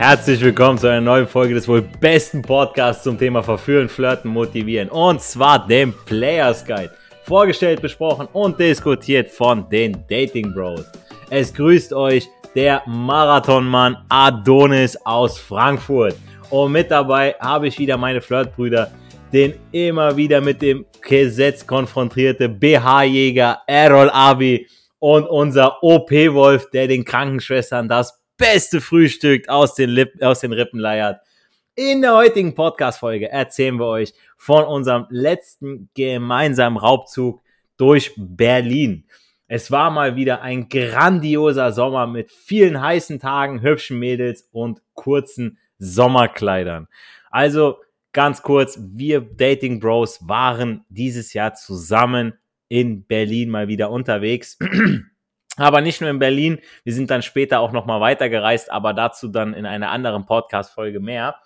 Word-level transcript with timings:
Herzlich 0.00 0.40
willkommen 0.40 0.78
zu 0.78 0.86
einer 0.86 1.02
neuen 1.02 1.26
Folge 1.26 1.52
des 1.52 1.68
wohl 1.68 1.82
besten 1.82 2.40
Podcasts 2.40 3.02
zum 3.02 3.18
Thema 3.18 3.42
Verführen, 3.42 3.86
Flirten, 3.86 4.30
Motivieren. 4.30 4.88
Und 4.88 5.20
zwar 5.20 5.66
dem 5.66 5.92
Players 6.06 6.64
Guide. 6.64 6.90
Vorgestellt, 7.24 7.82
besprochen 7.82 8.26
und 8.32 8.58
diskutiert 8.58 9.28
von 9.28 9.68
den 9.68 10.02
Dating 10.08 10.54
Bros. 10.54 10.86
Es 11.28 11.52
grüßt 11.52 11.92
euch 11.92 12.26
der 12.54 12.82
Marathonmann 12.86 13.98
Adonis 14.08 14.96
aus 15.04 15.38
Frankfurt. 15.38 16.16
Und 16.48 16.72
mit 16.72 16.90
dabei 16.90 17.36
habe 17.38 17.68
ich 17.68 17.78
wieder 17.78 17.98
meine 17.98 18.22
Flirtbrüder, 18.22 18.90
den 19.34 19.52
immer 19.70 20.16
wieder 20.16 20.40
mit 20.40 20.62
dem 20.62 20.86
Gesetz 21.02 21.66
konfrontierte 21.66 22.48
BH-Jäger 22.48 23.58
Errol 23.66 24.08
Abi 24.08 24.66
und 24.98 25.26
unser 25.26 25.82
OP-Wolf, 25.82 26.70
der 26.70 26.88
den 26.88 27.04
Krankenschwestern 27.04 27.86
das 27.86 28.19
beste 28.40 28.80
Frühstück 28.80 29.48
aus 29.50 29.74
den, 29.74 29.90
Lippen, 29.90 30.22
aus 30.24 30.40
den 30.40 30.54
Rippen 30.54 30.80
leiert. 30.80 31.20
In 31.74 32.00
der 32.00 32.14
heutigen 32.14 32.54
Podcast-Folge 32.54 33.30
erzählen 33.30 33.78
wir 33.78 33.86
euch 33.86 34.14
von 34.38 34.64
unserem 34.64 35.06
letzten 35.10 35.90
gemeinsamen 35.94 36.78
Raubzug 36.78 37.42
durch 37.76 38.14
Berlin. 38.16 39.04
Es 39.46 39.70
war 39.70 39.90
mal 39.90 40.16
wieder 40.16 40.40
ein 40.40 40.70
grandioser 40.70 41.72
Sommer 41.72 42.06
mit 42.06 42.32
vielen 42.32 42.80
heißen 42.80 43.20
Tagen, 43.20 43.60
hübschen 43.60 43.98
Mädels 43.98 44.48
und 44.52 44.80
kurzen 44.94 45.58
Sommerkleidern. 45.78 46.88
Also 47.30 47.76
ganz 48.12 48.40
kurz, 48.40 48.78
wir 48.80 49.20
Dating 49.20 49.80
Bros 49.80 50.18
waren 50.26 50.86
dieses 50.88 51.34
Jahr 51.34 51.54
zusammen 51.54 52.32
in 52.68 53.04
Berlin 53.04 53.50
mal 53.50 53.68
wieder 53.68 53.90
unterwegs. 53.90 54.56
Aber 55.60 55.82
nicht 55.82 56.00
nur 56.00 56.08
in 56.08 56.18
Berlin, 56.18 56.58
wir 56.84 56.94
sind 56.94 57.10
dann 57.10 57.20
später 57.20 57.60
auch 57.60 57.70
nochmal 57.70 58.00
weitergereist, 58.00 58.70
aber 58.70 58.94
dazu 58.94 59.28
dann 59.28 59.52
in 59.52 59.66
einer 59.66 59.90
anderen 59.90 60.24
Podcast-Folge 60.24 61.00
mehr. 61.00 61.36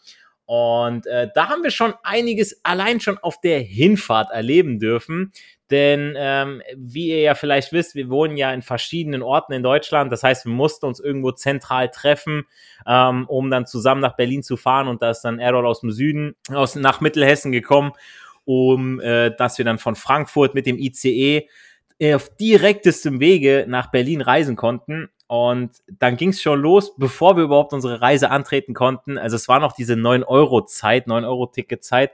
Und 0.47 1.07
äh, 1.07 1.29
da 1.35 1.49
haben 1.49 1.65
wir 1.65 1.73
schon 1.73 1.95
einiges 2.05 2.65
allein 2.65 3.01
schon 3.01 3.19
auf 3.19 3.41
der 3.41 3.59
Hinfahrt 3.59 4.31
erleben 4.31 4.79
dürfen. 4.79 5.33
Denn 5.69 6.15
ähm, 6.17 6.63
wie 6.77 7.09
ihr 7.09 7.23
ja 7.23 7.35
vielleicht 7.35 7.73
wisst, 7.73 7.97
wir 7.97 8.09
wohnen 8.09 8.37
ja 8.37 8.53
in 8.53 8.63
verschiedenen 8.63 9.21
Orten 9.21 9.53
in 9.53 9.65
Deutschland. 9.65 10.13
Das 10.13 10.23
heißt, 10.23 10.45
wir 10.45 10.53
mussten 10.53 10.87
uns 10.87 11.01
irgendwo 11.01 11.33
zentral 11.33 11.91
treffen, 11.91 12.45
ähm, 12.87 13.25
um 13.27 13.51
dann 13.51 13.67
zusammen 13.67 14.01
nach 14.01 14.15
Berlin 14.15 14.45
zu 14.45 14.57
fahren. 14.57 14.87
Und 14.87 15.03
da 15.03 15.11
ist 15.11 15.23
dann 15.23 15.41
Errol 15.41 15.67
aus 15.67 15.81
dem 15.81 15.91
Süden, 15.91 16.37
aus, 16.53 16.77
nach 16.77 17.01
Mittelhessen 17.01 17.51
gekommen, 17.51 17.91
um 18.45 19.01
äh, 19.01 19.35
dass 19.35 19.59
wir 19.59 19.65
dann 19.65 19.79
von 19.79 19.97
Frankfurt 19.97 20.55
mit 20.55 20.67
dem 20.67 20.79
ICE 20.79 21.49
auf 22.03 22.29
direktestem 22.37 23.21
Wege 23.21 23.67
nach 23.69 23.91
Berlin 23.91 24.21
reisen 24.21 24.57
konnten. 24.57 25.09
Und 25.27 25.71
dann 25.99 26.17
ging 26.17 26.31
es 26.31 26.43
schon 26.43 26.61
los, 26.61 26.97
bevor 26.97 27.37
wir 27.37 27.45
überhaupt 27.45 27.73
unsere 27.73 28.01
Reise 28.01 28.31
antreten 28.31 28.75
konnten. 28.75 29.17
Also 29.17 29.37
es 29.37 29.49
war 29.49 29.61
noch 29.61 29.73
diese 29.73 29.95
9-Euro-Zeit, 29.95 31.07
9-Euro-Ticket-Zeit. 31.07 32.13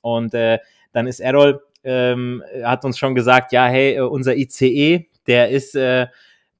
Und 0.00 0.34
äh, 0.34 0.58
dann 0.92 1.06
ist 1.06 1.20
Errol, 1.20 1.62
ähm, 1.84 2.42
hat 2.64 2.84
uns 2.84 2.98
schon 2.98 3.14
gesagt, 3.14 3.52
ja, 3.52 3.66
hey, 3.66 3.96
äh, 3.96 4.00
unser 4.00 4.36
ICE, 4.36 5.06
der 5.26 5.50
ist, 5.50 5.74
äh, 5.74 6.06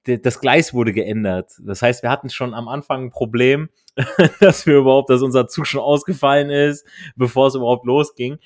das 0.05 0.41
Gleis 0.41 0.75
wurde 0.75 0.93
geändert. 0.93 1.53
Das 1.61 1.83
heißt, 1.83 2.03
wir 2.03 2.11
hatten 2.11 2.31
schon 2.31 2.55
am 2.55 2.69
Anfang 2.69 3.05
ein 3.05 3.11
Problem, 3.11 3.71
dass 4.41 4.67
wir 4.67 4.77
überhaupt, 4.77 5.11
dass 5.11 5.23
unser 5.23 5.49
Zug 5.49 5.67
schon 5.67 5.81
ausgefallen 5.81 6.51
ist, 6.51 6.87
bevor 7.17 7.49
es 7.49 7.55
überhaupt 7.55 7.87
losging. 7.87 8.39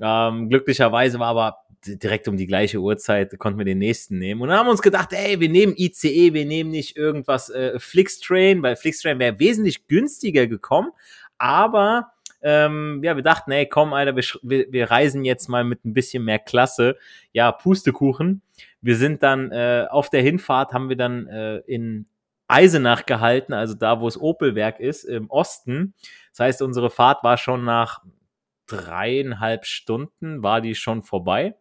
Ähm, 0.00 0.48
glücklicherweise 0.48 1.18
war 1.20 1.28
aber 1.28 1.58
direkt 1.86 2.28
um 2.28 2.36
die 2.36 2.46
gleiche 2.46 2.78
Uhrzeit 2.78 3.38
konnten 3.38 3.58
wir 3.58 3.64
den 3.64 3.78
nächsten 3.78 4.18
nehmen. 4.18 4.40
Und 4.40 4.48
dann 4.48 4.58
haben 4.58 4.66
wir 4.66 4.72
uns 4.72 4.82
gedacht, 4.82 5.12
ey, 5.12 5.40
wir 5.40 5.48
nehmen 5.48 5.74
ICE, 5.76 6.32
wir 6.32 6.44
nehmen 6.44 6.70
nicht 6.70 6.96
irgendwas 6.96 7.50
äh, 7.50 7.78
Flixtrain, 7.78 8.62
weil 8.62 8.76
Flixtrain 8.76 9.18
wäre 9.18 9.38
wesentlich 9.38 9.86
günstiger 9.86 10.46
gekommen. 10.46 10.90
Aber 11.38 12.12
ähm, 12.42 13.00
ja, 13.02 13.16
wir 13.16 13.22
dachten, 13.22 13.52
ey, 13.52 13.66
komm, 13.66 13.94
Alter, 13.94 14.16
wir, 14.16 14.66
wir, 14.70 14.90
reisen 14.90 15.24
jetzt 15.24 15.48
mal 15.48 15.64
mit 15.64 15.84
ein 15.84 15.94
bisschen 15.94 16.24
mehr 16.24 16.38
Klasse. 16.38 16.96
Ja, 17.32 17.50
Pustekuchen. 17.52 18.42
Wir 18.82 18.96
sind 18.96 19.22
dann 19.22 19.50
äh, 19.50 19.86
auf 19.88 20.10
der 20.10 20.20
Hinfahrt, 20.20 20.72
haben 20.72 20.90
wir 20.90 20.96
dann 20.96 21.26
äh, 21.26 21.58
in 21.60 22.06
Eisenach 22.46 23.06
gehalten, 23.06 23.54
also 23.54 23.74
da, 23.74 24.00
wo 24.00 24.06
es 24.06 24.20
Opelwerk 24.20 24.78
ist, 24.78 25.04
im 25.04 25.30
Osten. 25.30 25.94
Das 26.32 26.40
heißt, 26.40 26.62
unsere 26.62 26.90
Fahrt 26.90 27.24
war 27.24 27.38
schon 27.38 27.64
nach 27.64 28.02
dreieinhalb 28.66 29.64
Stunden, 29.64 30.42
war 30.42 30.60
die 30.60 30.74
schon 30.74 31.02
vorbei. 31.02 31.54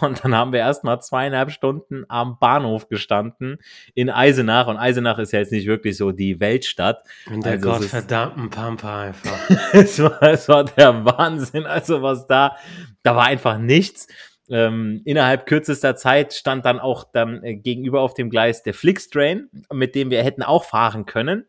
Und 0.00 0.24
dann 0.24 0.34
haben 0.34 0.52
wir 0.52 0.60
erstmal 0.60 1.00
zweieinhalb 1.00 1.50
Stunden 1.50 2.04
am 2.08 2.38
Bahnhof 2.38 2.88
gestanden 2.88 3.58
in 3.94 4.10
Eisenach. 4.10 4.66
Und 4.66 4.76
Eisenach 4.76 5.18
ist 5.18 5.32
ja 5.32 5.40
jetzt 5.40 5.52
nicht 5.52 5.66
wirklich 5.66 5.96
so 5.96 6.12
die 6.12 6.40
Weltstadt. 6.40 7.02
In 7.30 7.40
der 7.40 7.52
also 7.52 7.70
gottverdammten 7.70 8.50
Pampa 8.50 9.02
einfach. 9.02 9.50
es, 9.72 10.02
war, 10.02 10.22
es 10.22 10.48
war 10.48 10.64
der 10.64 11.04
Wahnsinn. 11.04 11.66
Also 11.66 12.02
was 12.02 12.26
da, 12.26 12.56
da 13.02 13.16
war 13.16 13.26
einfach 13.26 13.58
nichts. 13.58 14.06
Ähm, 14.50 15.00
innerhalb 15.04 15.46
kürzester 15.46 15.96
Zeit 15.96 16.34
stand 16.34 16.66
dann 16.66 16.78
auch 16.78 17.04
dann 17.12 17.42
äh, 17.42 17.54
gegenüber 17.56 18.00
auf 18.00 18.12
dem 18.14 18.28
Gleis 18.28 18.62
der 18.62 18.74
Flixtrain, 18.74 19.48
mit 19.72 19.94
dem 19.94 20.10
wir 20.10 20.22
hätten 20.22 20.42
auch 20.42 20.64
fahren 20.64 21.06
können. 21.06 21.46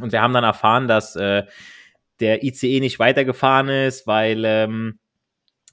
Und 0.00 0.12
wir 0.12 0.20
haben 0.20 0.34
dann 0.34 0.44
erfahren, 0.44 0.88
dass 0.88 1.16
äh, 1.16 1.44
der 2.20 2.44
ICE 2.44 2.80
nicht 2.80 2.98
weitergefahren 2.98 3.68
ist, 3.68 4.06
weil 4.06 4.44
ähm, 4.44 4.98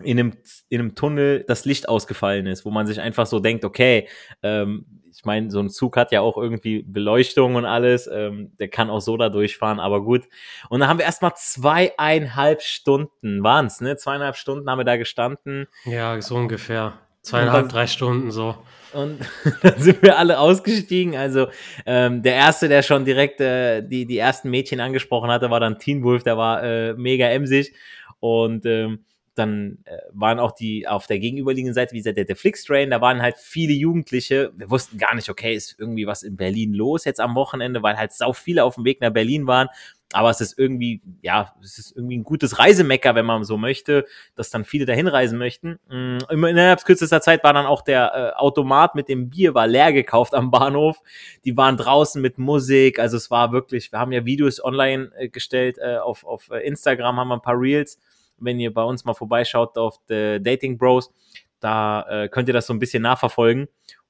in 0.04 0.20
einem, 0.20 0.34
in 0.70 0.80
einem 0.80 0.96
Tunnel 0.96 1.44
das 1.48 1.66
Licht 1.66 1.90
ausgefallen 1.90 2.48
ist, 2.48 2.66
wo 2.66 2.72
man 2.72 2.88
sich 2.88 3.02
einfach 3.02 3.26
so 3.26 3.40
denkt, 3.40 3.66
okay, 3.66 4.08
ähm, 4.44 4.86
ich 5.14 5.26
meine, 5.26 5.52
so 5.52 5.60
ein 5.60 5.70
Zug 5.70 5.98
hat 5.98 6.12
ja 6.14 6.22
auch 6.22 6.38
irgendwie 6.38 6.84
Beleuchtung 6.84 7.56
und 7.56 7.66
alles, 7.66 8.08
ähm, 8.08 8.54
der 8.58 8.70
kann 8.70 8.90
auch 8.90 9.02
so 9.02 9.18
da 9.18 9.28
durchfahren, 9.28 9.80
aber 9.80 10.02
gut. 10.02 10.24
Und 10.70 10.80
dann 10.80 10.88
haben 10.88 11.00
wir 11.00 11.06
erstmal 11.06 11.34
zweieinhalb 11.36 12.62
Stunden, 12.62 13.44
waren's, 13.44 13.82
ne? 13.82 13.98
Zweieinhalb 13.98 14.38
Stunden 14.38 14.70
haben 14.70 14.80
wir 14.80 14.86
da 14.86 14.96
gestanden. 14.96 15.68
Ja, 15.84 16.22
so 16.22 16.36
ungefähr. 16.36 16.94
Zweieinhalb, 17.22 17.64
dann, 17.64 17.70
drei 17.70 17.88
Stunden 17.88 18.32
so. 18.32 18.56
Und 18.94 19.20
dann 19.62 19.78
sind 19.78 20.02
wir 20.02 20.18
alle 20.18 20.40
ausgestiegen. 20.40 21.18
Also 21.18 21.48
ähm, 21.86 22.24
der 22.24 22.36
erste, 22.36 22.70
der 22.70 22.82
schon 22.82 23.04
direkt 23.04 23.42
äh, 23.42 23.82
die, 23.82 24.06
die 24.06 24.18
ersten 24.18 24.50
Mädchen 24.50 24.80
angesprochen 24.80 25.30
hatte, 25.30 25.50
war 25.50 25.60
dann 25.60 25.80
Teen 25.80 26.04
Wolf, 26.04 26.24
der 26.24 26.38
war 26.38 26.64
äh, 26.64 26.94
mega 26.94 27.28
emsig. 27.28 27.74
Und 28.22 28.66
ähm, 28.66 29.04
dann 29.36 29.80
äh, 29.86 29.98
waren 30.12 30.40
auch 30.40 30.52
die 30.52 30.88
auf 30.88 31.08
der 31.08 31.20
gegenüberliegenden 31.20 31.74
Seite, 31.74 31.94
wie 31.94 31.98
gesagt, 31.98 32.18
der, 32.18 32.26
der 32.26 32.36
Flixtrain, 32.36 32.90
da 32.90 33.02
waren 33.02 33.22
halt 33.22 33.38
viele 33.38 33.74
Jugendliche. 33.74 34.52
Wir 34.56 34.70
wussten 34.70 34.98
gar 34.98 35.16
nicht, 35.16 35.30
okay, 35.30 35.54
ist 35.54 35.76
irgendwie 35.80 36.08
was 36.08 36.24
in 36.24 36.36
Berlin 36.36 36.74
los 36.74 37.06
jetzt 37.06 37.20
am 37.20 37.36
Wochenende, 37.36 37.84
weil 37.84 37.98
halt 37.98 38.14
sau 38.14 38.34
viele 38.34 38.64
auf 38.64 38.76
dem 38.76 38.86
Weg 38.86 39.02
nach 39.02 39.12
Berlin 39.12 39.48
waren. 39.48 39.70
Aber 40.12 40.32
es 40.32 40.42
ist 40.42 40.58
irgendwie, 40.58 41.02
ja, 41.22 41.54
es 41.62 41.78
ist 41.78 41.96
irgendwie 41.96 42.18
ein 42.18 42.24
gutes 42.24 42.58
Reisemecker, 42.58 43.14
wenn 43.14 43.28
man 43.28 43.44
so 43.44 43.58
möchte, 43.58 44.08
dass 44.36 44.50
dann 44.50 44.66
viele 44.66 44.88
dahin 44.88 45.08
reisen 45.08 45.38
möchten. 45.38 45.80
Mm, 45.88 46.18
innerhalb 46.32 46.84
kürzester 46.84 47.22
Zeit 47.22 47.44
war 47.44 47.54
dann 47.54 47.68
auch 47.68 47.84
der 47.84 48.12
äh, 48.16 48.40
Automat 48.40 48.96
mit 48.96 49.08
dem 49.08 49.30
Bier 49.30 49.54
war 49.54 49.68
leer 49.68 49.94
gekauft 49.94 50.34
am 50.34 50.50
Bahnhof. 50.50 50.98
Die 51.46 51.56
waren 51.56 51.78
draußen 51.78 52.20
mit 52.20 52.40
Musik. 52.40 52.98
Also 52.98 53.18
es 53.18 53.30
war 53.30 53.52
wirklich, 53.52 53.92
wir 53.92 54.00
haben 54.00 54.12
ja 54.12 54.26
Videos 54.26 54.64
online 54.64 55.12
äh, 55.16 55.30
gestellt 55.30 55.78
äh, 55.78 55.98
auf, 55.98 56.26
auf 56.26 56.50
äh, 56.50 56.66
Instagram, 56.66 57.18
haben 57.18 57.28
wir 57.28 57.36
ein 57.36 57.42
paar 57.44 57.60
Reels 57.60 58.00
wenn 58.42 58.60
ihr 58.60 58.74
bei 58.74 58.84
uns 58.84 59.06
mal 59.06 59.14
vorbeischaut 59.14 59.78
auf 59.78 60.00
The 60.08 60.40
Dating 60.42 60.78
Bros, 60.78 61.14
da 61.60 62.06
äh, 62.10 62.30
könnt 62.30 62.48
ihr 62.48 62.54
das 62.54 62.68
so 62.68 62.74
ein 62.74 62.80
bisschen 62.80 63.04
nachverfolgen. 63.04 63.68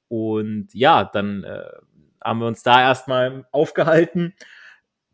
Und 0.07 0.67
ja, 0.73 1.03
dann 1.03 1.43
äh, 1.43 1.63
haben 2.23 2.39
wir 2.39 2.47
uns 2.47 2.63
da 2.63 2.81
erstmal 2.81 3.45
aufgehalten, 3.51 4.33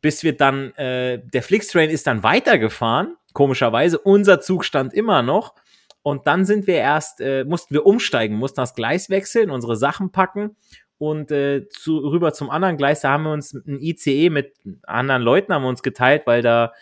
bis 0.01 0.23
wir 0.23 0.35
dann, 0.35 0.73
äh, 0.75 1.21
der 1.23 1.43
Flixtrain 1.43 1.89
ist 1.89 2.07
dann 2.07 2.23
weitergefahren, 2.23 3.15
komischerweise. 3.33 3.99
Unser 3.99 4.39
Zug 4.39 4.65
stand 4.65 4.93
immer 4.93 5.21
noch. 5.21 5.55
Und 6.01 6.27
dann 6.27 6.45
sind 6.45 6.67
wir 6.67 6.75
erst, 6.75 7.19
äh, 7.19 7.43
mussten 7.45 7.73
wir 7.73 7.85
umsteigen, 7.85 8.37
mussten 8.37 8.61
das 8.61 8.75
Gleis 8.75 9.09
wechseln, 9.09 9.49
unsere 9.49 9.75
Sachen 9.75 10.11
packen 10.11 10.55
und 10.99 11.31
äh, 11.31 11.67
zu, 11.69 11.97
rüber 11.97 12.31
zum 12.31 12.51
anderen 12.51 12.77
Gleis. 12.77 13.01
Da 13.01 13.09
haben 13.09 13.23
wir 13.23 13.33
uns 13.33 13.53
ein 13.53 13.79
ICE 13.81 14.29
mit 14.29 14.53
anderen 14.83 15.23
Leuten 15.23 15.51
haben 15.51 15.63
wir 15.63 15.69
uns 15.69 15.83
geteilt, 15.83 16.23
weil 16.25 16.43
da 16.43 16.73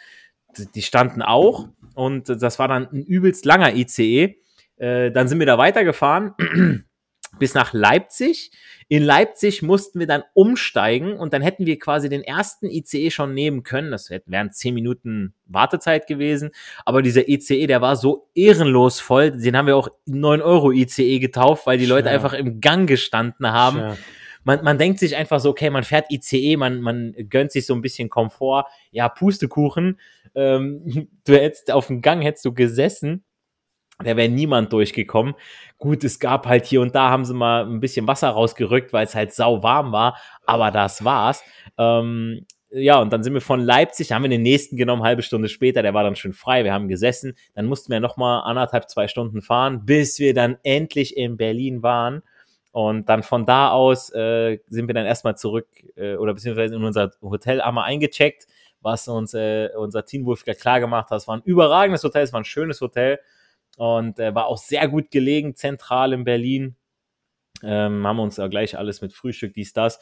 die 0.75 0.81
standen 0.81 1.21
auch 1.21 1.69
und 1.93 2.29
das 2.29 2.59
war 2.59 2.67
dann 2.67 2.87
ein 2.91 3.03
übelst 3.03 3.45
langer 3.45 3.75
ICE. 3.75 4.35
Äh, 4.77 5.11
dann 5.11 5.27
sind 5.27 5.39
wir 5.39 5.45
da 5.45 5.57
weitergefahren 5.57 6.33
bis 7.39 7.53
nach 7.53 7.73
Leipzig. 7.73 8.51
In 8.89 9.03
Leipzig 9.03 9.61
mussten 9.61 9.99
wir 9.99 10.07
dann 10.07 10.23
umsteigen 10.33 11.13
und 11.13 11.33
dann 11.33 11.41
hätten 11.41 11.65
wir 11.65 11.79
quasi 11.79 12.09
den 12.09 12.21
ersten 12.21 12.69
ICE 12.69 13.09
schon 13.09 13.33
nehmen 13.33 13.63
können. 13.63 13.91
Das 13.91 14.09
wären 14.09 14.51
zehn 14.51 14.73
Minuten 14.73 15.33
Wartezeit 15.45 16.05
gewesen. 16.05 16.51
Aber 16.85 17.01
dieser 17.01 17.27
ICE, 17.27 17.65
der 17.67 17.81
war 17.81 17.95
so 17.95 18.29
ehrenlos 18.35 18.99
voll. 18.99 19.31
Den 19.31 19.57
haben 19.57 19.67
wir 19.67 19.77
auch 19.77 19.89
9 20.05 20.41
Euro 20.41 20.71
ICE 20.71 21.19
getauft, 21.19 21.65
weil 21.65 21.77
die 21.77 21.85
Leute 21.85 22.09
ja. 22.09 22.13
einfach 22.13 22.33
im 22.33 22.59
Gang 22.59 22.87
gestanden 22.87 23.51
haben. 23.51 23.79
Ja 23.79 23.97
man, 24.43 24.63
man 24.63 24.77
denkt 24.77 24.99
sich 24.99 25.15
einfach 25.15 25.39
so, 25.39 25.49
okay, 25.49 25.69
man 25.69 25.83
fährt 25.83 26.11
ICE, 26.11 26.57
man, 26.57 26.81
man 26.81 27.15
gönnt 27.29 27.51
sich 27.51 27.65
so 27.65 27.73
ein 27.73 27.81
bisschen 27.81 28.09
Komfort. 28.09 28.65
Ja, 28.91 29.09
Pustekuchen. 29.09 29.99
Ähm, 30.35 31.09
du 31.25 31.33
hättest 31.33 31.71
auf 31.71 31.87
dem 31.87 32.01
Gang 32.01 32.21
hättest 32.21 32.45
du 32.45 32.53
gesessen, 32.53 33.23
da 33.99 34.17
wäre 34.17 34.29
niemand 34.29 34.73
durchgekommen. 34.73 35.35
Gut, 35.77 36.03
es 36.03 36.19
gab 36.19 36.47
halt 36.47 36.65
hier 36.65 36.81
und 36.81 36.95
da 36.95 37.09
haben 37.09 37.25
sie 37.25 37.33
mal 37.33 37.65
ein 37.65 37.79
bisschen 37.79 38.07
Wasser 38.07 38.29
rausgerückt, 38.29 38.91
weil 38.91 39.05
es 39.05 39.15
halt 39.15 39.33
sau 39.33 39.61
warm 39.63 39.91
war, 39.91 40.17
aber 40.45 40.71
das 40.71 41.03
war's. 41.03 41.43
Ähm, 41.77 42.45
ja, 42.75 42.99
und 42.99 43.13
dann 43.13 43.21
sind 43.21 43.33
wir 43.33 43.41
von 43.41 43.59
Leipzig, 43.59 44.11
haben 44.11 44.23
wir 44.23 44.29
den 44.29 44.41
nächsten 44.41 44.77
genommen, 44.77 45.03
halbe 45.03 45.21
Stunde 45.21 45.47
später, 45.47 45.83
der 45.83 45.93
war 45.93 46.03
dann 46.03 46.15
schon 46.15 46.33
frei, 46.33 46.63
wir 46.63 46.73
haben 46.73 46.87
gesessen, 46.87 47.35
dann 47.53 47.67
mussten 47.67 47.91
wir 47.91 47.99
nochmal 47.99 48.41
anderthalb, 48.49 48.89
zwei 48.89 49.07
Stunden 49.07 49.43
fahren, 49.43 49.85
bis 49.85 50.17
wir 50.17 50.33
dann 50.33 50.57
endlich 50.63 51.15
in 51.15 51.37
Berlin 51.37 51.83
waren. 51.83 52.23
Und 52.71 53.07
dann 53.07 53.21
von 53.21 53.45
da 53.45 53.69
aus 53.69 54.11
äh, 54.15 54.57
sind 54.67 54.87
wir 54.87 54.95
dann 54.95 55.05
erstmal 55.05 55.37
zurück 55.37 55.67
äh, 55.95 56.15
oder 56.15 56.33
beziehungsweise 56.33 56.73
in 56.73 56.83
unser 56.83 57.11
Hotel 57.21 57.61
einmal 57.61 57.83
eingecheckt, 57.83 58.47
was 58.83 59.07
uns 59.07 59.33
äh, 59.33 59.69
unser 59.75 60.05
Teamwolfiger 60.05 60.53
klar 60.53 60.79
gemacht 60.79 61.09
hat. 61.09 61.17
Es 61.17 61.27
war 61.27 61.37
ein 61.37 61.43
überragendes 61.43 62.03
Hotel, 62.03 62.23
es 62.23 62.33
war 62.33 62.41
ein 62.41 62.45
schönes 62.45 62.81
Hotel 62.81 63.19
und 63.77 64.19
äh, 64.19 64.35
war 64.35 64.47
auch 64.47 64.57
sehr 64.57 64.87
gut 64.87 65.11
gelegen, 65.11 65.55
zentral 65.55 66.13
in 66.13 66.23
Berlin. 66.23 66.75
Ähm, 67.63 68.05
haben 68.05 68.19
uns 68.19 68.37
ja 68.37 68.47
gleich 68.47 68.77
alles 68.77 69.01
mit 69.01 69.13
Frühstück, 69.13 69.53
dies, 69.53 69.73
das. 69.73 69.99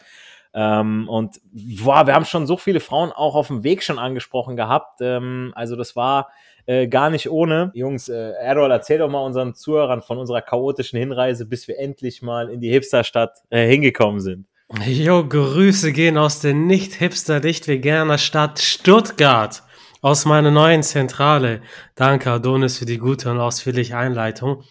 Ähm, 0.54 1.08
und 1.08 1.40
boah, 1.84 2.08
wir 2.08 2.14
haben 2.14 2.26
schon 2.26 2.48
so 2.48 2.58
viele 2.58 2.80
Frauen 2.80 3.12
auch 3.12 3.36
auf 3.36 3.48
dem 3.48 3.64
Weg 3.64 3.84
schon 3.84 4.00
angesprochen 4.00 4.56
gehabt. 4.56 5.00
Ähm, 5.02 5.54
also 5.56 5.76
das 5.76 5.96
war 5.96 6.30
äh, 6.66 6.88
gar 6.88 7.10
nicht 7.10 7.30
ohne. 7.30 7.72
Jungs, 7.74 8.10
äh, 8.10 8.32
Errol, 8.32 8.72
erzähl 8.72 8.98
doch 8.98 9.10
mal 9.10 9.24
unseren 9.24 9.54
Zuhörern 9.54 10.02
von 10.02 10.18
unserer 10.18 10.42
chaotischen 10.42 11.00
Hinreise, 11.00 11.46
bis 11.46 11.68
wir 11.68 11.80
endlich 11.80 12.22
mal 12.22 12.50
in 12.50 12.60
die 12.60 12.70
Hipsterstadt 12.70 13.40
äh, 13.50 13.68
hingekommen 13.68 14.20
sind. 14.20 14.48
Jo, 14.80 15.28
Grüße 15.28 15.92
gehen 15.92 16.18
aus 16.18 16.40
der 16.40 16.54
nicht 16.54 16.94
hipster, 16.94 17.42
nicht 17.42 17.68
veganer 17.68 18.18
Stadt 18.18 18.60
Stuttgart. 18.60 19.64
Aus 20.02 20.24
meiner 20.24 20.50
neuen 20.50 20.82
Zentrale. 20.82 21.62
Danke, 21.96 22.32
Adonis, 22.32 22.78
für 22.78 22.86
die 22.86 22.98
gute 22.98 23.30
und 23.30 23.40
ausführliche 23.40 23.98
Einleitung. 23.98 24.64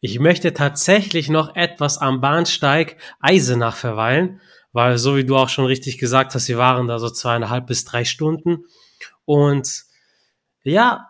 Ich 0.00 0.18
möchte 0.18 0.52
tatsächlich 0.52 1.28
noch 1.28 1.54
etwas 1.54 1.98
am 1.98 2.20
Bahnsteig 2.20 2.96
Eisenach 3.20 3.76
verweilen, 3.76 4.40
weil 4.72 4.98
so 4.98 5.16
wie 5.16 5.24
du 5.24 5.36
auch 5.36 5.48
schon 5.48 5.66
richtig 5.66 5.98
gesagt 5.98 6.34
hast, 6.34 6.46
sie 6.46 6.58
waren 6.58 6.88
da 6.88 6.98
so 6.98 7.08
zweieinhalb 7.08 7.68
bis 7.68 7.84
drei 7.84 8.04
Stunden. 8.04 8.64
Und 9.24 9.84
ja, 10.64 11.06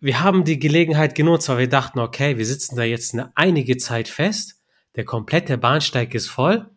wir 0.00 0.22
haben 0.22 0.44
die 0.44 0.58
Gelegenheit 0.58 1.14
genutzt, 1.14 1.50
weil 1.50 1.58
wir 1.58 1.68
dachten, 1.68 1.98
okay, 1.98 2.38
wir 2.38 2.46
sitzen 2.46 2.74
da 2.76 2.84
jetzt 2.84 3.12
eine 3.12 3.32
einige 3.36 3.76
Zeit 3.76 4.08
fest. 4.08 4.62
Der 4.96 5.04
komplette 5.04 5.58
Bahnsteig 5.58 6.14
ist 6.14 6.28
voll. 6.28 6.71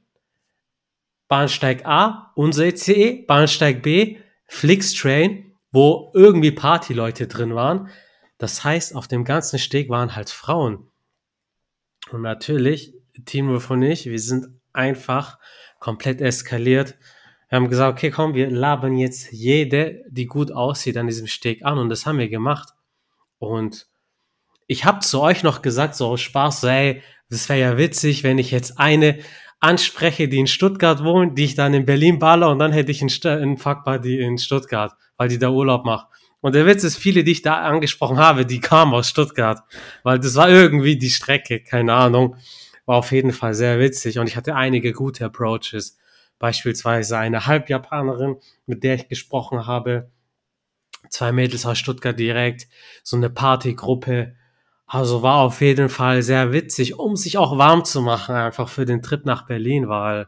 Bahnsteig 1.28 1.86
A, 1.86 2.32
unser 2.36 2.66
ECE, 2.66 3.26
Bahnsteig 3.26 3.82
B, 3.82 4.18
Flixtrain, 4.48 5.54
wo 5.72 6.12
irgendwie 6.14 6.52
Partyleute 6.52 7.28
drin 7.28 7.56
waren. 7.56 7.90
Das 8.38 8.64
heißt, 8.64 8.96
auf 8.96 9.08
dem 9.08 9.24
ganzen 9.24 9.60
Steg 9.60 9.90
waren 9.90 10.16
halt 10.16 10.30
Frauen. 10.30 10.92
Und 12.12 12.22
natürlich, 12.22 12.94
Teamwolf 13.26 13.70
und 13.72 13.82
ich, 13.82 14.06
wir 14.06 14.20
sind 14.20 14.48
einfach 14.74 15.40
komplett 15.80 16.22
eskaliert. 16.22 16.96
Wir 17.50 17.58
haben 17.58 17.70
gesagt, 17.70 17.98
okay, 17.98 18.12
komm, 18.12 18.34
wir 18.34 18.50
labern 18.50 18.98
jetzt 18.98 19.32
jede, 19.32 20.04
die 20.10 20.26
gut 20.26 20.52
aussieht, 20.52 20.98
an 20.98 21.08
diesem 21.08 21.28
Steg 21.28 21.64
an. 21.64 21.78
Und 21.78 21.90
das 21.90 22.06
haben 22.06 22.20
wir 22.20 22.30
gemacht. 22.30 22.70
Und 23.40 23.88
ich 24.68 24.86
habe 24.86 25.00
zu 25.00 25.22
euch 25.22 25.44
noch 25.44 25.62
gesagt, 25.62 25.96
so 25.96 26.08
aus 26.08 26.22
Spaß, 26.22 26.62
so, 26.62 26.68
ey, 26.68 27.02
das 27.30 27.50
wäre 27.50 27.60
ja 27.60 27.78
witzig, 27.78 28.24
wenn 28.24 28.38
ich 28.38 28.52
jetzt 28.52 28.80
eine 28.80 29.20
anspreche, 29.66 30.28
die 30.28 30.40
in 30.40 30.48
Stuttgart 30.48 31.04
wohnt, 31.04 31.38
die 31.38 31.46
ich 31.46 31.56
dann 31.56 31.74
in 31.74 31.86
Berlin 31.86 32.20
baller 32.20 32.50
und 32.50 32.60
dann 32.60 32.72
hätte 32.72 32.92
ich 32.92 33.02
einen, 33.02 33.12
einen 33.24 33.58
Fuckbuddy 33.58 34.20
in 34.20 34.38
Stuttgart, 34.38 34.94
weil 35.18 35.28
die 35.28 35.40
da 35.40 35.50
Urlaub 35.50 35.86
macht. 35.86 36.08
Und 36.40 36.54
der 36.54 36.68
Witz 36.68 36.84
ist, 36.84 36.98
viele, 36.98 37.24
die 37.24 37.32
ich 37.32 37.42
da 37.42 37.64
angesprochen 37.64 38.18
habe, 38.18 38.46
die 38.46 38.60
kamen 38.60 38.94
aus 38.94 39.10
Stuttgart, 39.10 39.64
weil 40.04 40.20
das 40.20 40.36
war 40.36 40.48
irgendwie 40.50 40.98
die 40.98 41.10
Strecke, 41.10 41.62
keine 41.62 41.94
Ahnung. 41.94 42.36
War 42.86 42.98
auf 42.98 43.12
jeden 43.12 43.32
Fall 43.32 43.56
sehr 43.56 43.80
witzig 43.80 44.20
und 44.20 44.28
ich 44.28 44.38
hatte 44.38 44.56
einige 44.56 44.94
gute 44.94 45.26
Approaches. 45.26 45.98
Beispielsweise 46.38 47.18
eine 47.18 47.48
Halbjapanerin, 47.48 48.36
mit 48.68 48.84
der 48.84 48.96
ich 48.96 49.08
gesprochen 49.08 49.66
habe. 49.66 50.12
Zwei 51.10 51.32
Mädels 51.32 51.66
aus 51.66 51.80
Stuttgart 51.80 52.20
direkt, 52.20 52.68
so 53.02 53.18
eine 53.18 53.32
Partygruppe. 53.32 54.36
Also 54.88 55.24
war 55.24 55.38
auf 55.38 55.62
jeden 55.62 55.90
Fall 55.90 56.22
sehr 56.22 56.52
witzig, 56.52 57.00
um 57.00 57.16
sich 57.16 57.38
auch 57.38 57.58
warm 57.58 57.86
zu 57.86 58.02
machen, 58.02 58.36
einfach 58.36 58.70
für 58.70 58.86
den 58.86 59.02
Trip 59.02 59.26
nach 59.26 59.48
Berlin, 59.48 59.90
weil 59.90 60.28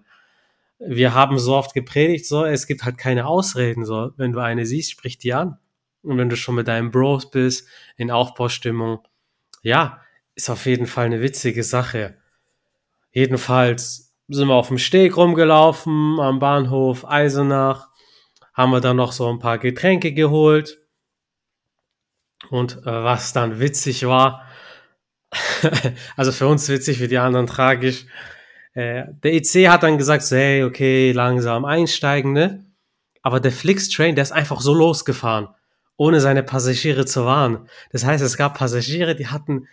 wir 0.80 1.14
haben 1.14 1.40
so 1.40 1.56
oft 1.56 1.74
gepredigt, 1.74 2.26
so, 2.26 2.46
es 2.46 2.68
gibt 2.68 2.84
halt 2.84 2.98
keine 2.98 3.28
Ausreden, 3.28 3.86
so, 3.86 4.12
wenn 4.18 4.32
du 4.32 4.40
eine 4.40 4.66
siehst, 4.66 4.92
sprich 4.92 5.18
die 5.18 5.34
an. 5.34 5.58
Und 6.04 6.18
wenn 6.18 6.30
du 6.30 6.36
schon 6.38 6.56
mit 6.56 6.68
deinen 6.68 6.92
Bros 6.92 7.30
bist, 7.30 7.68
in 7.98 8.12
Aufbaustimmung, 8.12 9.00
ja, 9.62 10.02
ist 10.36 10.50
auf 10.50 10.66
jeden 10.66 10.86
Fall 10.86 11.06
eine 11.06 11.22
witzige 11.22 11.64
Sache. 11.64 12.18
Jedenfalls 13.12 14.14
sind 14.28 14.48
wir 14.48 14.54
auf 14.54 14.68
dem 14.68 14.78
Steg 14.78 15.18
rumgelaufen, 15.18 16.20
am 16.20 16.40
Bahnhof 16.40 17.08
Eisenach, 17.08 17.90
haben 18.54 18.72
wir 18.72 18.82
dann 18.82 18.98
noch 18.98 19.12
so 19.12 19.30
ein 19.30 19.40
paar 19.40 19.58
Getränke 19.58 20.14
geholt. 20.14 20.80
Und 22.50 22.78
äh, 22.86 23.04
was 23.04 23.34
dann 23.34 23.60
witzig 23.60 24.06
war, 24.06 24.47
also 26.16 26.32
für 26.32 26.48
uns 26.48 26.68
witzig, 26.70 26.98
für 26.98 27.08
die 27.08 27.18
anderen 27.18 27.48
tragisch, 27.48 28.06
äh, 28.74 29.06
der 29.24 29.34
EC 29.34 29.70
hat 29.70 29.84
dann 29.84 29.98
gesagt, 29.98 30.24
so, 30.24 30.36
hey, 30.36 30.64
okay, 30.64 31.12
langsam 31.12 31.66
einsteigen, 31.66 32.34
ne? 32.34 32.66
Aber 33.22 33.40
der 33.40 33.52
Flix-Train, 33.52 34.16
der 34.16 34.24
ist 34.24 34.32
einfach 34.32 34.62
so 34.62 34.74
losgefahren 34.74 35.50
ohne 35.98 36.22
seine 36.22 36.44
Passagiere 36.44 37.06
zu 37.06 37.26
warnen. 37.26 37.68
Das 37.92 38.06
heißt, 38.06 38.24
es 38.24 38.38
gab 38.38 38.58
Passagiere, 38.58 39.16
die 39.16 39.28
hatten 39.28 39.68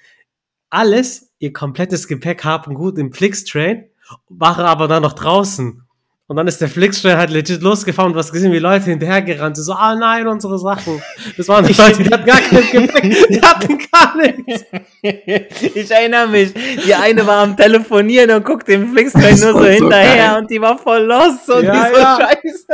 alles, 0.70 1.32
ihr 1.38 1.52
komplettes 1.52 2.08
Gepäck 2.08 2.42
haben 2.44 2.74
gut 2.74 2.98
im 2.98 3.12
Flixtrain, 3.12 3.90
waren 4.28 4.64
aber 4.64 4.88
dann 4.88 5.02
noch 5.02 5.12
draußen. 5.12 5.83
Und 6.26 6.36
dann 6.36 6.46
ist 6.46 6.58
der 6.58 6.68
Flixtrain 6.68 7.18
halt 7.18 7.28
legit 7.28 7.60
losgefahren 7.60 8.12
und 8.12 8.16
was 8.16 8.32
gesehen, 8.32 8.50
wie 8.50 8.58
Leute 8.58 8.86
hinterhergerannt 8.86 9.56
sind. 9.56 9.66
So, 9.66 9.74
ah 9.74 9.94
nein, 9.94 10.26
unsere 10.26 10.58
Sachen. 10.58 11.02
Das 11.36 11.46
waren 11.48 11.66
die 11.66 11.72
Leute, 11.78 12.02
die 12.02 12.10
hatten 12.10 12.24
gar 12.24 12.40
kein 12.40 12.70
Gepäck, 12.70 13.28
die 13.28 13.42
hatten 13.42 13.78
gar 13.92 14.16
nichts. 14.16 14.64
Ich 15.74 15.90
erinnere 15.90 16.26
mich, 16.28 16.54
die 16.54 16.94
eine 16.94 17.26
war 17.26 17.42
am 17.42 17.54
Telefonieren 17.54 18.30
und 18.30 18.44
guckt 18.44 18.66
dem 18.68 18.90
Flixtrain 18.90 19.38
nur 19.38 19.52
so 19.52 19.64
hinterher 19.64 20.32
so 20.32 20.38
und 20.38 20.50
die 20.50 20.58
war 20.58 20.78
voll 20.78 21.02
los 21.02 21.46
und 21.46 21.64
ja, 21.64 21.88
die 21.88 21.94
so 21.94 22.00
ja. 22.00 22.18
scheiße. 22.18 22.64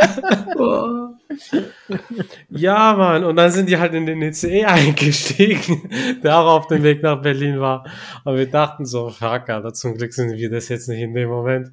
ja, 2.51 2.95
Mann. 2.95 3.25
Und 3.25 3.35
dann 3.35 3.51
sind 3.51 3.69
die 3.69 3.77
halt 3.77 3.95
in 3.95 4.07
den 4.07 4.23
ECE 4.23 4.65
eingestiegen, 4.65 5.91
der 6.23 6.39
auch 6.39 6.59
auf 6.59 6.67
dem 6.69 6.85
Weg 6.85 7.03
nach 7.03 7.21
Berlin 7.21 7.59
war. 7.61 7.85
Und 8.25 8.37
wir 8.37 8.47
dachten 8.47 8.85
so, 8.85 9.11
fuck, 9.11 9.49
Alter, 9.49 9.73
zum 9.73 9.97
Glück 9.97 10.13
sind 10.13 10.37
wir 10.37 10.51
das 10.51 10.69
jetzt 10.69 10.89
nicht 10.89 11.01
in 11.01 11.15
dem 11.15 11.29
Moment. 11.29 11.73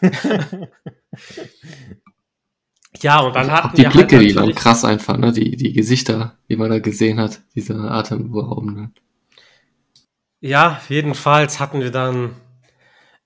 ja, 3.00 3.20
und 3.20 3.34
dann 3.34 3.50
hatten 3.50 3.76
die 3.76 3.82
wir 3.82 3.90
Blicke, 3.90 4.16
halt 4.16 4.30
die 4.30 4.36
waren 4.36 4.54
krass 4.54 4.84
einfach, 4.84 5.16
ne? 5.16 5.32
Die, 5.32 5.56
die 5.56 5.72
Gesichter, 5.72 6.38
die 6.48 6.56
man 6.56 6.70
da 6.70 6.78
gesehen 6.78 7.20
hat, 7.20 7.40
diese 7.54 7.74
atemberaubenden. 7.76 8.94
Ja, 10.40 10.80
jedenfalls 10.88 11.60
hatten 11.60 11.80
wir 11.80 11.90
dann 11.90 12.36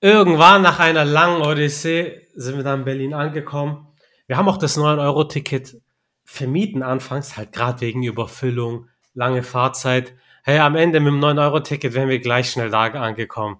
irgendwann 0.01 0.61
nach 0.61 0.79
einer 0.79 1.05
langen 1.05 1.41
Odyssee 1.41 2.27
sind 2.35 2.55
wir 2.55 2.63
dann 2.63 2.79
in 2.79 2.85
Berlin 2.85 3.13
angekommen 3.13 3.89
wir 4.29 4.37
haben 4.37 4.47
auch 4.47 4.57
das 4.57 4.77
9-Euro-Ticket 4.77 5.81
vermieten 6.23 6.83
anfangs, 6.83 7.35
halt 7.35 7.51
gerade 7.51 7.81
wegen 7.81 8.03
Überfüllung, 8.03 8.87
lange 9.15 9.41
Fahrzeit. 9.41 10.13
Hey, 10.43 10.59
am 10.59 10.75
Ende 10.75 10.99
mit 10.99 11.13
dem 11.13 11.19
9-Euro-Ticket 11.19 11.95
wären 11.95 12.09
wir 12.09 12.19
gleich 12.19 12.51
schnell 12.51 12.69
da 12.69 12.83
angekommen. 12.83 13.57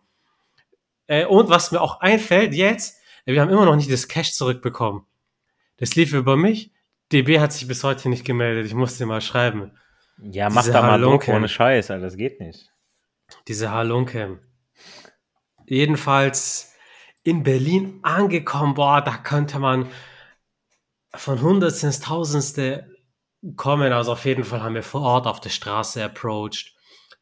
Äh, 1.09 1.25
und 1.25 1.49
was 1.49 1.71
mir 1.71 1.81
auch 1.81 2.01
einfällt 2.01 2.53
jetzt, 2.53 3.01
äh, 3.25 3.33
wir 3.33 3.41
haben 3.41 3.49
immer 3.49 3.65
noch 3.65 3.75
nicht 3.75 3.91
das 3.91 4.07
Cash 4.07 4.33
zurückbekommen. 4.33 5.05
Das 5.77 5.95
lief 5.95 6.13
über 6.13 6.37
mich. 6.37 6.71
DB 7.11 7.39
hat 7.39 7.51
sich 7.51 7.67
bis 7.67 7.83
heute 7.83 8.09
nicht 8.09 8.25
gemeldet. 8.25 8.67
Ich 8.67 8.75
musste 8.75 9.07
mal 9.07 9.19
schreiben. 9.19 9.71
Ja, 10.21 10.49
mach 10.49 10.61
Diese 10.61 10.73
da 10.73 10.83
mal 10.83 11.01
Druck 11.01 11.27
ohne 11.27 11.49
Scheiß, 11.49 11.89
Alter. 11.89 12.03
Das 12.03 12.15
geht 12.15 12.39
nicht. 12.39 12.69
Diese 13.47 13.71
Halunke. 13.71 14.39
Jedenfalls 15.65 16.73
in 17.23 17.41
Berlin 17.41 17.99
angekommen. 18.03 18.75
Boah, 18.75 19.01
da 19.01 19.17
könnte 19.17 19.57
man 19.57 19.89
von 21.15 21.41
Hundertste 21.41 21.87
ins 21.87 22.01
Tausendste 22.01 22.95
kommen. 23.55 23.93
Also 23.93 24.11
auf 24.11 24.25
jeden 24.25 24.43
Fall 24.43 24.61
haben 24.61 24.75
wir 24.75 24.83
vor 24.83 25.01
Ort 25.01 25.25
auf 25.25 25.41
der 25.41 25.49
Straße 25.49 26.03
approached. 26.03 26.75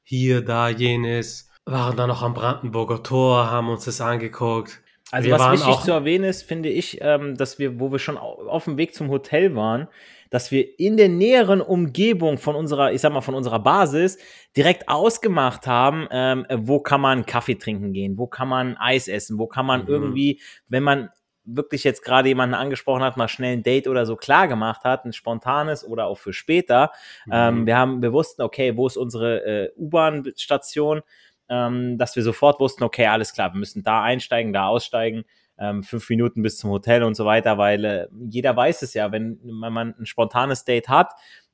Hier, 0.04 0.44
da, 0.44 0.68
jenes. 0.68 1.47
Waren 1.68 1.98
dann 1.98 2.08
noch 2.08 2.24
am 2.24 2.34
Brandenburger 2.34 3.04
Tor, 3.04 3.52
haben 3.52 3.70
uns 3.70 3.86
das 3.86 4.00
angeguckt. 4.00 4.82
Also 5.12 5.28
wir 5.28 5.38
was 5.38 5.60
wichtig 5.60 5.80
zu 5.82 5.92
erwähnen 5.92 6.26
ist, 6.26 6.44
finde 6.44 6.70
ich, 6.70 7.00
ähm, 7.02 7.36
dass 7.36 7.60
wir, 7.60 7.80
wo 7.80 7.92
wir 7.92 8.00
schon 8.00 8.18
auf 8.18 8.66
dem 8.66 8.78
Weg 8.78 8.96
zum 8.96 9.10
Hotel 9.10 9.56
waren, 9.56 9.88
dass 10.30 10.52
wir 10.52 10.80
in 10.80 10.98
der 10.98 11.10
näheren 11.10 11.62
Umgebung 11.62 12.38
von 12.38 12.56
unserer, 12.56 12.92
ich 12.92 13.02
sag 13.02 13.14
mal, 13.14 13.22
von 13.22 13.36
unserer 13.36 13.60
Basis 13.60 14.18
direkt 14.56 14.88
ausgemacht 14.90 15.68
haben, 15.68 16.08
ähm, 16.12 16.46
wo 16.50 16.80
kann 16.80 17.02
man 17.02 17.26
Kaffee 17.26 17.56
trinken 17.56 17.94
gehen, 17.94 18.18
wo 18.18 18.28
kann 18.28 18.48
man 18.48 18.78
Eis 18.78 19.08
essen, 19.08 19.38
wo 19.38 19.48
kann 19.48 19.66
man 19.66 19.84
mhm. 19.84 19.88
irgendwie, 19.88 20.42
wenn 20.68 20.84
man 20.84 21.10
wirklich 21.44 21.86
jetzt 21.86 22.04
gerade 22.04 22.28
jemanden 22.28 22.56
angesprochen 22.56 23.04
hat, 23.04 23.16
mal 23.16 23.30
schnell 23.30 23.54
ein 23.54 23.64
Date 23.64 23.88
oder 23.88 24.06
so 24.06 24.18
klar 24.18 24.50
gemacht 24.50 24.84
hat, 24.84 25.06
ein 25.06 25.14
spontanes 25.14 25.86
oder 25.86 26.08
auch 26.08 26.18
für 26.18 26.34
später. 26.34 26.92
Mhm. 27.26 27.32
Ähm, 27.34 27.66
wir 27.66 27.78
haben, 27.78 28.02
wir 28.02 28.12
wussten, 28.12 28.42
okay, 28.42 28.76
wo 28.76 28.88
ist 28.88 28.98
unsere 28.98 29.46
äh, 29.46 29.72
U-Bahn-Station, 29.78 31.02
ähm, 31.50 31.98
dass 31.98 32.16
wir 32.16 32.24
sofort 32.24 32.60
wussten, 32.60 32.84
okay, 32.84 33.08
alles 33.08 33.34
klar, 33.34 33.54
wir 33.54 33.60
müssen 33.60 33.84
da 33.84 34.04
einsteigen, 34.04 34.54
da 34.54 34.68
aussteigen. 34.68 35.24
ähm, 35.60 35.84
fünf 35.84 36.10
Minuten 36.10 36.42
bis 36.44 36.58
zum 36.58 36.70
Hotel 36.70 37.04
und 37.04 37.16
so 37.16 37.26
weiter, 37.26 37.58
weil 37.58 37.86
äh, 37.86 38.08
jeder 38.30 38.56
weiß 38.56 38.82
es 38.84 38.94
ja, 38.94 39.12
wenn 39.12 39.40
man 39.44 39.96
ein 40.00 40.06
spontanes 40.06 40.66
Date 40.66 40.88
hat, 40.90 41.14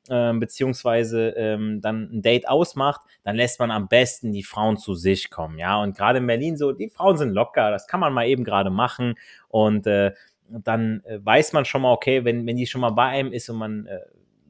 ähm, 0.10 0.40
beziehungsweise 0.42 1.30
ähm, 1.30 1.80
dann 1.80 2.10
ein 2.12 2.22
Date 2.22 2.48
ausmacht, 2.50 3.02
dann 3.24 3.38
lässt 3.38 3.60
man 3.60 3.72
am 3.72 3.88
besten 3.88 4.34
die 4.34 4.44
Frauen 4.44 4.76
zu 4.78 4.94
sich 4.96 5.30
kommen, 5.30 5.58
ja. 5.58 5.82
Und 5.82 5.96
gerade 5.96 6.18
in 6.20 6.28
Berlin 6.28 6.58
so, 6.58 6.74
die 6.74 6.90
Frauen 6.90 7.16
sind 7.18 7.32
locker, 7.32 7.72
das 7.72 7.88
kann 7.88 8.02
man 8.02 8.12
mal 8.14 8.28
eben 8.28 8.44
gerade 8.44 8.70
machen 8.70 9.16
und 9.48 9.88
äh, 9.88 10.12
dann 10.50 11.02
äh, 11.06 11.20
weiß 11.24 11.54
man 11.54 11.64
schon 11.64 11.84
mal, 11.84 11.94
okay, 11.94 12.26
wenn, 12.26 12.46
wenn 12.46 12.58
die 12.58 12.68
schon 12.68 12.82
mal 12.82 12.92
bei 12.92 13.06
einem 13.06 13.32
ist 13.32 13.50
und 13.50 13.58
man 13.58 13.86
äh, 13.86 14.00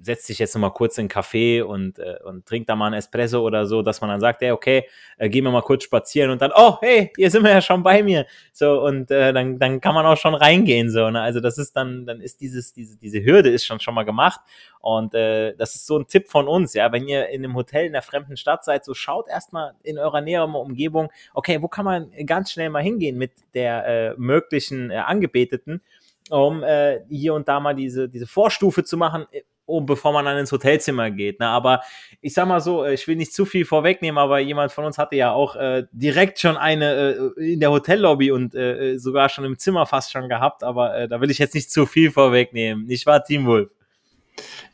setzt 0.04 0.28
sich 0.28 0.40
jetzt 0.40 0.54
noch 0.56 0.62
mal 0.62 0.70
kurz 0.70 0.98
in 0.98 1.04
einen 1.04 1.10
Café 1.10 1.64
und, 1.64 1.98
äh, 2.00 2.18
und 2.24 2.46
trinkt 2.46 2.70
da 2.70 2.76
mal 2.76 2.88
einen 2.88 2.96
Espresso 2.96 3.42
oder 3.42 3.66
so, 3.66 3.82
dass 3.82 4.02
man 4.02 4.10
dann 4.10 4.20
sagt, 4.20 4.42
hey, 4.42 4.52
okay, 4.52 4.88
äh, 5.18 5.30
gehen 5.30 5.44
wir 5.44 5.52
mal 5.52 5.62
kurz 5.62 5.84
spazieren 5.84 6.30
und 6.32 6.42
dann, 6.42 6.52
oh, 6.56 6.78
hey, 6.82 7.12
hier 7.16 7.32
sind 7.32 7.44
wir 7.44 7.52
ja 7.52 7.62
schon 7.62 7.84
bei 7.84 8.04
mir. 8.04 8.26
So, 8.52 8.82
und 8.82 9.10
äh, 9.12 9.32
dann, 9.32 9.60
dann 9.60 9.80
kann 9.80 9.96
man 9.96 10.06
auch 10.06 10.18
schon 10.18 10.36
reingehen. 10.36 10.90
So, 10.90 11.10
ne? 11.10 11.22
Also 11.22 11.40
das 11.40 11.58
ist 11.58 11.76
dann, 11.76 12.06
dann 12.06 12.22
ist 12.22 12.42
dieses, 12.42 12.74
diese, 12.74 12.98
diese 12.98 13.24
Hürde 13.24 13.50
ist 13.50 13.66
schon 13.66 13.80
schon 13.80 13.96
mal 13.96 14.04
gemacht. 14.04 14.42
Und 14.80 15.14
äh, 15.14 15.56
das 15.56 15.76
ist 15.76 15.88
so 15.88 15.98
ein 15.98 16.08
Tipp 16.08 16.28
von 16.30 16.48
uns, 16.48 16.74
ja, 16.74 16.92
wenn 16.92 17.08
ihr 17.08 17.30
in 17.30 17.44
einem 17.44 17.56
Hotel 17.56 17.86
in 17.86 17.94
der 17.94 18.02
fremden 18.02 18.36
Stadt 18.36 18.66
seid, 18.66 18.84
so 18.84 18.94
schaut 18.94 19.30
erstmal 19.30 19.74
in 19.84 19.98
eurer 19.98 20.20
näheren 20.20 20.54
Umgebung, 20.56 21.10
okay, 21.34 21.62
wo 21.62 21.70
kann 21.70 21.86
man 21.86 22.12
ganz 22.26 22.52
schnell 22.52 22.70
mal 22.70 22.84
hingehen 22.84 23.18
mit 23.18 23.32
der 23.54 23.86
äh, 23.86 24.14
möglichen 24.18 24.92
äh, 24.92 24.98
Angebeteten 24.98 25.82
um 26.30 26.64
äh, 26.64 27.02
hier 27.10 27.34
und 27.34 27.48
da 27.48 27.60
mal 27.60 27.76
diese, 27.76 28.08
diese 28.08 28.28
Vorstufe 28.28 28.84
zu 28.84 28.98
machen, 28.98 29.26
um, 29.66 29.86
bevor 29.86 30.14
man 30.14 30.26
dann 30.26 30.38
ins 30.38 30.52
Hotelzimmer 30.52 31.12
geht. 31.12 31.40
Ne? 31.40 31.48
Aber 31.48 31.82
ich 32.22 32.34
sag 32.34 32.48
mal 32.48 32.62
so, 32.62 32.84
äh, 32.84 32.94
ich 32.94 33.08
will 33.08 33.16
nicht 33.16 33.34
zu 33.34 33.46
viel 33.46 33.66
vorwegnehmen, 33.66 34.18
aber 34.18 34.40
jemand 34.40 34.72
von 34.72 34.86
uns 34.86 34.98
hatte 34.98 35.16
ja 35.16 35.32
auch 35.32 35.56
äh, 35.56 35.86
direkt 35.92 36.40
schon 36.40 36.58
eine 36.58 37.32
äh, 37.38 37.54
in 37.54 37.60
der 37.60 37.72
Hotellobby 37.72 38.32
und 38.32 38.56
äh, 38.56 38.98
sogar 38.98 39.30
schon 39.30 39.46
im 39.46 39.58
Zimmer 39.58 39.86
fast 39.86 40.12
schon 40.12 40.30
gehabt, 40.30 40.64
aber 40.64 40.96
äh, 40.96 41.08
da 41.08 41.22
will 41.22 41.32
ich 41.32 41.38
jetzt 41.38 41.56
nicht 41.56 41.72
zu 41.72 41.86
viel 41.86 42.12
vorwegnehmen. 42.12 42.86
Nicht 42.86 43.06
wahr, 43.06 43.24
Team 43.24 43.46
Wolf? 43.46 43.70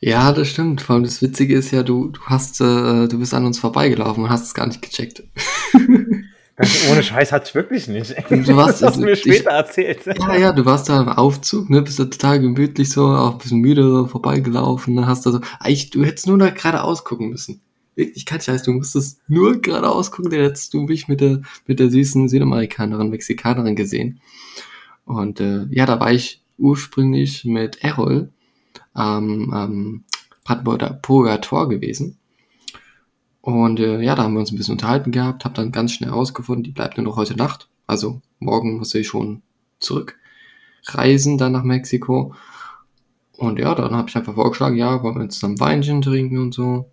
Ja, 0.00 0.32
das 0.32 0.48
stimmt. 0.48 0.80
Vor 0.80 0.94
allem 0.94 1.04
das 1.04 1.20
Witzige 1.20 1.54
ist 1.54 1.70
ja, 1.70 1.82
du, 1.82 2.08
du 2.08 2.20
hast, 2.24 2.60
äh, 2.60 3.08
du 3.08 3.18
bist 3.18 3.34
an 3.34 3.44
uns 3.44 3.58
vorbeigelaufen 3.58 4.24
und 4.24 4.30
hast 4.30 4.44
es 4.44 4.54
gar 4.54 4.66
nicht 4.66 4.80
gecheckt. 4.80 5.22
ohne 6.90 7.02
Scheiß 7.02 7.32
hatte 7.32 7.46
ich 7.48 7.54
wirklich 7.54 7.88
nicht. 7.88 8.14
Du 8.28 8.56
warst, 8.56 8.82
das 8.82 8.90
hast 8.90 8.96
du 8.96 9.04
mir 9.04 9.16
später 9.16 9.50
ich, 9.50 9.56
erzählt. 9.56 10.06
Ja, 10.06 10.36
ja, 10.36 10.52
du 10.52 10.64
warst 10.64 10.88
da 10.88 11.00
im 11.00 11.08
Aufzug, 11.08 11.70
ne, 11.70 11.82
bist 11.82 11.98
da 11.98 12.04
total 12.04 12.40
gemütlich 12.40 12.90
so, 12.90 13.06
auch 13.06 13.32
ein 13.32 13.38
bisschen 13.38 13.60
müde 13.60 14.06
vorbeigelaufen, 14.06 14.94
ne, 14.94 15.06
hast 15.06 15.26
da 15.26 15.32
so, 15.32 15.40
eigentlich, 15.58 15.90
du 15.90 16.04
hättest 16.04 16.26
nur 16.26 16.38
da 16.38 16.50
gerade 16.50 16.82
ausgucken 16.82 17.28
müssen. 17.30 17.60
Wirklich, 17.96 18.26
kein 18.26 18.40
Scheiß, 18.40 18.62
du 18.62 18.72
musstest 18.72 19.20
nur 19.28 19.60
gerade 19.60 19.88
ausgucken, 19.88 20.30
dann 20.30 20.40
hättest 20.40 20.74
du 20.74 20.82
mich 20.82 21.08
mit 21.08 21.20
der, 21.20 21.42
mit 21.66 21.80
der 21.80 21.90
süßen 21.90 22.28
Südamerikanerin, 22.28 23.10
Mexikanerin 23.10 23.76
gesehen. 23.76 24.20
Und 25.04 25.40
äh, 25.40 25.66
ja, 25.70 25.86
da 25.86 25.98
war 25.98 26.12
ich 26.12 26.42
ursprünglich 26.56 27.44
mit 27.44 27.82
Errol 27.82 28.30
am 28.92 29.52
ähm, 29.54 30.04
Brandenburger 30.44 31.40
Tor 31.40 31.68
gewesen. 31.68 32.19
Und 33.40 33.80
äh, 33.80 34.00
ja, 34.00 34.14
da 34.14 34.24
haben 34.24 34.34
wir 34.34 34.40
uns 34.40 34.52
ein 34.52 34.56
bisschen 34.56 34.72
unterhalten 34.72 35.12
gehabt, 35.12 35.44
habe 35.44 35.54
dann 35.54 35.72
ganz 35.72 35.92
schnell 35.92 36.10
herausgefunden, 36.10 36.64
die 36.64 36.72
bleibt 36.72 36.96
nur 36.96 37.04
noch 37.04 37.16
heute 37.16 37.36
Nacht. 37.36 37.68
Also 37.86 38.20
morgen 38.38 38.78
muss 38.78 38.94
ich 38.94 39.08
schon 39.08 39.42
zurückreisen 39.78 41.38
dann 41.38 41.52
nach 41.52 41.64
Mexiko. 41.64 42.34
Und 43.36 43.58
ja, 43.58 43.74
dann 43.74 43.96
habe 43.96 44.08
ich 44.08 44.16
einfach 44.16 44.34
vorgeschlagen, 44.34 44.76
ja, 44.76 45.02
wollen 45.02 45.18
wir 45.18 45.28
zusammen 45.30 45.60
Weinchen 45.60 46.02
trinken 46.02 46.38
und 46.38 46.52
so. 46.52 46.90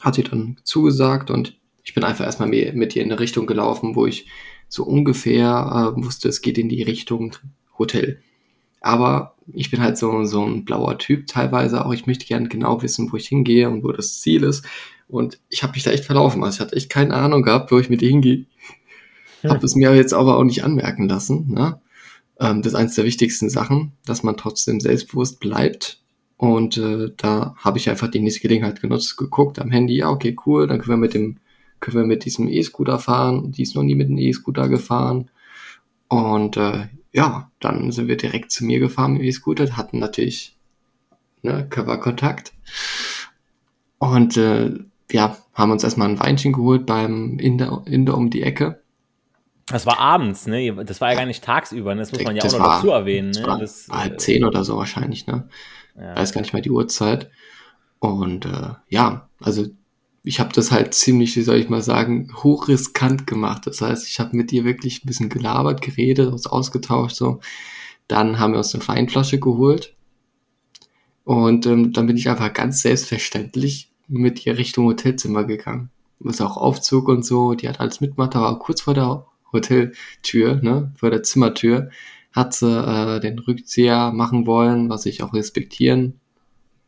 Hat 0.00 0.16
sie 0.16 0.22
dann 0.22 0.58
zugesagt 0.62 1.30
und 1.30 1.56
ich 1.82 1.94
bin 1.94 2.04
einfach 2.04 2.24
erstmal 2.24 2.48
mit 2.48 2.96
ihr 2.96 3.02
in 3.02 3.10
eine 3.10 3.20
Richtung 3.20 3.46
gelaufen, 3.46 3.94
wo 3.94 4.06
ich 4.06 4.26
so 4.68 4.84
ungefähr 4.84 5.94
äh, 5.96 6.04
wusste, 6.04 6.28
es 6.28 6.42
geht 6.42 6.58
in 6.58 6.68
die 6.68 6.82
Richtung 6.82 7.36
Hotel. 7.78 8.20
Aber 8.80 9.34
ich 9.52 9.70
bin 9.70 9.80
halt 9.80 9.96
so, 9.96 10.24
so 10.24 10.44
ein 10.44 10.64
blauer 10.64 10.98
Typ 10.98 11.26
teilweise 11.26 11.84
auch. 11.84 11.92
Ich 11.92 12.06
möchte 12.06 12.26
gerne 12.26 12.48
genau 12.48 12.82
wissen, 12.82 13.10
wo 13.10 13.16
ich 13.16 13.28
hingehe 13.28 13.70
und 13.70 13.82
wo 13.82 13.92
das 13.92 14.20
Ziel 14.20 14.42
ist. 14.42 14.66
Und 15.08 15.40
ich 15.48 15.62
habe 15.62 15.72
mich 15.74 15.82
da 15.82 15.90
echt 15.90 16.04
verlaufen. 16.04 16.42
Also 16.42 16.56
ich 16.56 16.60
hatte 16.60 16.76
echt 16.76 16.90
keine 16.90 17.14
Ahnung 17.14 17.42
gehabt, 17.42 17.70
wo 17.70 17.78
ich 17.78 17.90
mit 17.90 18.00
hingehe. 18.00 18.46
Ja. 19.42 19.50
Habe 19.50 19.64
es 19.66 19.74
mir 19.74 19.94
jetzt 19.94 20.14
aber 20.14 20.38
auch 20.38 20.44
nicht 20.44 20.64
anmerken 20.64 21.08
lassen. 21.08 21.52
Ne? 21.52 21.80
Ähm, 22.40 22.62
das 22.62 22.72
ist 22.72 22.78
eines 22.78 22.94
der 22.94 23.04
wichtigsten 23.04 23.50
Sachen, 23.50 23.92
dass 24.06 24.22
man 24.22 24.36
trotzdem 24.36 24.80
selbstbewusst 24.80 25.40
bleibt. 25.40 26.00
Und 26.36 26.76
äh, 26.78 27.10
da 27.16 27.54
habe 27.58 27.78
ich 27.78 27.88
einfach 27.88 28.08
die 28.08 28.20
nächste 28.20 28.40
Gelegenheit 28.40 28.80
genutzt, 28.80 29.16
geguckt 29.16 29.58
am 29.58 29.70
Handy, 29.70 29.96
ja, 29.96 30.10
okay, 30.10 30.36
cool, 30.46 30.66
dann 30.66 30.78
können 30.78 30.90
wir 30.90 30.96
mit 30.96 31.14
dem, 31.14 31.38
können 31.80 31.96
wir 31.96 32.06
mit 32.06 32.24
diesem 32.24 32.48
E-Scooter 32.48 32.98
fahren. 32.98 33.52
Die 33.52 33.62
ist 33.62 33.76
noch 33.76 33.82
nie 33.82 33.94
mit 33.94 34.08
einem 34.08 34.18
E-Scooter 34.18 34.68
gefahren. 34.68 35.30
Und 36.08 36.56
äh, 36.56 36.88
ja, 37.12 37.50
dann 37.60 37.92
sind 37.92 38.08
wir 38.08 38.16
direkt 38.16 38.50
zu 38.50 38.64
mir 38.64 38.80
gefahren 38.80 39.12
mit 39.12 39.22
dem 39.22 39.28
E-Scooter, 39.28 39.76
hatten 39.76 40.00
natürlich 40.00 40.56
ne, 41.42 41.66
Körperkontakt. 41.68 42.52
Und 43.98 44.36
äh, 44.36 44.72
ja, 45.12 45.36
haben 45.52 45.70
uns 45.70 45.84
erstmal 45.84 46.08
ein 46.08 46.20
Weinchen 46.20 46.52
geholt 46.52 46.86
beim 46.86 47.38
Inder, 47.38 47.82
Inder 47.86 48.16
um 48.16 48.30
die 48.30 48.42
Ecke. 48.42 48.80
Das 49.66 49.86
war 49.86 49.98
abends, 49.98 50.46
ne? 50.46 50.84
Das 50.84 51.00
war 51.00 51.10
ja 51.10 51.16
gar 51.16 51.26
nicht 51.26 51.42
tagsüber, 51.42 51.94
ne? 51.94 52.02
das 52.02 52.12
muss 52.12 52.22
man 52.22 52.36
ja 52.36 52.42
das 52.42 52.54
auch 52.54 52.58
noch 52.58 52.66
war, 52.66 52.76
dazu 52.76 52.90
erwähnen. 52.90 53.30
Ne? 53.30 53.56
Das, 53.58 53.88
halb 53.90 54.14
äh, 54.14 54.16
zehn 54.18 54.44
oder 54.44 54.64
so 54.64 54.76
wahrscheinlich, 54.76 55.26
ne? 55.26 55.48
Ja. 55.96 56.16
Weiß 56.16 56.32
gar 56.32 56.42
nicht 56.42 56.52
mehr 56.52 56.62
die 56.62 56.70
Uhrzeit. 56.70 57.30
Und 57.98 58.44
äh, 58.44 58.74
ja, 58.88 59.28
also 59.40 59.66
ich 60.22 60.40
habe 60.40 60.52
das 60.52 60.70
halt 60.70 60.92
ziemlich, 60.94 61.36
wie 61.36 61.42
soll 61.42 61.56
ich 61.56 61.68
mal 61.68 61.82
sagen, 61.82 62.30
hochriskant 62.42 63.26
gemacht. 63.26 63.66
Das 63.66 63.80
heißt, 63.80 64.06
ich 64.06 64.20
habe 64.20 64.36
mit 64.36 64.50
dir 64.50 64.64
wirklich 64.64 65.04
ein 65.04 65.06
bisschen 65.06 65.28
gelabert, 65.28 65.80
geredet, 65.80 66.30
uns 66.30 66.46
ausgetauscht, 66.46 67.16
so. 67.16 67.40
Dann 68.06 68.38
haben 68.38 68.52
wir 68.52 68.58
uns 68.58 68.74
eine 68.74 68.86
Weinflasche 68.86 69.38
geholt. 69.38 69.94
Und 71.24 71.64
ähm, 71.64 71.92
dann 71.94 72.06
bin 72.06 72.18
ich 72.18 72.28
einfach 72.28 72.52
ganz 72.52 72.82
selbstverständlich 72.82 73.93
mit 74.08 74.44
ihr 74.46 74.58
Richtung 74.58 74.86
Hotelzimmer 74.86 75.44
gegangen. 75.44 75.90
Was 76.20 76.40
auch 76.40 76.56
Aufzug 76.56 77.08
und 77.08 77.24
so, 77.24 77.54
die 77.54 77.68
hat 77.68 77.80
alles 77.80 78.00
mitgemacht, 78.00 78.36
aber 78.36 78.58
kurz 78.58 78.82
vor 78.82 78.94
der 78.94 79.26
Hoteltür, 79.52 80.56
ne, 80.56 80.92
vor 80.96 81.10
der 81.10 81.22
Zimmertür, 81.22 81.90
hat 82.32 82.54
sie 82.54 82.66
äh, 82.66 83.20
den 83.20 83.38
Rückzieher 83.38 84.10
machen 84.12 84.46
wollen, 84.46 84.90
was 84.90 85.06
ich 85.06 85.22
auch 85.22 85.32
respektieren 85.32 86.20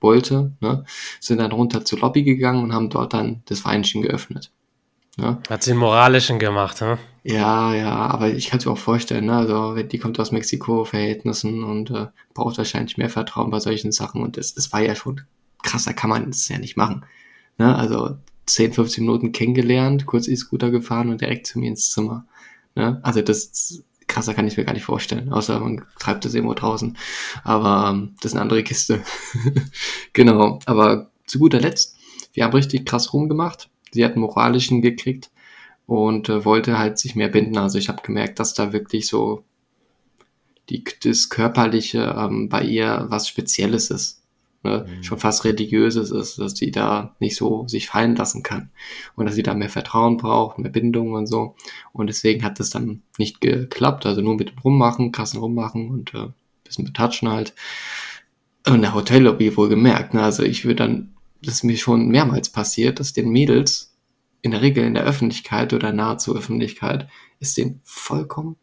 wollte, 0.01 0.53
ne, 0.61 0.85
sind 1.21 1.39
dann 1.39 1.53
runter 1.53 1.85
zur 1.85 2.01
Lobby 2.01 2.23
gegangen 2.23 2.63
und 2.65 2.73
haben 2.73 2.91
dort 2.91 3.15
dann 3.15 3.43
das 3.47 3.65
Weinchen 3.65 4.03
geöffnet. 4.03 4.51
Ne? 5.19 5.39
Hat 5.49 5.63
sie 5.63 5.71
einen 5.71 5.81
moralischen 5.81 6.39
gemacht, 6.39 6.83
ne? 6.83 6.99
Ja, 7.25 7.75
ja, 7.75 7.91
aber 7.91 8.29
ich 8.29 8.51
kann 8.51 8.59
es 8.59 8.67
mir 8.67 8.73
auch 8.73 8.79
vorstellen, 8.79 9.27
ne? 9.27 9.37
Also 9.37 9.75
die 9.75 9.99
kommt 9.99 10.21
aus 10.21 10.31
Mexiko-Verhältnissen 10.31 11.65
und 11.65 11.91
äh, 11.91 12.09
braucht 12.35 12.59
wahrscheinlich 12.59 12.99
mehr 12.99 13.09
Vertrauen 13.09 13.51
bei 13.51 13.59
solchen 13.59 13.93
Sachen 13.93 14.23
und 14.23 14.37
das, 14.37 14.55
das 14.55 14.73
war 14.73 14.83
ja 14.83 14.95
schon 14.95 15.23
krasser 15.63 15.95
kann 15.95 16.11
man 16.11 16.31
es 16.31 16.49
ja 16.49 16.59
nicht 16.59 16.77
machen. 16.77 17.05
Ne? 17.59 17.75
Also 17.75 18.17
10, 18.47 18.73
15 18.73 19.05
Minuten 19.05 19.33
kennengelernt, 19.33 20.07
kurz 20.07 20.29
E-Scooter 20.29 20.71
gefahren 20.71 21.11
und 21.11 21.21
direkt 21.21 21.47
zu 21.47 21.59
mir 21.59 21.69
ins 21.69 21.91
Zimmer. 21.91 22.27
Ne? 22.75 23.01
Also 23.03 23.23
das 23.23 23.83
krasser 24.07 24.35
kann 24.35 24.47
ich 24.47 24.57
mir 24.57 24.65
gar 24.65 24.73
nicht 24.73 24.85
vorstellen, 24.85 25.33
außer 25.33 25.59
man 25.59 25.85
treibt 25.99 26.25
das 26.25 26.35
irgendwo 26.35 26.55
draußen. 26.55 26.97
Aber 27.43 27.91
ähm, 27.91 28.15
das 28.21 28.33
ist 28.33 28.37
eine 28.37 28.43
andere 28.43 28.63
Kiste. 28.63 29.03
genau, 30.13 30.61
aber 30.67 31.11
zu 31.27 31.39
guter 31.39 31.61
Letzt, 31.61 31.97
wir 32.33 32.45
haben 32.45 32.53
richtig 32.53 32.87
krass 32.87 33.13
rumgemacht. 33.13 33.69
Sie 33.91 34.05
hat 34.05 34.13
einen 34.13 34.21
moralischen 34.21 34.81
gekriegt 34.81 35.31
und 35.87 36.29
äh, 36.29 36.45
wollte 36.45 36.79
halt 36.79 36.99
sich 36.99 37.17
mehr 37.17 37.29
binden. 37.29 37.59
Also 37.59 37.79
ich 37.79 37.89
habe 37.89 38.03
gemerkt, 38.03 38.39
dass 38.39 38.55
da 38.55 38.73
wirklich 38.73 39.09
so 39.09 39.45
die, 40.69 40.85
das 41.03 41.29
Körperliche 41.29 42.15
ähm, 42.17 42.49
bei 42.49 42.63
ihr 42.63 43.07
was 43.09 43.29
Spezielles 43.29 43.91
ist 43.91 44.23
ne, 44.67 44.87
mhm. 44.87 45.03
schon 45.03 45.19
fast 45.19 45.45
religiöses 45.45 46.11
ist, 46.11 46.39
dass 46.39 46.57
sie 46.57 46.71
da 46.71 47.15
nicht 47.19 47.37
so 47.37 47.67
sich 47.69 47.87
fallen 47.89 48.17
lassen 48.17 48.43
kann 48.43 48.71
und 49.15 49.27
dass 49.27 49.35
sie 49.35 49.43
da 49.43 49.55
mehr 49.55 49.69
Vertrauen 49.69 50.17
braucht, 50.17 50.59
mehr 50.59 50.71
Bindung 50.71 51.13
und 51.13 51.27
so. 51.27 51.57
Und 51.93 52.09
deswegen 52.09 52.45
hat 52.45 52.61
das 52.61 52.71
dann 52.71 53.03
nicht 53.19 53.41
geklappt, 53.41 54.07
also 54.07 54.21
nur 54.21 54.37
mit 54.37 54.51
dem 54.51 54.59
Rummachen, 54.59 55.13
krassen 55.13 55.41
Rummachen 55.41 55.91
und 55.91 56.15
äh, 56.15 56.29
bisschen 56.65 56.85
betatschen 56.85 57.29
halt. 57.29 57.55
Und 58.67 58.83
der 58.83 58.95
Hotellobby 58.95 59.57
wohl 59.57 59.69
gemerkt, 59.69 60.15
ne, 60.15 60.23
also 60.23 60.43
ich 60.43 60.65
würde 60.65 60.77
dann, 60.77 61.15
das 61.43 61.55
ist 61.55 61.65
mir 61.65 61.77
schon 61.77 62.09
mehrmals 62.09 62.51
passiert, 62.51 63.01
dass 63.01 63.13
den 63.13 63.31
Mädels 63.31 63.97
in 64.43 64.51
der 64.51 64.63
Regel 64.63 64.85
in 64.85 64.95
der 64.95 65.05
Öffentlichkeit 65.05 65.73
oder 65.73 65.93
nahezu 65.93 66.37
Öffentlichkeit 66.37 67.09
ist 67.41 67.57
denen 67.57 67.81
vollkommen 67.85 68.57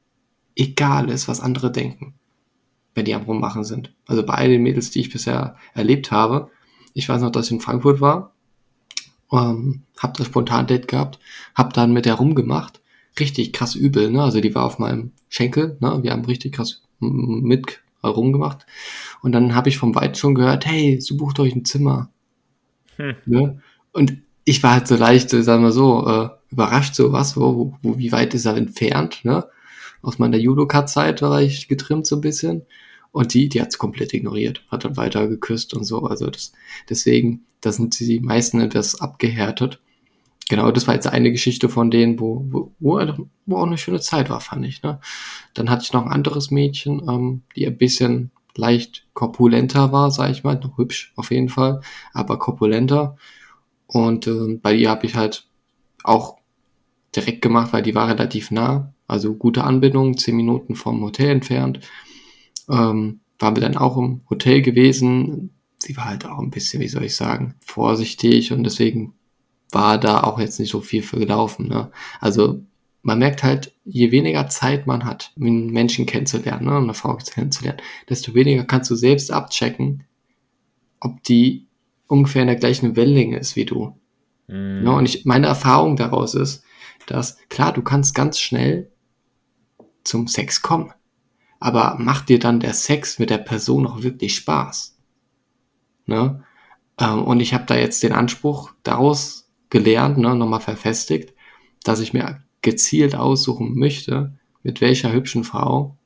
egal 0.55 1.09
ist, 1.09 1.27
was 1.27 1.39
andere 1.39 1.71
denken 1.71 2.15
wenn 2.95 3.05
die 3.05 3.15
am 3.15 3.23
Rummachen 3.23 3.63
sind. 3.63 3.93
Also 4.05 4.23
bei 4.25 4.33
all 4.33 4.49
den 4.49 4.63
Mädels, 4.63 4.91
die 4.91 5.01
ich 5.01 5.11
bisher 5.11 5.55
erlebt 5.73 6.11
habe. 6.11 6.49
Ich 6.93 7.09
weiß 7.09 7.21
noch, 7.21 7.31
dass 7.31 7.47
ich 7.47 7.53
in 7.53 7.59
Frankfurt 7.59 8.01
war, 8.01 8.33
ähm, 9.31 9.81
hab 9.97 10.15
das 10.15 10.27
Spontan-Date 10.27 10.87
gehabt, 10.87 11.19
hab 11.55 11.73
dann 11.73 11.93
mit 11.93 12.05
der 12.05 12.15
rumgemacht. 12.15 12.81
Richtig 13.19 13.53
krass 13.53 13.75
übel, 13.75 14.11
ne? 14.11 14.23
Also 14.23 14.41
die 14.41 14.53
war 14.55 14.65
auf 14.65 14.79
meinem 14.79 15.11
Schenkel, 15.29 15.77
ne? 15.79 15.99
Wir 16.01 16.11
haben 16.11 16.25
richtig 16.25 16.53
krass 16.53 16.83
mit 16.99 17.81
rumgemacht. 18.03 18.65
Und 19.21 19.31
dann 19.31 19.55
habe 19.55 19.69
ich 19.69 19.77
vom 19.77 19.95
Weit 19.95 20.17
schon 20.17 20.35
gehört, 20.35 20.65
hey, 20.65 20.99
so 20.99 21.17
bucht 21.17 21.39
euch 21.39 21.55
ein 21.55 21.65
Zimmer. 21.65 22.09
Hm. 22.97 23.15
Ne? 23.25 23.61
Und 23.91 24.17
ich 24.45 24.61
war 24.63 24.73
halt 24.73 24.87
so 24.87 24.95
leicht, 24.95 25.29
sagen 25.29 25.63
wir 25.63 25.71
so, 25.71 26.05
äh, 26.07 26.29
überrascht, 26.51 26.95
so 26.95 27.11
was, 27.11 27.37
wo, 27.37 27.77
wo, 27.81 27.97
wie 27.97 28.11
weit 28.11 28.33
ist 28.33 28.45
er 28.45 28.57
entfernt, 28.57 29.23
ne? 29.23 29.45
Aus 30.03 30.19
meiner 30.19 30.37
Judoka-Zeit 30.37 31.21
war 31.23 31.41
ich 31.41 31.67
getrimmt 31.67 32.05
so 32.05 32.17
ein 32.17 32.21
bisschen. 32.21 32.63
Und 33.11 33.33
die, 33.33 33.47
die 33.47 33.61
hat's 33.61 33.77
komplett 33.77 34.13
ignoriert, 34.13 34.63
hat 34.69 34.85
dann 34.85 34.97
weiter 34.97 35.27
geküsst 35.27 35.73
und 35.73 35.83
so. 35.83 36.03
Also 36.03 36.29
das, 36.29 36.51
deswegen, 36.89 37.45
da 37.61 37.71
sind 37.71 37.99
die 37.99 38.19
meisten 38.19 38.59
etwas 38.59 39.01
abgehärtet. 39.01 39.79
Genau, 40.49 40.71
das 40.71 40.87
war 40.87 40.95
jetzt 40.95 41.07
eine 41.07 41.31
Geschichte 41.31 41.69
von 41.69 41.89
denen, 41.89 42.19
wo, 42.19 42.45
wo, 42.49 42.71
wo, 42.79 43.57
auch 43.57 43.65
eine 43.65 43.77
schöne 43.77 44.01
Zeit 44.01 44.29
war, 44.29 44.41
fand 44.41 44.65
ich. 44.65 44.83
Ne? 44.83 44.99
Dann 45.53 45.69
hatte 45.69 45.83
ich 45.83 45.93
noch 45.93 46.05
ein 46.05 46.11
anderes 46.11 46.51
Mädchen, 46.51 47.01
ähm, 47.07 47.43
die 47.55 47.65
ein 47.65 47.77
bisschen 47.77 48.31
leicht 48.55 49.05
korpulenter 49.13 49.91
war, 49.91 50.11
sag 50.11 50.31
ich 50.31 50.43
mal, 50.43 50.55
noch 50.55 50.77
hübsch 50.77 51.13
auf 51.15 51.31
jeden 51.31 51.49
Fall, 51.49 51.81
aber 52.13 52.37
korpulenter. 52.39 53.15
Und 53.87 54.27
äh, 54.27 54.59
bei 54.61 54.73
ihr 54.73 54.89
habe 54.89 55.05
ich 55.05 55.15
halt 55.15 55.47
auch 56.03 56.37
direkt 57.15 57.41
gemacht, 57.41 57.73
weil 57.73 57.83
die 57.83 57.95
war 57.95 58.09
relativ 58.09 58.51
nah, 58.51 58.92
also 59.07 59.35
gute 59.35 59.63
Anbindung, 59.63 60.17
zehn 60.17 60.35
Minuten 60.35 60.75
vom 60.75 61.01
Hotel 61.01 61.29
entfernt. 61.29 61.79
Ähm, 62.69 63.19
waren 63.39 63.55
wir 63.55 63.61
dann 63.61 63.77
auch 63.77 63.97
im 63.97 64.21
Hotel 64.29 64.61
gewesen. 64.61 65.51
Sie 65.77 65.97
war 65.97 66.05
halt 66.05 66.25
auch 66.25 66.39
ein 66.39 66.51
bisschen, 66.51 66.81
wie 66.81 66.87
soll 66.87 67.03
ich 67.03 67.15
sagen, 67.15 67.55
vorsichtig 67.59 68.53
und 68.53 68.63
deswegen 68.63 69.13
war 69.71 69.97
da 69.97 70.21
auch 70.21 70.39
jetzt 70.39 70.59
nicht 70.59 70.71
so 70.71 70.81
viel 70.81 71.01
für 71.01 71.19
gelaufen. 71.19 71.67
Ne? 71.67 71.91
Also 72.21 72.63
man 73.01 73.19
merkt 73.19 73.43
halt, 73.43 73.73
je 73.83 74.11
weniger 74.11 74.47
Zeit 74.47 74.87
man 74.87 75.03
hat, 75.03 75.33
einen 75.35 75.67
Menschen 75.71 76.05
kennenzulernen, 76.05 76.65
ne, 76.65 76.77
eine 76.77 76.93
Frau 76.93 77.15
kennenzulernen, 77.17 77.81
desto 78.09 78.33
weniger 78.33 78.63
kannst 78.63 78.89
du 78.89 78.95
selbst 78.95 79.29
abchecken, 79.29 80.05
ob 81.01 81.21
die 81.23 81.67
ungefähr 82.07 82.43
in 82.43 82.47
der 82.47 82.55
gleichen 82.55 82.95
Wellenlänge 82.95 83.37
ist 83.37 83.57
wie 83.57 83.65
du. 83.65 83.99
Mhm. 84.47 84.83
Ne, 84.83 84.91
und 84.93 85.05
ich, 85.05 85.25
meine 85.25 85.47
Erfahrung 85.47 85.97
daraus 85.97 86.33
ist, 86.33 86.63
dass 87.07 87.37
klar, 87.49 87.73
du 87.73 87.81
kannst 87.81 88.15
ganz 88.15 88.39
schnell 88.39 88.89
zum 90.03 90.27
Sex 90.27 90.61
kommen, 90.61 90.93
aber 91.59 91.95
macht 91.99 92.29
dir 92.29 92.39
dann 92.39 92.59
der 92.59 92.73
Sex 92.73 93.19
mit 93.19 93.29
der 93.29 93.37
Person 93.37 93.87
auch 93.87 94.03
wirklich 94.03 94.35
Spaß? 94.35 94.97
Ne? 96.05 96.43
Ähm, 96.99 97.23
und 97.23 97.39
ich 97.39 97.53
habe 97.53 97.65
da 97.65 97.75
jetzt 97.75 98.03
den 98.03 98.13
Anspruch 98.13 98.71
daraus 98.83 99.49
gelernt, 99.69 100.17
ne, 100.17 100.35
nochmal 100.35 100.59
verfestigt, 100.59 101.33
dass 101.83 101.99
ich 101.99 102.13
mir 102.13 102.43
gezielt 102.61 103.15
aussuchen 103.15 103.75
möchte, 103.75 104.33
mit 104.61 104.81
welcher 104.81 105.11
hübschen 105.11 105.43
Frau 105.43 105.97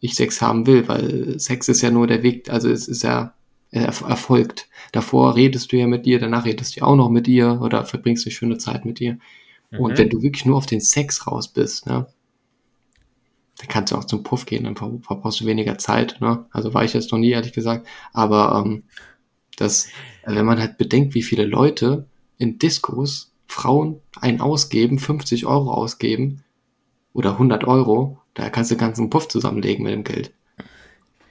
ich 0.00 0.14
Sex 0.14 0.42
haben 0.42 0.66
will, 0.66 0.88
weil 0.88 1.38
Sex 1.38 1.68
ist 1.68 1.80
ja 1.80 1.90
nur 1.90 2.06
der 2.06 2.22
Weg, 2.22 2.50
also 2.50 2.68
es 2.68 2.88
ist 2.88 3.02
ja 3.02 3.34
erfolgt. 3.70 4.68
Davor 4.92 5.34
redest 5.34 5.72
du 5.72 5.78
ja 5.78 5.86
mit 5.86 6.06
ihr, 6.06 6.18
danach 6.18 6.44
redest 6.44 6.76
du 6.76 6.84
auch 6.84 6.96
noch 6.96 7.08
mit 7.08 7.26
ihr 7.26 7.60
oder 7.62 7.86
verbringst 7.86 8.26
eine 8.26 8.32
schöne 8.32 8.58
Zeit 8.58 8.84
mit 8.84 9.00
ihr. 9.00 9.18
Mhm. 9.70 9.80
Und 9.80 9.98
wenn 9.98 10.10
du 10.10 10.22
wirklich 10.22 10.44
nur 10.44 10.56
auf 10.56 10.66
den 10.66 10.80
Sex 10.80 11.26
raus 11.26 11.48
bist, 11.48 11.86
ne, 11.86 12.06
dann 13.62 13.68
kannst 13.68 13.92
du 13.92 13.96
auch 13.96 14.04
zum 14.04 14.24
Puff 14.24 14.44
gehen, 14.44 14.64
dann 14.64 14.74
verbrauchst 14.74 15.40
du 15.40 15.46
weniger 15.46 15.78
Zeit. 15.78 16.16
Ne? 16.20 16.46
Also 16.50 16.74
war 16.74 16.82
ich 16.82 16.94
jetzt 16.94 17.12
noch 17.12 17.18
nie, 17.20 17.30
ehrlich 17.30 17.52
gesagt. 17.52 17.86
Aber 18.12 18.60
ähm, 18.64 18.82
das, 19.56 19.88
wenn 20.26 20.44
man 20.44 20.58
halt 20.58 20.78
bedenkt, 20.78 21.14
wie 21.14 21.22
viele 21.22 21.44
Leute 21.44 22.06
in 22.38 22.58
Diskos 22.58 23.32
Frauen 23.46 24.00
einen 24.20 24.40
ausgeben, 24.40 24.98
50 24.98 25.46
Euro 25.46 25.72
ausgeben 25.72 26.42
oder 27.12 27.32
100 27.32 27.62
Euro, 27.64 28.18
da 28.34 28.50
kannst 28.50 28.72
du 28.72 28.74
den 28.74 28.80
ganzen 28.80 29.10
Puff 29.10 29.28
zusammenlegen 29.28 29.84
mit 29.84 29.92
dem 29.92 30.02
Geld. 30.02 30.32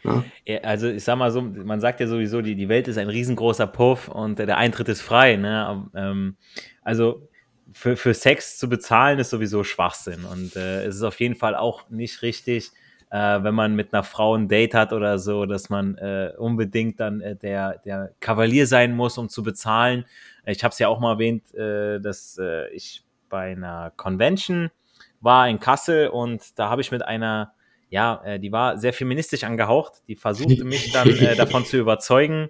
Ja? 0.05 0.23
Also 0.63 0.87
ich 0.87 1.03
sag 1.03 1.17
mal 1.17 1.31
so, 1.31 1.41
man 1.41 1.81
sagt 1.81 1.99
ja 1.99 2.07
sowieso, 2.07 2.41
die, 2.41 2.55
die 2.55 2.69
Welt 2.69 2.87
ist 2.87 2.97
ein 2.97 3.09
riesengroßer 3.09 3.67
Puff 3.67 4.07
und 4.07 4.39
der 4.39 4.57
Eintritt 4.57 4.87
ist 4.87 5.01
frei. 5.01 5.35
Ne? 5.35 5.85
Ähm, 5.95 6.37
also 6.81 7.27
für, 7.73 7.97
für 7.97 8.13
Sex 8.13 8.57
zu 8.57 8.69
bezahlen 8.69 9.19
ist 9.19 9.29
sowieso 9.29 9.63
Schwachsinn 9.63 10.25
und 10.25 10.55
äh, 10.55 10.85
es 10.85 10.95
ist 10.95 11.03
auf 11.03 11.19
jeden 11.19 11.35
Fall 11.35 11.55
auch 11.55 11.89
nicht 11.89 12.21
richtig, 12.21 12.71
äh, 13.11 13.43
wenn 13.43 13.53
man 13.53 13.75
mit 13.75 13.93
einer 13.93 14.03
Frau 14.03 14.35
ein 14.35 14.47
Date 14.47 14.73
hat 14.73 14.93
oder 14.93 15.19
so, 15.19 15.45
dass 15.45 15.69
man 15.69 15.95
äh, 15.97 16.31
unbedingt 16.37 16.99
dann 16.99 17.21
äh, 17.21 17.35
der, 17.35 17.79
der 17.79 18.11
Kavalier 18.19 18.67
sein 18.67 18.95
muss, 18.95 19.17
um 19.17 19.29
zu 19.29 19.43
bezahlen. 19.43 20.05
Ich 20.45 20.63
habe 20.63 20.71
es 20.71 20.79
ja 20.79 20.87
auch 20.87 20.99
mal 20.99 21.13
erwähnt, 21.13 21.53
äh, 21.53 21.99
dass 21.99 22.37
äh, 22.37 22.69
ich 22.69 23.03
bei 23.29 23.51
einer 23.51 23.91
Convention 23.95 24.71
war 25.19 25.47
in 25.47 25.59
Kassel 25.59 26.07
und 26.07 26.57
da 26.57 26.69
habe 26.69 26.81
ich 26.81 26.91
mit 26.91 27.03
einer, 27.03 27.53
ja, 27.89 28.21
äh, 28.23 28.39
die 28.39 28.51
war 28.51 28.77
sehr 28.77 28.93
feministisch 28.93 29.43
angehaucht, 29.43 30.01
die 30.07 30.15
versuchte 30.15 30.63
mich 30.63 30.91
dann 30.91 31.09
davon 31.37 31.65
zu 31.65 31.77
überzeugen, 31.77 32.49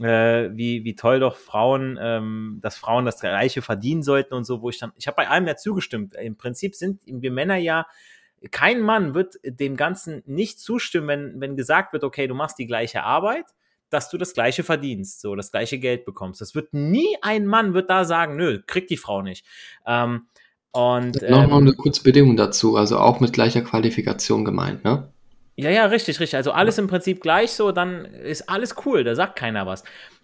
äh, 0.00 0.50
wie, 0.56 0.84
wie 0.84 0.94
toll 0.94 1.20
doch 1.20 1.36
Frauen, 1.36 1.98
ähm, 2.00 2.58
dass 2.62 2.76
Frauen 2.76 3.04
das 3.04 3.20
Gleiche 3.20 3.62
verdienen 3.62 4.02
sollten 4.02 4.34
und 4.34 4.44
so, 4.44 4.62
wo 4.62 4.70
ich 4.70 4.78
dann, 4.78 4.92
ich 4.96 5.06
habe 5.06 5.16
bei 5.16 5.28
allem 5.28 5.46
ja 5.46 5.56
zugestimmt. 5.56 6.14
Im 6.14 6.36
Prinzip 6.36 6.74
sind 6.74 7.00
wir 7.06 7.30
Männer 7.30 7.56
ja, 7.56 7.86
kein 8.50 8.80
Mann 8.80 9.14
wird 9.14 9.38
dem 9.42 9.76
Ganzen 9.76 10.22
nicht 10.26 10.60
zustimmen, 10.60 11.08
wenn, 11.08 11.40
wenn 11.40 11.56
gesagt 11.56 11.92
wird, 11.92 12.04
okay, 12.04 12.26
du 12.28 12.34
machst 12.34 12.58
die 12.58 12.66
gleiche 12.66 13.02
Arbeit, 13.02 13.46
dass 13.90 14.10
du 14.10 14.18
das 14.18 14.34
gleiche 14.34 14.62
verdienst, 14.62 15.20
so 15.20 15.34
das 15.34 15.50
gleiche 15.50 15.78
Geld 15.78 16.04
bekommst. 16.04 16.40
Das 16.40 16.54
wird 16.54 16.72
nie 16.72 17.16
ein 17.22 17.46
Mann 17.46 17.74
wird 17.74 17.90
da 17.90 18.04
sagen, 18.04 18.36
nö, 18.36 18.60
kriegt 18.66 18.90
die 18.90 18.96
Frau 18.96 19.22
nicht. 19.22 19.44
Ähm, 19.86 20.26
und 20.70 21.22
ähm, 21.22 21.30
noch, 21.30 21.48
noch 21.48 21.56
eine 21.56 21.72
kurze 21.72 22.02
Bedingung 22.02 22.36
dazu, 22.36 22.76
also 22.76 22.98
auch 22.98 23.20
mit 23.20 23.32
gleicher 23.32 23.62
Qualifikation 23.62 24.44
gemeint, 24.44 24.84
ne? 24.84 25.10
Ja, 25.60 25.70
ja, 25.70 25.86
richtig, 25.86 26.20
richtig. 26.20 26.36
Also 26.36 26.52
alles 26.52 26.78
im 26.78 26.86
Prinzip 26.86 27.20
gleich 27.20 27.50
so, 27.50 27.72
dann 27.72 28.04
ist 28.04 28.48
alles 28.48 28.76
cool, 28.86 29.02
da 29.02 29.16
sagt 29.16 29.34
keiner 29.34 29.66
was. 29.66 29.82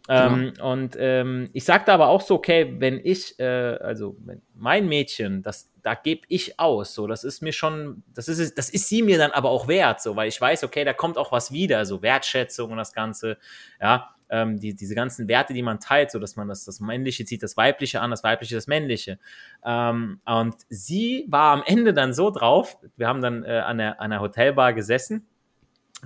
Ähm, 0.08 0.52
genau. 0.54 0.72
Und 0.72 0.96
ähm, 0.96 1.50
ich 1.52 1.64
sagte 1.64 1.92
aber 1.92 2.06
auch 2.06 2.20
so, 2.20 2.36
okay, 2.36 2.76
wenn 2.78 3.00
ich, 3.02 3.36
äh, 3.40 3.44
also 3.80 4.16
mein 4.54 4.86
Mädchen, 4.86 5.42
das, 5.42 5.72
da 5.82 5.94
gebe 5.94 6.22
ich 6.28 6.60
aus, 6.60 6.94
so, 6.94 7.08
das 7.08 7.24
ist 7.24 7.42
mir 7.42 7.52
schon, 7.52 8.04
das 8.14 8.28
ist, 8.28 8.56
das 8.56 8.70
ist 8.70 8.88
sie 8.88 9.02
mir 9.02 9.18
dann 9.18 9.32
aber 9.32 9.50
auch 9.50 9.66
wert, 9.66 10.00
so, 10.00 10.14
weil 10.14 10.28
ich 10.28 10.40
weiß, 10.40 10.62
okay, 10.62 10.84
da 10.84 10.92
kommt 10.92 11.18
auch 11.18 11.32
was 11.32 11.50
wieder, 11.50 11.84
so 11.84 12.00
Wertschätzung 12.00 12.70
und 12.70 12.76
das 12.76 12.92
Ganze, 12.92 13.36
ja, 13.80 14.13
ähm, 14.34 14.58
die, 14.58 14.74
diese 14.74 14.96
ganzen 14.96 15.28
Werte, 15.28 15.54
die 15.54 15.62
man 15.62 15.78
teilt, 15.78 16.10
so 16.10 16.18
dass 16.18 16.34
man 16.34 16.48
das, 16.48 16.64
das 16.64 16.80
Männliche 16.80 17.24
zieht 17.24 17.42
das 17.42 17.56
Weibliche 17.56 18.00
an, 18.00 18.10
das 18.10 18.24
Weibliche 18.24 18.56
das 18.56 18.66
Männliche. 18.66 19.18
Ähm, 19.64 20.20
und 20.24 20.56
sie 20.68 21.26
war 21.28 21.52
am 21.52 21.62
Ende 21.64 21.94
dann 21.94 22.12
so 22.12 22.30
drauf, 22.30 22.76
wir 22.96 23.06
haben 23.06 23.22
dann 23.22 23.44
äh, 23.44 23.60
an, 23.60 23.78
der, 23.78 24.00
an 24.00 24.10
der 24.10 24.20
Hotelbar 24.20 24.72
gesessen 24.72 25.26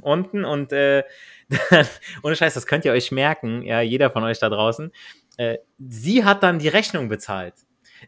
unten 0.02 0.44
und 0.44 0.72
äh, 0.72 1.02
ohne 2.22 2.36
Scheiß, 2.36 2.54
das 2.54 2.66
könnt 2.66 2.84
ihr 2.84 2.92
euch 2.92 3.10
merken, 3.10 3.62
ja, 3.62 3.80
jeder 3.80 4.10
von 4.10 4.22
euch 4.22 4.38
da 4.38 4.48
draußen. 4.48 4.92
Äh, 5.38 5.58
sie 5.78 6.24
hat 6.24 6.42
dann 6.42 6.58
die 6.58 6.68
Rechnung 6.68 7.08
bezahlt. 7.08 7.54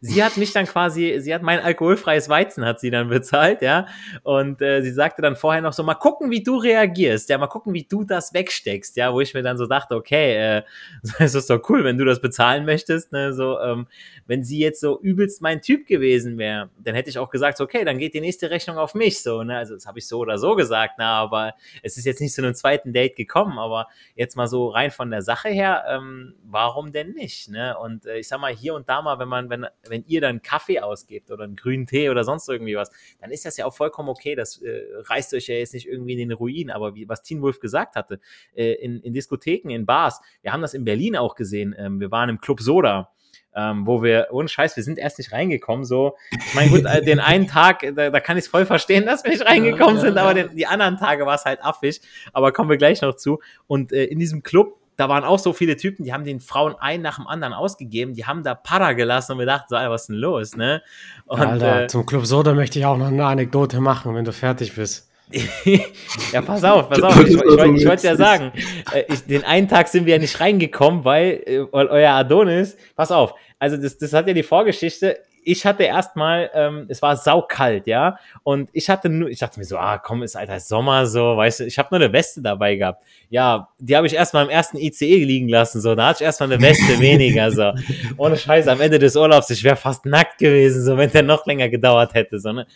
Sie 0.00 0.22
hat 0.22 0.36
mich 0.36 0.52
dann 0.52 0.66
quasi, 0.66 1.18
sie 1.20 1.34
hat 1.34 1.42
mein 1.42 1.60
alkoholfreies 1.60 2.28
Weizen 2.28 2.64
hat 2.64 2.80
sie 2.80 2.90
dann 2.90 3.08
bezahlt, 3.08 3.62
ja. 3.62 3.86
Und 4.22 4.62
äh, 4.62 4.82
sie 4.82 4.92
sagte 4.92 5.22
dann 5.22 5.36
vorher 5.36 5.62
noch 5.62 5.72
so, 5.72 5.82
mal 5.82 5.94
gucken, 5.94 6.30
wie 6.30 6.42
du 6.42 6.56
reagierst, 6.56 7.28
ja, 7.28 7.38
mal 7.38 7.46
gucken, 7.46 7.74
wie 7.74 7.84
du 7.84 8.04
das 8.04 8.32
wegsteckst, 8.32 8.96
ja, 8.96 9.12
wo 9.12 9.20
ich 9.20 9.34
mir 9.34 9.42
dann 9.42 9.58
so 9.58 9.66
dachte, 9.66 9.94
okay, 9.94 10.58
äh, 10.58 10.62
es 11.18 11.34
ist 11.34 11.50
doch 11.50 11.60
cool, 11.68 11.84
wenn 11.84 11.98
du 11.98 12.04
das 12.04 12.20
bezahlen 12.20 12.64
möchtest, 12.64 13.12
ne, 13.12 13.32
so, 13.32 13.58
ähm, 13.60 13.86
wenn 14.26 14.44
sie 14.44 14.58
jetzt 14.58 14.80
so 14.80 15.00
übelst 15.00 15.42
mein 15.42 15.60
Typ 15.60 15.86
gewesen 15.86 16.38
wäre, 16.38 16.70
dann 16.78 16.94
hätte 16.94 17.10
ich 17.10 17.18
auch 17.18 17.30
gesagt, 17.30 17.58
so, 17.58 17.64
okay, 17.64 17.84
dann 17.84 17.98
geht 17.98 18.14
die 18.14 18.20
nächste 18.20 18.50
Rechnung 18.50 18.78
auf 18.78 18.94
mich, 18.94 19.22
so, 19.22 19.42
ne, 19.42 19.56
also 19.56 19.74
das 19.74 19.86
habe 19.86 19.98
ich 19.98 20.06
so 20.06 20.18
oder 20.18 20.38
so 20.38 20.54
gesagt, 20.54 20.94
na, 20.98 21.18
aber 21.18 21.54
es 21.82 21.96
ist 21.96 22.04
jetzt 22.04 22.20
nicht 22.20 22.34
zu 22.34 22.42
einem 22.42 22.54
zweiten 22.54 22.92
Date 22.92 23.16
gekommen, 23.16 23.58
aber 23.58 23.88
jetzt 24.14 24.36
mal 24.36 24.46
so 24.46 24.68
rein 24.68 24.90
von 24.90 25.10
der 25.10 25.22
Sache 25.22 25.48
her, 25.48 25.84
ähm, 25.88 26.34
warum 26.44 26.92
denn 26.92 27.12
nicht, 27.12 27.48
ne, 27.48 27.76
und 27.78 28.06
äh, 28.06 28.18
ich 28.18 28.28
sag 28.28 28.40
mal, 28.40 28.52
hier 28.52 28.74
und 28.74 28.88
da 28.88 29.02
mal, 29.02 29.18
wenn 29.18 29.28
man, 29.28 29.50
wenn 29.50 29.66
wenn 29.88 30.04
ihr 30.06 30.20
dann 30.20 30.42
Kaffee 30.42 30.80
ausgebt 30.80 31.30
oder 31.30 31.44
einen 31.44 31.56
grünen 31.56 31.86
Tee 31.86 32.10
oder 32.10 32.24
sonst 32.24 32.48
irgendwie 32.48 32.76
was, 32.76 32.90
dann 33.20 33.30
ist 33.30 33.44
das 33.44 33.56
ja 33.56 33.66
auch 33.66 33.74
vollkommen 33.74 34.08
okay. 34.08 34.34
Das 34.34 34.60
äh, 34.62 34.82
reißt 34.94 35.34
euch 35.34 35.46
ja 35.48 35.54
jetzt 35.54 35.74
nicht 35.74 35.86
irgendwie 35.86 36.12
in 36.12 36.18
den 36.18 36.32
Ruin. 36.32 36.70
Aber 36.70 36.94
wie, 36.94 37.08
was 37.08 37.22
Teen 37.22 37.42
Wolf 37.42 37.60
gesagt 37.60 37.94
hatte, 37.96 38.20
äh, 38.54 38.72
in, 38.72 39.00
in 39.00 39.12
Diskotheken, 39.12 39.70
in 39.70 39.86
Bars, 39.86 40.20
wir 40.42 40.52
haben 40.52 40.62
das 40.62 40.74
in 40.74 40.84
Berlin 40.84 41.16
auch 41.16 41.34
gesehen. 41.34 41.74
Ähm, 41.78 42.00
wir 42.00 42.10
waren 42.10 42.28
im 42.28 42.40
Club 42.40 42.60
Soda. 42.60 43.12
Ähm, 43.52 43.84
wo 43.84 44.00
wir, 44.00 44.28
ohne 44.30 44.48
Scheiß, 44.48 44.76
wir 44.76 44.84
sind 44.84 44.96
erst 44.96 45.18
nicht 45.18 45.32
reingekommen, 45.32 45.84
so. 45.84 46.16
Ich 46.30 46.54
meine, 46.54 46.70
gut, 46.70 46.84
äh, 46.84 47.02
den 47.02 47.18
einen 47.18 47.48
Tag, 47.48 47.80
da, 47.96 48.08
da 48.08 48.20
kann 48.20 48.36
ich 48.36 48.44
es 48.44 48.48
voll 48.48 48.64
verstehen, 48.64 49.06
dass 49.06 49.24
wir 49.24 49.32
nicht 49.32 49.44
reingekommen 49.44 49.96
ja, 49.96 50.02
ja, 50.02 50.08
sind, 50.08 50.18
aber 50.18 50.34
den, 50.34 50.54
die 50.54 50.66
anderen 50.66 50.98
Tage 50.98 51.26
war 51.26 51.34
es 51.34 51.44
halt 51.44 51.64
affig, 51.64 52.00
aber 52.32 52.52
kommen 52.52 52.70
wir 52.70 52.76
gleich 52.76 53.02
noch 53.02 53.16
zu. 53.16 53.40
Und 53.66 53.92
äh, 53.92 54.04
in 54.04 54.20
diesem 54.20 54.44
Club 54.44 54.79
da 55.00 55.08
waren 55.08 55.24
auch 55.24 55.38
so 55.38 55.54
viele 55.54 55.76
Typen, 55.78 56.04
die 56.04 56.12
haben 56.12 56.24
den 56.24 56.40
Frauen 56.40 56.74
einen 56.78 57.02
nach 57.02 57.16
dem 57.16 57.26
anderen 57.26 57.54
ausgegeben, 57.54 58.12
die 58.12 58.26
haben 58.26 58.42
da 58.42 58.54
Para 58.54 58.92
gelassen 58.92 59.32
und 59.32 59.38
wir 59.38 59.46
dachten 59.46 59.66
so, 59.70 59.76
Alter, 59.76 59.90
was 59.90 60.02
ist 60.02 60.08
denn 60.08 60.16
los, 60.16 60.56
ne? 60.56 60.82
Und, 61.24 61.40
Alter, 61.40 61.84
äh, 61.84 61.86
zum 61.86 62.04
Club 62.04 62.26
Soda 62.26 62.52
möchte 62.52 62.78
ich 62.78 62.84
auch 62.84 62.98
noch 62.98 63.06
eine 63.06 63.24
Anekdote 63.24 63.80
machen, 63.80 64.14
wenn 64.14 64.26
du 64.26 64.32
fertig 64.32 64.74
bist. 64.74 65.08
ja, 66.32 66.42
pass 66.42 66.64
auf, 66.64 66.90
pass 66.90 67.02
auf. 67.02 67.18
Ich, 67.20 67.34
ich, 67.34 67.40
ich, 67.40 67.74
ich 67.76 67.86
wollte 67.86 68.06
ja 68.06 68.16
sagen, 68.16 68.52
äh, 68.92 69.04
ich, 69.08 69.24
den 69.24 69.42
einen 69.44 69.68
Tag 69.68 69.88
sind 69.88 70.04
wir 70.04 70.14
ja 70.14 70.20
nicht 70.20 70.38
reingekommen, 70.38 71.02
weil, 71.02 71.42
äh, 71.46 71.64
weil 71.72 71.86
euer 71.86 72.12
Adonis, 72.12 72.76
pass 72.94 73.10
auf, 73.10 73.34
also 73.58 73.78
das, 73.78 73.96
das 73.96 74.12
hat 74.12 74.26
ja 74.26 74.34
die 74.34 74.42
Vorgeschichte, 74.42 75.18
ich 75.44 75.66
hatte 75.66 75.84
erstmal, 75.84 76.50
ähm, 76.54 76.86
es 76.88 77.02
war 77.02 77.16
saukalt, 77.16 77.86
ja, 77.86 78.18
und 78.42 78.70
ich 78.72 78.90
hatte 78.90 79.08
nur, 79.08 79.28
ich 79.28 79.38
dachte 79.38 79.58
mir 79.58 79.64
so, 79.64 79.76
ah, 79.76 79.98
komm, 79.98 80.22
ist 80.22 80.36
alter 80.36 80.60
Sommer 80.60 81.06
so, 81.06 81.36
weißt 81.36 81.60
du, 81.60 81.64
ich 81.64 81.78
habe 81.78 81.88
nur 81.90 82.04
eine 82.04 82.12
Weste 82.12 82.42
dabei 82.42 82.76
gehabt. 82.76 83.04
Ja, 83.28 83.68
die 83.78 83.96
habe 83.96 84.06
ich 84.06 84.14
erstmal 84.14 84.44
im 84.44 84.50
ersten 84.50 84.76
ICE 84.76 85.24
liegen 85.24 85.48
lassen, 85.48 85.80
so, 85.80 85.94
da 85.94 86.08
hatte 86.08 86.22
ich 86.22 86.26
erstmal 86.26 86.52
eine 86.52 86.62
Weste 86.62 86.98
weniger, 87.00 87.50
so. 87.50 87.72
Ohne 88.16 88.36
Scheiße, 88.36 88.70
am 88.70 88.80
Ende 88.80 88.98
des 88.98 89.16
Urlaubs, 89.16 89.50
ich 89.50 89.64
wäre 89.64 89.76
fast 89.76 90.06
nackt 90.06 90.38
gewesen, 90.38 90.82
so, 90.84 90.96
wenn 90.96 91.10
der 91.10 91.22
noch 91.22 91.46
länger 91.46 91.68
gedauert 91.68 92.14
hätte, 92.14 92.38
so, 92.38 92.52
ne? 92.52 92.66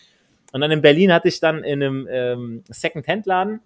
Und 0.53 0.61
dann 0.61 0.71
in 0.71 0.83
Berlin 0.83 1.13
hatte 1.13 1.27
ich 1.29 1.41
dann 1.41 1.65
in 1.65 1.83
einem 1.83 2.09
ähm, 2.09 2.65
Second-Hand-Laden 2.69 3.61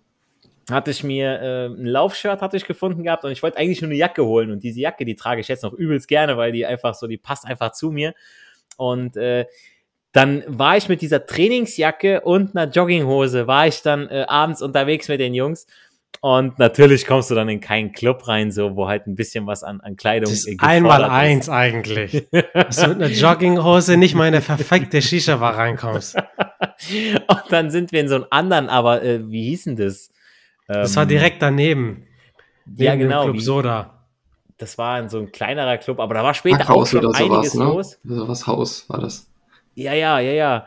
hatte 0.71 0.91
ich 0.91 1.03
mir 1.03 1.41
äh, 1.41 1.67
ein 1.67 1.87
Laufshirt 1.87 2.43
hatte 2.43 2.57
ich 2.57 2.67
gefunden 2.67 3.03
gehabt 3.03 3.25
und 3.25 3.31
ich 3.31 3.43
wollte 3.43 3.59
eigentlich 3.59 3.81
nur 3.81 3.89
eine 3.89 3.99
Jacke 3.99 4.25
holen 4.25 4.51
und 4.51 4.63
diese 4.63 4.81
Jacke, 4.81 5.05
die 5.05 5.15
trage 5.15 5.41
ich 5.41 5.49
jetzt 5.49 5.63
noch 5.63 5.73
übelst 5.73 6.09
gerne, 6.09 6.37
weil 6.37 6.53
die 6.53 6.67
einfach 6.67 6.95
so, 6.95 7.07
die 7.07 7.17
passt 7.17 7.47
einfach 7.47 7.73
zu 7.73 7.91
mir 7.91 8.15
und 8.79 9.17
äh, 9.17 9.45
dann 10.13 10.43
war 10.47 10.79
ich 10.79 10.89
mit 10.89 11.03
dieser 11.03 11.27
Trainingsjacke 11.27 12.23
und 12.23 12.57
einer 12.57 12.71
Jogginghose, 12.71 13.47
war 13.47 13.67
ich 13.67 13.83
dann 13.83 14.09
äh, 14.09 14.25
abends 14.27 14.63
unterwegs 14.63 15.09
mit 15.09 15.21
den 15.21 15.35
Jungs 15.35 15.67
und 16.21 16.59
natürlich 16.59 17.07
kommst 17.07 17.31
du 17.31 17.37
dann 17.37 17.49
in 17.49 17.61
keinen 17.61 17.93
Club 17.93 18.27
rein, 18.27 18.51
so 18.51 18.75
wo 18.75 18.89
halt 18.89 19.07
ein 19.07 19.15
bisschen 19.15 19.47
was 19.47 19.63
an, 19.63 19.81
an 19.81 19.97
Kleidung 19.97 20.31
das 20.31 20.47
ist 20.47 20.61
einmal 20.61 21.05
eins 21.05 21.45
ist. 21.47 21.53
eigentlich. 21.53 22.27
Dass 22.55 22.77
du 22.77 22.89
mit 22.89 23.03
einer 23.03 23.09
Jogginghose 23.09 23.97
nicht 23.97 24.15
mal 24.15 24.27
in 24.27 24.35
eine 24.35 24.43
perfekte 24.43 25.01
Shisha-Bar 25.01 25.57
reinkommst. 25.57 26.17
und 27.29 27.43
dann 27.51 27.71
sind 27.71 27.93
wir 27.93 28.01
in 28.01 28.09
so 28.09 28.17
einem 28.17 28.27
anderen, 28.31 28.69
aber 28.69 29.03
äh, 29.03 29.31
wie 29.31 29.51
hieß 29.51 29.65
denn 29.65 29.77
das? 29.77 30.11
Das 30.67 30.97
war 30.97 31.05
ähm, 31.05 31.09
direkt 31.09 31.41
daneben. 31.41 32.07
Neben 32.67 32.83
ja, 32.83 32.95
genau. 32.97 33.25
Club 33.25 33.41
Soda. 33.41 33.98
Das 34.59 34.77
war 34.77 34.99
in 34.99 35.09
so 35.09 35.19
ein 35.19 35.33
kleinerer 35.33 35.79
Club, 35.79 36.01
aber 36.01 36.15
da 36.15 36.23
war 36.23 36.35
später 36.35 36.59
Hackhaus 36.59 36.95
auch 36.95 37.01
schon 37.01 37.15
einiges 37.15 37.55
ne? 37.55 37.65
los. 37.65 37.99
Was 38.03 38.47
Haus 38.47 38.89
war 38.89 39.01
das? 39.01 39.31
Ja, 39.75 39.93
ja, 39.93 40.19
ja, 40.19 40.33
ja. 40.33 40.67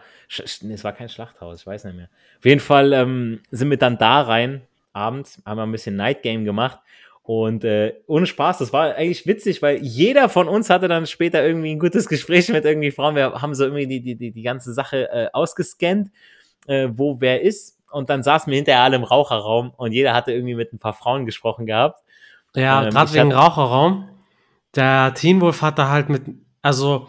Nee, 0.61 0.73
es 0.73 0.83
war 0.83 0.93
kein 0.93 1.09
Schlachthaus, 1.09 1.59
ich 1.59 1.67
weiß 1.67 1.83
nicht 1.83 1.95
mehr. 1.95 2.09
Auf 2.37 2.45
jeden 2.45 2.61
Fall 2.61 2.93
ähm, 2.93 3.41
sind 3.51 3.69
wir 3.69 3.77
dann 3.77 3.97
da 3.97 4.21
rein, 4.21 4.61
abends, 4.93 5.41
haben 5.45 5.57
wir 5.57 5.63
ein 5.63 5.71
bisschen 5.71 5.97
Night 5.97 6.23
Game 6.23 6.45
gemacht. 6.45 6.79
Und 7.23 7.63
äh, 7.65 7.93
ohne 8.07 8.25
Spaß, 8.25 8.59
das 8.59 8.73
war 8.73 8.95
eigentlich 8.95 9.27
witzig, 9.27 9.61
weil 9.61 9.77
jeder 9.77 10.29
von 10.29 10.47
uns 10.47 10.69
hatte 10.69 10.87
dann 10.87 11.05
später 11.05 11.45
irgendwie 11.45 11.75
ein 11.75 11.79
gutes 11.79 12.07
Gespräch 12.07 12.49
mit 12.49 12.65
irgendwie 12.65 12.91
Frauen. 12.91 13.15
Wir 13.15 13.41
haben 13.41 13.53
so 13.53 13.65
irgendwie 13.65 13.87
die, 13.87 14.01
die, 14.01 14.15
die, 14.15 14.31
die 14.31 14.41
ganze 14.41 14.73
Sache 14.73 15.09
äh, 15.11 15.27
ausgescannt, 15.33 16.09
äh, 16.67 16.87
wo 16.91 17.17
wer 17.19 17.41
ist 17.41 17.77
und 17.91 18.09
dann 18.09 18.23
saßen 18.23 18.49
wir 18.49 18.57
hinterher 18.57 18.83
alle 18.83 18.95
im 18.95 19.03
Raucherraum 19.03 19.73
und 19.75 19.91
jeder 19.91 20.13
hatte 20.13 20.31
irgendwie 20.31 20.55
mit 20.55 20.73
ein 20.73 20.79
paar 20.79 20.93
Frauen 20.93 21.25
gesprochen 21.25 21.65
gehabt. 21.65 22.01
Ja, 22.55 22.83
ähm, 22.83 22.91
gerade 22.91 23.13
wegen 23.13 23.31
Raucherraum. 23.31 24.09
Der 24.75 25.13
Teen 25.13 25.41
Wolf 25.41 25.61
hatte 25.61 25.89
halt 25.89 26.09
mit, 26.09 26.23
also 26.61 27.07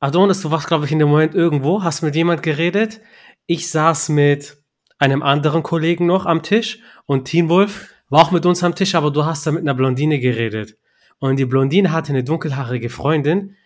Adonis, 0.00 0.42
du 0.42 0.50
warst, 0.50 0.66
glaube 0.66 0.84
ich, 0.84 0.92
in 0.92 0.98
dem 0.98 1.08
Moment 1.08 1.34
irgendwo, 1.34 1.82
hast 1.82 2.02
mit 2.02 2.16
jemand 2.16 2.42
geredet. 2.42 3.00
Ich 3.46 3.70
saß 3.70 4.08
mit 4.08 4.56
einem 4.98 5.22
anderen 5.22 5.62
Kollegen 5.62 6.06
noch 6.06 6.26
am 6.26 6.42
Tisch 6.42 6.80
und 7.06 7.26
Teen 7.26 7.48
Wolf 7.48 7.92
war 8.08 8.22
auch 8.22 8.30
mit 8.30 8.46
uns 8.46 8.62
am 8.62 8.74
Tisch, 8.74 8.94
aber 8.94 9.10
du 9.10 9.24
hast 9.24 9.46
da 9.46 9.52
mit 9.52 9.62
einer 9.62 9.74
Blondine 9.74 10.18
geredet. 10.20 10.76
Und 11.18 11.36
die 11.36 11.44
Blondine 11.44 11.92
hatte 11.92 12.10
eine 12.10 12.24
dunkelhaarige 12.24 12.90
Freundin, 12.90 13.56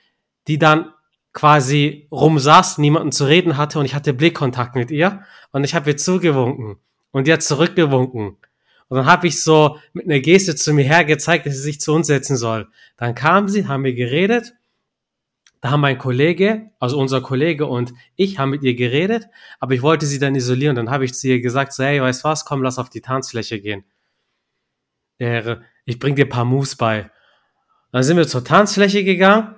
die 0.47 0.59
dann 0.59 0.93
quasi 1.33 2.09
rumsaß, 2.11 2.79
niemanden 2.79 3.13
zu 3.13 3.27
reden 3.27 3.57
hatte 3.57 3.79
und 3.79 3.85
ich 3.85 3.95
hatte 3.95 4.15
Blickkontakt 4.15 4.75
mit 4.75 4.91
ihr 4.91 5.23
und 5.53 5.65
ich 5.65 5.75
habe 5.75 5.91
ihr 5.91 5.97
zugewunken 5.97 6.77
und 7.11 7.27
die 7.27 7.33
hat 7.33 7.43
zurückgewunken. 7.43 8.39
Und 8.89 8.99
dann 8.99 9.07
habe 9.07 9.27
ich 9.27 9.43
so 9.43 9.79
mit 9.93 10.07
einer 10.07 10.21
Geste 10.21 10.55
zu 10.55 10.73
mir 10.73 10.85
hergezeigt, 10.85 11.47
dass 11.47 11.55
sie 11.55 11.63
sich 11.63 11.81
zu 11.81 11.93
uns 11.93 12.07
setzen 12.07 12.37
soll. 12.37 12.69
Dann 12.97 13.15
kam 13.15 13.49
sie, 13.49 13.67
haben 13.67 13.85
wir 13.85 13.95
geredet. 13.95 14.55
Da 15.61 15.71
haben 15.71 15.81
mein 15.81 15.99
Kollege, 15.99 16.71
also 16.79 16.99
unser 16.99 17.21
Kollege 17.21 17.67
und 17.67 17.93
ich 18.15 18.39
haben 18.39 18.51
mit 18.51 18.63
ihr 18.63 18.75
geredet, 18.75 19.27
aber 19.59 19.75
ich 19.75 19.83
wollte 19.83 20.07
sie 20.07 20.19
dann 20.19 20.35
isolieren. 20.35 20.77
Dann 20.77 20.91
habe 20.91 21.05
ich 21.05 21.15
zu 21.15 21.27
ihr 21.29 21.41
gesagt, 21.41 21.73
so, 21.73 21.83
hey, 21.83 22.01
weißt 22.01 22.25
was, 22.25 22.45
komm, 22.45 22.63
lass 22.63 22.79
auf 22.79 22.91
die 22.91 23.01
Tanzfläche 23.01 23.61
gehen. 23.61 23.85
Ich 25.19 25.99
bring 25.99 26.15
dir 26.15 26.27
ein 26.27 26.31
paar 26.31 26.45
Moves 26.45 26.77
bei. 26.77 27.11
Dann 27.91 28.03
sind 28.03 28.17
wir 28.17 28.29
zur 28.29 28.45
Tanzfläche 28.45 29.03
gegangen 29.03 29.57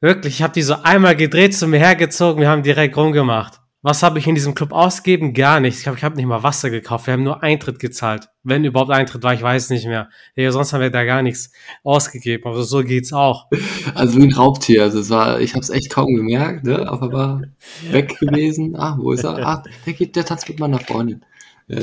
Wirklich, 0.00 0.34
ich 0.34 0.42
habe 0.42 0.52
die 0.52 0.62
so 0.62 0.74
einmal 0.82 1.16
gedreht, 1.16 1.54
zu 1.54 1.66
mir 1.66 1.78
hergezogen, 1.78 2.40
wir 2.40 2.50
haben 2.50 2.62
direkt 2.62 2.96
rumgemacht. 2.96 3.60
Was 3.86 4.02
habe 4.02 4.18
ich 4.18 4.26
in 4.26 4.34
diesem 4.34 4.56
Club 4.56 4.72
ausgegeben? 4.72 5.32
Gar 5.32 5.60
nichts. 5.60 5.78
Ich 5.78 5.84
glaube, 5.84 5.96
ich 5.96 6.02
habe 6.02 6.16
nicht 6.16 6.26
mal 6.26 6.42
Wasser 6.42 6.70
gekauft. 6.70 7.06
Wir 7.06 7.12
haben 7.12 7.22
nur 7.22 7.44
Eintritt 7.44 7.78
gezahlt. 7.78 8.28
Wenn 8.42 8.64
überhaupt 8.64 8.90
Eintritt 8.90 9.22
war, 9.22 9.32
ich 9.32 9.42
weiß 9.42 9.70
nicht 9.70 9.86
mehr. 9.86 10.08
Ja, 10.34 10.50
sonst 10.50 10.72
haben 10.72 10.80
wir 10.80 10.90
da 10.90 11.04
gar 11.04 11.22
nichts 11.22 11.52
ausgegeben. 11.84 12.46
Aber 12.46 12.64
so 12.64 12.82
geht's 12.82 13.12
auch. 13.12 13.46
Also 13.94 14.18
wie 14.18 14.24
ein 14.24 14.32
Raubtier. 14.32 14.82
Also 14.82 14.98
es 14.98 15.08
war, 15.08 15.40
ich 15.40 15.52
habe 15.52 15.60
es 15.60 15.70
echt 15.70 15.90
kaum 15.90 16.16
gemerkt, 16.16 16.64
ne? 16.64 16.88
aber 16.88 17.12
war 17.12 17.42
weg 17.92 18.18
gewesen. 18.18 18.74
Ah, 18.74 18.98
wo 19.00 19.12
ist 19.12 19.22
er? 19.22 19.38
Ah, 19.46 19.62
der 19.86 19.92
geht, 19.92 20.16
der 20.16 20.24
tanzt 20.24 20.48
mit 20.48 20.58
meiner 20.58 20.80
Freundin. 20.80 21.24
Ja, 21.68 21.80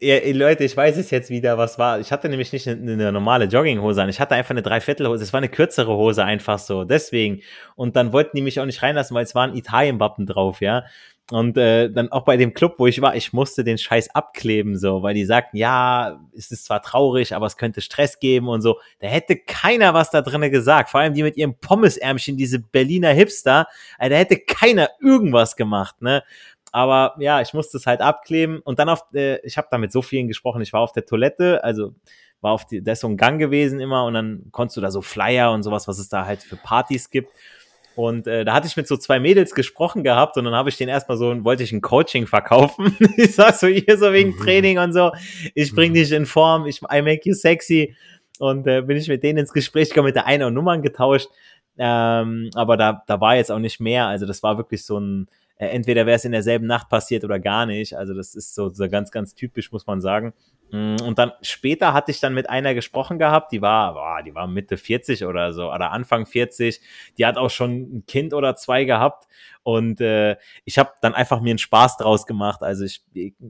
ja. 0.00 0.32
Leute, 0.32 0.64
ich 0.64 0.74
weiß 0.74 0.96
es 0.96 1.10
jetzt 1.10 1.28
wieder, 1.28 1.58
was 1.58 1.78
war. 1.78 2.00
Ich 2.00 2.10
hatte 2.10 2.28
nämlich 2.28 2.52
nicht 2.52 2.66
eine, 2.68 2.92
eine, 2.92 3.12
normale 3.12 3.44
Jogginghose 3.44 4.02
an. 4.02 4.08
Ich 4.08 4.18
hatte 4.18 4.34
einfach 4.34 4.52
eine 4.52 4.62
Dreiviertelhose. 4.62 5.22
Es 5.22 5.32
war 5.32 5.38
eine 5.38 5.50
kürzere 5.50 5.94
Hose 5.94 6.24
einfach 6.24 6.58
so. 6.58 6.84
Deswegen. 6.84 7.42
Und 7.74 7.96
dann 7.96 8.12
wollten 8.12 8.36
die 8.36 8.42
mich 8.42 8.60
auch 8.60 8.64
nicht 8.64 8.82
reinlassen, 8.82 9.14
weil 9.14 9.24
es 9.24 9.34
waren 9.34 9.54
Italien-Wappen 9.54 10.24
drauf, 10.26 10.62
ja. 10.62 10.84
Und 11.32 11.58
äh, 11.58 11.90
dann 11.90 12.12
auch 12.12 12.24
bei 12.24 12.36
dem 12.36 12.54
Club, 12.54 12.76
wo 12.78 12.86
ich 12.86 13.02
war, 13.02 13.16
ich 13.16 13.32
musste 13.32 13.64
den 13.64 13.78
Scheiß 13.78 14.14
abkleben, 14.14 14.78
so, 14.78 15.02
weil 15.02 15.14
die 15.14 15.24
sagten, 15.24 15.56
ja, 15.56 16.20
es 16.36 16.52
ist 16.52 16.66
zwar 16.66 16.80
traurig, 16.82 17.34
aber 17.34 17.46
es 17.46 17.56
könnte 17.56 17.80
Stress 17.80 18.20
geben 18.20 18.46
und 18.46 18.62
so. 18.62 18.78
Da 19.00 19.08
hätte 19.08 19.36
keiner 19.36 19.92
was 19.92 20.12
da 20.12 20.22
drinnen 20.22 20.52
gesagt. 20.52 20.88
Vor 20.88 21.00
allem 21.00 21.14
die 21.14 21.24
mit 21.24 21.36
ihrem 21.36 21.56
Pommesärmchen, 21.58 22.36
diese 22.36 22.60
Berliner 22.60 23.10
Hipster, 23.10 23.66
da 23.98 24.06
hätte 24.06 24.38
keiner 24.38 24.88
irgendwas 25.00 25.56
gemacht, 25.56 26.00
ne? 26.00 26.22
Aber 26.76 27.14
ja, 27.18 27.40
ich 27.40 27.54
musste 27.54 27.78
es 27.78 27.86
halt 27.86 28.02
abkleben 28.02 28.58
und 28.58 28.78
dann 28.78 28.90
auf, 28.90 29.06
äh, 29.14 29.40
ich 29.46 29.56
habe 29.56 29.66
da 29.70 29.78
mit 29.78 29.92
so 29.92 30.02
vielen 30.02 30.28
gesprochen, 30.28 30.60
ich 30.60 30.74
war 30.74 30.82
auf 30.82 30.92
der 30.92 31.06
Toilette, 31.06 31.64
also 31.64 31.94
war 32.42 32.52
auf 32.52 32.66
die, 32.66 32.82
da 32.82 32.92
ist 32.92 33.00
so 33.00 33.08
ein 33.08 33.16
Gang 33.16 33.38
gewesen 33.38 33.80
immer 33.80 34.04
und 34.04 34.12
dann 34.12 34.48
konntest 34.50 34.76
du 34.76 34.82
da 34.82 34.90
so 34.90 35.00
Flyer 35.00 35.52
und 35.52 35.62
sowas, 35.62 35.88
was 35.88 35.98
es 35.98 36.10
da 36.10 36.26
halt 36.26 36.42
für 36.42 36.56
Partys 36.56 37.08
gibt. 37.08 37.30
Und 37.94 38.26
äh, 38.26 38.44
da 38.44 38.52
hatte 38.52 38.66
ich 38.66 38.76
mit 38.76 38.86
so 38.86 38.98
zwei 38.98 39.18
Mädels 39.18 39.54
gesprochen 39.54 40.04
gehabt 40.04 40.36
und 40.36 40.44
dann 40.44 40.54
habe 40.54 40.68
ich 40.68 40.76
den 40.76 40.90
erstmal 40.90 41.16
so, 41.16 41.42
wollte 41.46 41.62
ich 41.62 41.72
ein 41.72 41.80
Coaching 41.80 42.26
verkaufen. 42.26 42.94
ich 43.16 43.34
sag 43.34 43.54
so 43.54 43.68
hier 43.68 43.96
so 43.96 44.12
wegen 44.12 44.36
mhm. 44.36 44.42
Training 44.42 44.78
und 44.78 44.92
so, 44.92 45.12
ich 45.54 45.74
bring 45.74 45.92
mhm. 45.92 45.94
dich 45.94 46.12
in 46.12 46.26
Form, 46.26 46.66
ich 46.66 46.82
I 46.82 47.00
make 47.00 47.22
you 47.24 47.32
sexy. 47.32 47.96
Und 48.38 48.66
äh, 48.66 48.82
bin 48.82 48.98
ich 48.98 49.08
mit 49.08 49.22
denen 49.22 49.38
ins 49.38 49.54
Gespräch 49.54 49.88
gekommen, 49.88 50.08
mit 50.08 50.16
der 50.16 50.26
einen 50.26 50.42
und 50.42 50.52
Nummern 50.52 50.82
getauscht. 50.82 51.28
Ähm, 51.78 52.50
aber 52.54 52.76
da, 52.76 53.02
da 53.06 53.18
war 53.18 53.36
jetzt 53.36 53.50
auch 53.50 53.60
nicht 53.60 53.80
mehr. 53.80 54.08
Also 54.08 54.26
das 54.26 54.42
war 54.42 54.58
wirklich 54.58 54.84
so 54.84 55.00
ein, 55.00 55.28
entweder 55.56 56.06
wäre 56.06 56.16
es 56.16 56.24
in 56.24 56.32
derselben 56.32 56.66
Nacht 56.66 56.88
passiert 56.88 57.24
oder 57.24 57.38
gar 57.38 57.66
nicht. 57.66 57.96
Also 57.96 58.14
das 58.14 58.34
ist 58.34 58.54
so, 58.54 58.68
so 58.68 58.88
ganz, 58.88 59.10
ganz 59.10 59.34
typisch, 59.34 59.72
muss 59.72 59.86
man 59.86 60.00
sagen. 60.00 60.34
Mm, 60.70 60.96
und 61.02 61.18
dann 61.18 61.32
später 61.42 61.92
hatte 61.92 62.10
ich 62.10 62.20
dann 62.20 62.34
mit 62.34 62.50
einer 62.50 62.74
gesprochen 62.74 63.18
gehabt, 63.18 63.52
die 63.52 63.62
war, 63.62 63.94
boah, 63.94 64.22
die 64.22 64.34
war 64.34 64.46
Mitte 64.46 64.76
40 64.76 65.24
oder 65.24 65.52
so, 65.52 65.72
oder 65.72 65.92
Anfang 65.92 66.26
40. 66.26 66.80
Die 67.18 67.26
hat 67.26 67.38
auch 67.38 67.50
schon 67.50 67.98
ein 67.98 68.04
Kind 68.06 68.34
oder 68.34 68.56
zwei 68.56 68.84
gehabt. 68.84 69.26
Und 69.62 70.00
äh, 70.00 70.36
ich 70.64 70.78
habe 70.78 70.92
dann 71.00 71.14
einfach 71.14 71.40
mir 71.40 71.50
einen 71.50 71.58
Spaß 71.58 71.96
draus 71.96 72.26
gemacht. 72.26 72.62
Also 72.62 72.84
ich, 72.84 73.02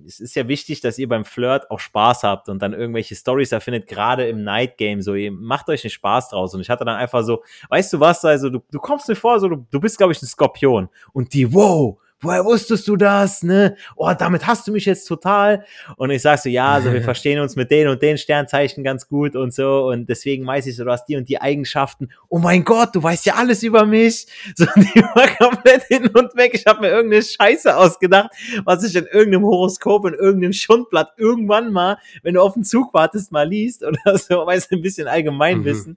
es 0.07 0.19
ist 0.19 0.35
ja 0.35 0.49
wichtig, 0.49 0.81
dass 0.81 0.99
ihr 0.99 1.09
beim 1.09 1.27
Flirt 1.27 1.71
auch 1.71 1.79
Spaß 1.79 2.23
habt 2.23 2.49
und 2.49 2.63
dann 2.63 2.73
irgendwelche 2.73 3.15
Stories 3.15 3.53
erfindet, 3.53 3.87
gerade 3.87 4.27
im 4.27 4.43
Night 4.43 4.79
Game. 4.79 5.03
So, 5.03 5.15
ihr 5.15 5.31
macht 5.31 5.69
euch 5.69 5.85
einen 5.85 5.91
Spaß 5.91 6.31
draus. 6.31 6.55
Und 6.55 6.63
ich 6.63 6.71
hatte 6.71 6.87
dann 6.87 6.97
einfach 6.97 7.23
so, 7.23 7.43
weißt 7.69 7.93
du 7.93 8.01
was, 8.01 8.25
also 8.25 8.49
du, 8.49 8.61
du 8.71 8.79
kommst 8.79 9.09
mir 9.09 9.15
vor, 9.15 9.39
so, 9.41 9.49
du, 9.49 9.67
du 9.71 9.79
bist, 9.79 9.99
glaube 9.99 10.13
ich, 10.13 10.23
ein 10.23 10.27
Skorpion. 10.27 10.89
Und 11.13 11.35
die, 11.35 11.53
wow, 11.53 11.99
woher 12.21 12.45
wusstest 12.45 12.89
du 12.89 12.97
das, 12.97 13.43
ne? 13.43 13.77
Oh, 13.95 14.11
damit 14.19 14.47
hast 14.47 14.67
du 14.67 14.73
mich 14.73 14.87
jetzt 14.87 15.05
total. 15.05 15.65
Und 15.97 16.11
ich 16.11 16.23
sag 16.23 16.39
so, 16.39 16.49
ja, 16.49 16.73
also 16.73 16.93
wir 16.93 17.03
verstehen 17.05 17.41
uns 17.41 17.57
mit 17.57 17.71
den 17.71 17.89
und 17.89 18.03
den 18.03 18.19
Sternzeichen 18.19 18.83
ganz 18.83 19.09
gut 19.09 19.37
und 19.37 19.53
so 19.53 19.89
und 19.89 20.09
deswegen 20.09 20.47
weiß 20.47 20.67
ich 20.67 20.77
so, 20.77 20.85
du 20.85 20.91
hast 20.91 21.07
die 21.07 21.17
und 21.17 21.29
die 21.29 21.41
Eigenschaften. 21.41 22.09
Oh 22.29 22.39
mein 22.39 22.65
Gott, 22.65 22.95
du 22.95 23.03
weißt 23.03 23.27
ja 23.27 23.35
alles 23.35 23.63
über 23.63 23.85
mich. 23.85 24.27
So, 24.59 24.65
die 24.77 25.03
war 25.03 25.29
komplett 25.37 25.83
hin 25.85 26.07
und 26.07 26.35
weg. 26.35 26.53
Ich 26.55 26.65
habe 26.67 26.81
mir 26.81 26.89
irgendeine 26.89 27.23
Scheiße 27.23 27.77
ausgedacht, 27.77 28.31
was 28.65 28.83
ich 28.85 28.95
in 28.97 29.05
irgendeinem 29.05 29.45
Horoskop, 29.45 30.07
in 30.07 30.15
irgendeinem 30.15 30.55
Schundblatt 30.55 31.13
irgendwann 31.19 31.73
mal, 31.73 31.99
wenn 32.23 32.35
du 32.35 32.41
auf 32.41 32.55
den 32.55 32.65
Zug 32.65 32.95
wartest, 32.95 33.33
mal 33.33 33.47
liest 33.47 33.85
oder 33.85 33.99
so, 34.19 34.47
weißt 34.47 34.71
du, 34.71 34.77
ein 34.77 34.83
bisschen 34.83 35.09
Allgemeinwissen. 35.09 35.93
Mhm. 35.93 35.97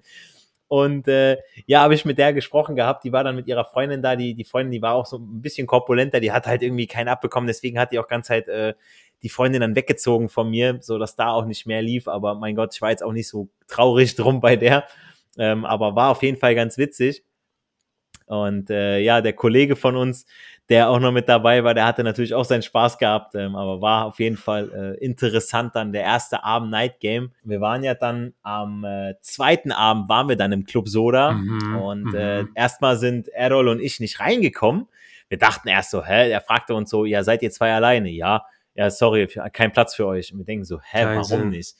Und 0.70 1.08
äh, 1.08 1.38
ja, 1.66 1.82
habe 1.82 1.96
ich 1.96 2.06
mit 2.06 2.20
der 2.20 2.32
gesprochen 2.32 2.76
gehabt. 2.76 3.04
Die 3.04 3.12
war 3.12 3.24
dann 3.24 3.36
mit 3.36 3.48
ihrer 3.48 3.66
Freundin 3.66 4.04
da. 4.04 4.16
Die, 4.16 4.36
die 4.36 4.44
Freundin, 4.44 4.72
die 4.72 4.82
war 4.84 4.94
auch 4.94 5.08
so 5.08 5.18
ein 5.18 5.42
bisschen 5.42 5.66
korpulenter. 5.66 6.20
Die 6.20 6.32
hat 6.32 6.46
halt 6.46 6.62
irgendwie 6.62 6.86
keinen 6.86 7.08
abbekommen. 7.08 7.48
Deswegen 7.48 7.80
hat 7.80 7.92
die 7.92 7.98
auch 7.98 8.08
ganz 8.08 8.30
halt 8.30 8.48
äh, 8.48 8.76
die 9.24 9.30
Freundin 9.30 9.62
dann 9.62 9.76
weggezogen 9.76 10.30
von 10.30 10.50
mir, 10.50 10.78
so 10.82 11.00
dass 11.00 11.16
da 11.16 11.32
auch 11.32 11.46
nicht 11.46 11.66
mehr 11.66 11.82
lief. 11.82 12.08
Aber 12.08 12.36
mein 12.36 12.56
Gott, 12.56 12.76
ich 12.76 12.82
war 12.84 12.92
jetzt 12.92 13.04
auch 13.04 13.12
nicht 13.14 13.28
so 13.28 13.50
traurig 13.68 14.16
drum 14.16 14.42
bei 14.42 14.56
der. 14.56 14.86
Ähm, 15.40 15.66
aber 15.66 15.96
war 15.96 16.12
auf 16.12 16.22
jeden 16.22 16.38
Fall 16.38 16.54
ganz 16.54 16.78
witzig. 16.78 17.24
Und 18.30 18.70
äh, 18.70 19.00
ja, 19.00 19.22
der 19.22 19.34
Kollege 19.34 19.76
von 19.76 19.96
uns, 19.96 20.28
der 20.70 20.92
auch 20.92 21.00
noch 21.00 21.12
mit 21.12 21.28
dabei 21.28 21.64
war, 21.64 21.74
der 21.74 21.88
hatte 21.88 22.04
natürlich 22.04 22.36
auch 22.36 22.46
seinen 22.46 22.62
Spaß 22.62 23.00
gehabt, 23.00 23.34
ähm, 23.34 23.56
aber 23.56 23.82
war 23.82 24.06
auf 24.06 24.20
jeden 24.20 24.38
Fall 24.38 24.72
äh, 24.72 25.04
interessant 25.04 25.76
dann 25.76 25.92
der 25.92 26.04
erste 26.04 26.44
Abend 26.44 26.70
Night 26.70 27.00
Game. 27.00 27.32
Wir 27.44 27.60
waren 27.60 27.84
ja 27.84 27.96
dann 27.96 28.36
am 28.44 28.84
äh, 28.84 29.16
zweiten 29.22 29.72
Abend 29.72 30.10
waren 30.10 30.30
wir 30.30 30.36
dann 30.36 30.52
im 30.52 30.66
Club 30.66 30.88
Soda 30.88 31.32
mhm, 31.32 31.76
und 31.78 32.14
äh, 32.14 32.44
mhm. 32.44 32.52
erstmal 32.54 32.98
sind 32.98 33.30
Errol 33.30 33.68
und 33.68 33.80
ich 33.80 34.00
nicht 34.00 34.20
reingekommen. 34.20 34.88
Wir 35.28 35.40
dachten 35.40 35.68
erst 35.68 35.90
so, 35.90 36.06
hä, 36.06 36.30
er 36.30 36.42
fragte 36.42 36.76
uns 36.76 36.92
so, 36.92 37.06
ja, 37.06 37.24
seid 37.24 37.42
ihr 37.42 37.50
zwei 37.50 37.74
alleine? 37.74 38.10
Ja, 38.10 38.46
ja, 38.76 38.90
sorry, 38.92 39.28
kein 39.52 39.72
Platz 39.72 39.96
für 39.96 40.06
euch. 40.06 40.32
Und 40.32 40.38
wir 40.38 40.46
denken 40.46 40.66
so, 40.66 40.80
hä, 40.80 41.04
Kein 41.04 41.18
warum 41.18 41.26
Sinn. 41.26 41.50
nicht? 41.50 41.76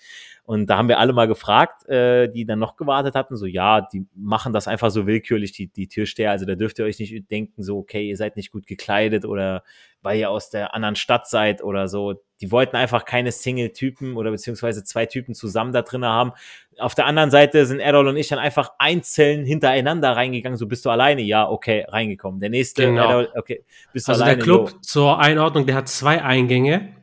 Und 0.50 0.66
da 0.66 0.78
haben 0.78 0.88
wir 0.88 0.98
alle 0.98 1.14
mal 1.14 1.28
gefragt, 1.28 1.88
äh, 1.90 2.28
die 2.28 2.44
dann 2.44 2.58
noch 2.58 2.76
gewartet 2.76 3.14
hatten, 3.14 3.38
so 3.38 3.46
ja, 3.46 3.82
die 3.82 4.08
machen 4.16 4.52
das 4.52 4.68
einfach 4.68 4.90
so 4.90 5.06
willkürlich, 5.06 5.52
die, 5.52 5.68
die 5.68 5.88
Türsteher. 5.88 6.32
Also 6.32 6.48
da 6.48 6.56
dürft 6.56 6.80
ihr 6.80 6.86
euch 6.86 6.98
nicht 6.98 7.30
denken, 7.30 7.62
so, 7.62 7.78
okay, 7.78 8.10
ihr 8.10 8.18
seid 8.18 8.36
nicht 8.36 8.52
gut 8.52 8.66
gekleidet 8.66 9.26
oder 9.26 9.62
weil 10.02 10.18
ihr 10.18 10.32
aus 10.32 10.50
der 10.50 10.74
anderen 10.74 10.96
Stadt 10.96 11.28
seid 11.28 11.64
oder 11.64 11.88
so. 11.88 12.16
Die 12.42 12.52
wollten 12.52 12.78
einfach 12.78 13.06
keine 13.06 13.32
Single-Typen 13.32 14.18
oder 14.18 14.32
beziehungsweise 14.32 14.84
zwei 14.84 15.06
Typen 15.06 15.36
zusammen 15.36 15.72
da 15.72 15.84
drin 15.84 16.04
haben. 16.04 16.32
Auf 16.80 16.96
der 16.96 17.06
anderen 17.06 17.30
Seite 17.30 17.68
sind 17.68 17.80
Errol 17.80 18.08
und 18.08 18.18
ich 18.18 18.30
dann 18.30 18.40
einfach 18.40 18.72
einzeln 18.80 19.46
hintereinander 19.46 20.16
reingegangen. 20.16 20.58
So 20.58 20.66
bist 20.66 20.84
du 20.84 20.90
alleine? 20.90 21.22
Ja, 21.22 21.48
okay, 21.48 21.86
reingekommen. 21.88 22.40
Der 22.40 22.50
nächste, 22.50 22.88
Genau. 22.88 23.08
Errol, 23.08 23.30
okay, 23.38 23.64
bist 23.94 24.08
du 24.08 24.14
Also 24.14 24.24
alleine? 24.24 24.38
der 24.38 24.44
Club 24.46 24.72
Jo. 24.72 24.78
zur 24.82 25.20
Einordnung, 25.20 25.68
der 25.68 25.76
hat 25.76 25.90
zwei 25.90 26.24
Eingänge 26.24 26.96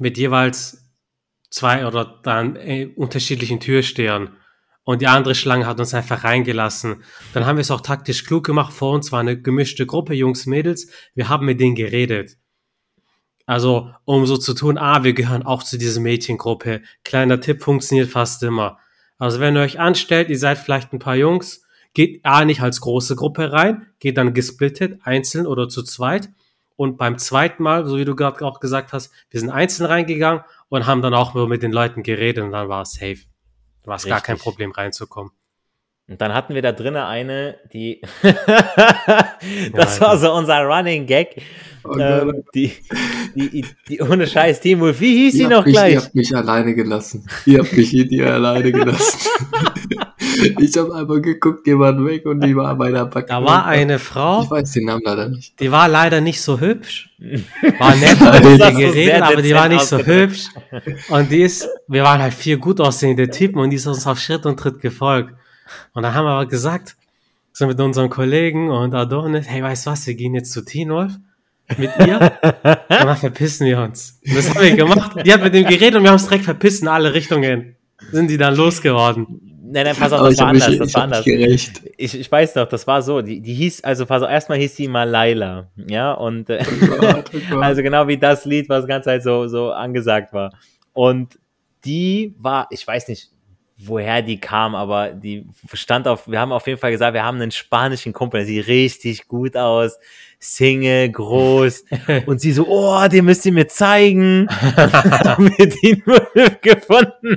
mit 0.00 0.18
jeweils 0.18 0.83
zwei 1.54 1.86
oder 1.86 2.20
dann 2.24 2.56
äh, 2.56 2.86
unterschiedlichen 2.96 3.60
Türstehern. 3.60 4.36
Und 4.82 5.00
die 5.00 5.06
andere 5.06 5.36
Schlange 5.36 5.66
hat 5.66 5.78
uns 5.78 5.94
einfach 5.94 6.24
reingelassen. 6.24 7.04
Dann 7.32 7.46
haben 7.46 7.56
wir 7.56 7.62
es 7.62 7.70
auch 7.70 7.80
taktisch 7.80 8.24
klug 8.24 8.44
gemacht. 8.44 8.72
Vor 8.72 8.92
uns 8.92 9.12
war 9.12 9.20
eine 9.20 9.40
gemischte 9.40 9.86
Gruppe, 9.86 10.14
Jungs, 10.14 10.46
Mädels. 10.46 10.90
Wir 11.14 11.28
haben 11.28 11.46
mit 11.46 11.60
denen 11.60 11.76
geredet. 11.76 12.36
Also, 13.46 13.90
um 14.04 14.26
so 14.26 14.36
zu 14.36 14.52
tun, 14.52 14.78
ah, 14.78 15.04
wir 15.04 15.12
gehören 15.12 15.44
auch 15.44 15.62
zu 15.62 15.78
dieser 15.78 16.00
Mädchengruppe. 16.00 16.82
Kleiner 17.04 17.40
Tipp, 17.40 17.62
funktioniert 17.62 18.10
fast 18.10 18.42
immer. 18.42 18.78
Also, 19.18 19.38
wenn 19.38 19.56
ihr 19.56 19.62
euch 19.62 19.78
anstellt, 19.78 20.30
ihr 20.30 20.38
seid 20.38 20.58
vielleicht 20.58 20.92
ein 20.92 20.98
paar 20.98 21.16
Jungs, 21.16 21.62
geht 21.94 22.24
A 22.24 22.44
nicht 22.44 22.62
als 22.62 22.80
große 22.80 23.14
Gruppe 23.14 23.52
rein, 23.52 23.86
geht 24.00 24.18
dann 24.18 24.34
gesplittet, 24.34 24.98
einzeln 25.04 25.46
oder 25.46 25.68
zu 25.68 25.84
zweit. 25.84 26.30
Und 26.76 26.96
beim 26.96 27.18
zweiten 27.18 27.62
Mal, 27.62 27.86
so 27.86 27.96
wie 27.98 28.04
du 28.04 28.16
gerade 28.16 28.44
auch 28.44 28.60
gesagt 28.60 28.92
hast, 28.92 29.12
wir 29.30 29.40
sind 29.40 29.50
einzeln 29.50 29.86
reingegangen 29.86 30.42
und 30.68 30.86
haben 30.86 31.02
dann 31.02 31.14
auch 31.14 31.34
nur 31.34 31.48
mit 31.48 31.62
den 31.62 31.72
Leuten 31.72 32.02
geredet 32.02 32.42
und 32.42 32.52
dann 32.52 32.68
war 32.68 32.82
es 32.82 32.92
safe. 32.92 33.18
Da 33.82 33.88
war 33.90 33.96
es 33.96 34.06
gar 34.06 34.20
kein. 34.20 34.38
Problem 34.38 34.72
reinzukommen. 34.72 35.32
Und 36.08 36.20
dann 36.20 36.34
hatten 36.34 36.54
wir 36.54 36.62
da 36.62 36.72
drinnen 36.72 37.02
eine, 37.02 37.58
die, 37.72 38.02
das 39.72 40.00
war 40.00 40.18
so 40.18 40.32
unser 40.32 40.62
Running 40.64 41.06
Gag, 41.06 41.40
Oh 41.84 41.96
ähm, 41.98 42.32
Gott. 42.32 42.44
die, 42.54 42.72
die, 43.34 43.64
die, 43.88 44.00
ohne 44.00 44.26
Scheiß 44.26 44.60
Team 44.60 44.80
Wolf, 44.80 45.00
wie 45.00 45.24
hieß 45.24 45.34
sie 45.34 45.42
Ihr 45.42 45.48
noch 45.48 45.66
mich, 45.66 45.74
Ihr 45.74 45.80
gleich? 45.80 45.96
habt 45.96 46.14
mich 46.14 46.34
alleine 46.34 46.74
gelassen. 46.74 47.26
Ihr 47.44 47.58
habt 47.58 47.72
mich 47.76 47.90
hier 47.90 48.32
alleine 48.32 48.72
gelassen. 48.72 49.28
ich 50.58 50.76
habe 50.78 50.94
einfach 50.94 51.20
geguckt, 51.20 51.66
jemand 51.66 52.04
weg 52.06 52.24
und 52.24 52.42
die 52.42 52.56
war 52.56 52.74
bei 52.76 52.90
der 52.90 53.04
Backe. 53.04 53.28
Da 53.28 53.44
war 53.44 53.66
eine 53.66 53.98
Frau, 53.98 54.44
Ich 54.44 54.50
weiß 54.50 54.72
den 54.72 54.86
Namen 54.86 55.02
leider 55.04 55.28
nicht. 55.28 55.60
die 55.60 55.70
war 55.70 55.88
leider 55.88 56.20
nicht 56.20 56.40
so 56.40 56.58
hübsch. 56.60 57.10
War 57.78 57.96
nett, 57.96 58.18
ihr 58.20 58.72
geredet, 58.72 59.22
aber 59.22 59.40
die 59.40 59.54
war 59.54 59.68
nicht 59.68 59.86
so 59.86 59.98
hübsch. 59.98 60.48
Und 61.08 61.30
die 61.30 61.40
ist, 61.40 61.66
wir 61.88 62.02
waren 62.02 62.20
halt 62.20 62.34
vier 62.34 62.58
gut 62.58 62.80
aussehende 62.80 63.30
Typen 63.30 63.60
und 63.60 63.70
die 63.70 63.76
ist 63.76 63.86
uns 63.86 64.06
auf 64.06 64.18
Schritt 64.18 64.44
und 64.44 64.58
Tritt 64.58 64.80
gefolgt. 64.80 65.32
Und 65.94 66.02
dann 66.02 66.12
haben 66.12 66.26
wir 66.26 66.32
aber 66.32 66.46
gesagt, 66.46 66.96
so 67.52 67.66
mit 67.66 67.80
unserem 67.80 68.10
Kollegen 68.10 68.70
und 68.70 68.94
Adonis, 68.94 69.46
hey, 69.48 69.62
weißt 69.62 69.86
du 69.86 69.90
was, 69.92 70.06
wir 70.06 70.14
gehen 70.14 70.34
jetzt 70.34 70.52
zu 70.52 70.64
Teen 70.64 70.90
Wolf 70.90 71.12
mit 71.76 71.90
ihr 72.06 72.18
dann 72.88 73.16
verpissen 73.16 73.66
wir 73.66 73.80
uns. 73.80 74.20
Und 74.26 74.36
das 74.36 74.50
haben 74.50 74.62
wir 74.62 74.76
gemacht. 74.76 75.16
Die 75.24 75.32
hat 75.32 75.42
mit 75.42 75.54
dem 75.54 75.66
geredet 75.66 75.96
und 75.96 76.02
wir 76.02 76.10
haben 76.10 76.16
es 76.16 76.24
direkt 76.24 76.44
verpissen 76.44 76.86
in 76.86 76.92
alle 76.92 77.14
Richtungen. 77.14 77.76
Sind 78.10 78.28
die 78.28 78.36
dann 78.36 78.54
losgeworden. 78.54 79.54
Nein, 79.66 79.86
nein, 79.86 79.96
pass 79.96 80.12
auf, 80.12 80.20
das 80.20 80.34
ich 80.34 80.40
war 80.40 80.48
habe 80.48 80.56
mich, 80.56 80.64
anders, 80.64 80.78
das 80.78 80.88
ich 80.88 80.94
war 80.94 81.02
anders. 81.02 81.26
Ich, 81.96 82.20
ich 82.20 82.30
weiß 82.30 82.54
noch, 82.54 82.68
das 82.68 82.86
war 82.86 83.02
so, 83.02 83.22
die, 83.22 83.40
die 83.40 83.54
hieß, 83.54 83.82
also 83.82 84.04
pass 84.04 84.22
auf, 84.22 84.30
erstmal 84.30 84.58
hieß 84.58 84.74
die 84.76 84.88
mal 84.88 85.08
Laila, 85.08 85.70
ja, 85.88 86.12
und 86.12 86.50
äh, 86.50 86.62
Oh 86.64 86.86
Gott, 86.86 87.30
oh 87.34 87.38
Gott. 87.50 87.62
also 87.62 87.82
genau 87.82 88.06
wie 88.06 88.18
das 88.18 88.44
Lied, 88.44 88.68
was 88.68 88.84
die 88.84 88.88
ganze 88.88 89.06
Zeit 89.06 89.22
so, 89.22 89.48
so 89.48 89.72
angesagt 89.72 90.32
war. 90.32 90.52
Und 90.92 91.38
die 91.84 92.34
war, 92.38 92.68
ich 92.70 92.86
weiß 92.86 93.08
nicht, 93.08 93.30
woher 93.76 94.22
die 94.22 94.38
kam, 94.38 94.74
aber 94.74 95.10
die 95.10 95.46
stand 95.72 96.06
auf, 96.06 96.28
wir 96.28 96.38
haben 96.38 96.52
auf 96.52 96.66
jeden 96.66 96.78
Fall 96.78 96.92
gesagt, 96.92 97.14
wir 97.14 97.24
haben 97.24 97.40
einen 97.40 97.50
spanischen 97.50 98.12
Kumpel, 98.12 98.40
der 98.40 98.46
sieht 98.46 98.66
richtig 98.68 99.26
gut 99.26 99.56
aus, 99.56 99.98
Single, 100.38 101.10
groß, 101.10 101.84
und 102.26 102.40
sie 102.40 102.52
so, 102.52 102.66
oh, 102.68 103.08
den 103.08 103.24
müsst 103.24 103.46
ihr 103.46 103.52
mir 103.52 103.66
zeigen. 103.66 104.46
haben 104.76 105.52
wir 105.56 105.68
den 105.68 106.02
gefunden. 106.60 107.36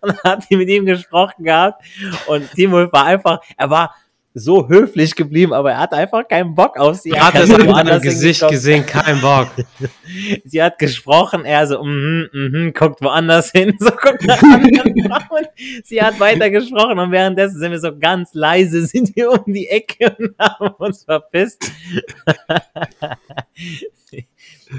Und 0.00 0.24
hat 0.24 0.44
die 0.50 0.56
mit 0.56 0.68
ihm 0.68 0.86
gesprochen 0.86 1.44
gehabt. 1.44 1.84
Und 2.26 2.56
Wolf 2.56 2.92
war 2.92 3.04
einfach, 3.04 3.40
er 3.56 3.70
war 3.70 3.94
so 4.38 4.68
höflich 4.68 5.14
geblieben, 5.14 5.52
aber 5.52 5.72
er 5.72 5.78
hat 5.78 5.92
einfach 5.92 6.26
keinen 6.26 6.54
Bock 6.54 6.76
auf 6.78 6.96
sie. 6.96 7.10
Er 7.10 7.26
hat 7.26 7.34
es 7.34 7.50
an 7.52 7.66
ihrem 7.66 8.00
Gesicht 8.00 8.40
hingekommen. 8.40 8.50
gesehen, 8.50 8.86
kein 8.86 9.20
Bock. 9.20 9.48
Sie 10.44 10.62
hat 10.62 10.78
gesprochen, 10.78 11.44
er 11.44 11.66
so, 11.66 11.82
mhm, 11.82 12.28
mhm, 12.32 12.72
guckt 12.72 13.02
woanders 13.02 13.50
hin, 13.50 13.74
so 13.80 13.90
guckt 13.90 14.24
nach 14.24 14.42
anderen 14.42 14.94
Frauen. 15.02 15.46
Sie 15.84 16.00
hat 16.00 16.18
weiter 16.20 16.50
gesprochen 16.50 16.98
und 16.98 17.10
währenddessen 17.10 17.58
sind 17.58 17.72
wir 17.72 17.80
so 17.80 17.96
ganz 17.98 18.34
leise, 18.34 18.86
sind 18.86 19.14
wir 19.16 19.30
um 19.30 19.52
die 19.52 19.68
Ecke 19.68 20.16
und 20.18 20.34
haben 20.38 20.74
uns 20.78 21.04
verpisst. 21.04 21.70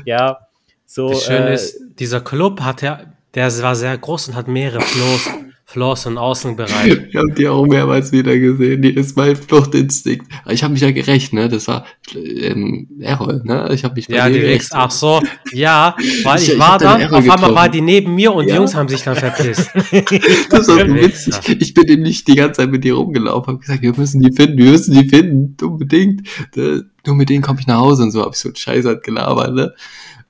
ja, 0.06 0.40
so. 0.86 1.10
Das 1.10 1.26
Schöne 1.26 1.50
äh, 1.50 1.54
ist, 1.54 1.80
dieser 2.00 2.22
Club 2.22 2.62
hat 2.62 2.82
ja, 2.82 3.02
der 3.36 3.62
war 3.62 3.76
sehr 3.76 3.98
groß 3.98 4.30
und 4.30 4.36
hat 4.36 4.48
mehrere 4.48 4.82
Floors, 4.82 5.30
Floors 5.66 6.08
und 6.08 6.18
Außenbereiche. 6.18 7.06
Ich 7.10 7.16
habe 7.16 7.32
die 7.38 7.48
auch 7.48 7.64
mehrmals 7.68 8.12
wieder 8.12 8.36
gesehen. 8.40 8.82
Die 8.82 8.90
ist 8.90 9.16
mein 9.16 9.36
Fluchtinstinkt. 9.36 10.26
Ich 10.50 10.64
habe 10.64 10.74
mich 10.74 10.82
ja 10.82 10.90
gerecht, 10.90 11.32
ne? 11.32 11.48
Das 11.48 11.68
war 11.68 11.86
ähm, 12.16 12.88
Errol, 13.00 13.42
ne? 13.46 13.70
Ich 13.72 13.84
habe 13.84 13.94
mich 13.94 14.08
bei 14.08 14.16
Ja, 14.16 14.28
dir 14.28 14.34
die 14.34 14.40
gerecht. 14.40 14.62
Wichs. 14.62 14.70
Ach 14.74 14.90
so, 14.90 15.22
ja, 15.52 15.96
weil 16.24 16.40
Ich- 16.42 16.54
ich, 16.54 16.58
war 16.60 16.82
Error 16.82 17.20
auf 17.20 17.30
einmal 17.30 17.54
war 17.54 17.70
die 17.70 17.82
neben 17.82 18.16
mir 18.16 18.34
und 18.34 18.46
die 18.46 18.50
Ja. 18.50 18.56
Jungs 18.56 18.74
haben 18.74 18.90
sich 18.90 19.04
dann 19.04 19.16
verpisst. 19.16 19.70
Das 20.50 20.68
war 20.68 20.88
so 20.88 20.94
witzig. 20.96 21.36
Ich 21.62 21.76
bin 21.76 21.88
eben 21.88 22.02
nicht 22.02 22.28
die 22.28 22.34
ganze 22.36 22.62
Zeit 22.62 22.72
mit 22.72 22.84
dir 22.84 22.96
rumgelaufen, 22.96 23.48
habe 23.54 23.60
gesagt, 23.60 23.84
wir 23.84 23.94
müssen 23.96 24.22
die 24.22 24.32
finden, 24.32 24.58
wir 24.58 24.72
müssen 24.72 24.94
die 25.00 25.08
finden, 25.08 25.56
unbedingt. 25.64 26.28
Äh, 26.58 26.80
Nur 27.06 27.16
mit 27.16 27.30
denen 27.30 27.44
komme 27.44 27.60
ich 27.60 27.68
nach 27.68 27.78
Hause 27.80 28.02
und 28.04 28.12
so, 28.12 28.22
habe 28.22 28.32
ich 28.34 28.40
so 28.40 28.50
einen 28.50 28.56
Scheiß 28.56 28.86
halt 28.86 29.04
gelabert, 29.04 29.54
ne? 29.54 29.74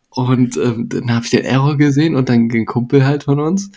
Und 0.10 0.58
ähm, 0.58 0.90
dann 0.90 1.14
habe 1.14 1.26
ich 1.26 1.32
den 1.32 1.46
Error 1.46 1.78
gesehen 1.78 2.16
und 2.16 2.30
dann 2.30 2.50
den 2.50 2.66
Kumpel 2.66 3.06
halt 3.06 3.24
von 3.24 3.40
uns. 3.40 3.72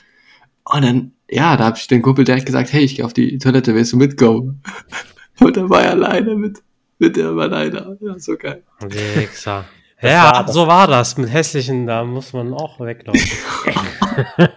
Und 0.64 0.85
dann, 0.85 1.12
ja, 1.31 1.57
da 1.57 1.64
habe 1.64 1.77
ich 1.77 1.87
den 1.88 2.03
Kumpel 2.03 2.25
direkt 2.25 2.47
gesagt, 2.47 2.73
hey, 2.73 2.83
ich 2.85 2.97
gehe 2.97 3.05
auf 3.05 3.12
die 3.12 3.38
Toilette, 3.38 3.75
willst 3.75 3.92
du 3.92 3.97
mitkommen? 3.97 4.62
Und 5.40 5.57
dann 5.57 5.68
war 5.71 5.83
er 5.83 5.92
alleine 5.92 6.37
mit, 6.37 6.62
mit 6.99 7.16
der 7.16 7.31
alleine. 7.31 7.99
Ja, 8.01 8.18
so 8.18 8.37
geil. 8.37 8.62
Wichser. 8.81 9.64
Ja, 10.05 10.33
war 10.33 10.53
so 10.53 10.66
war 10.66 10.88
das. 10.88 11.16
Mit 11.16 11.33
hässlichen, 11.33 11.87
da 11.87 12.03
muss 12.03 12.33
man 12.33 12.53
auch 12.55 12.81
weglaufen. 12.81 13.23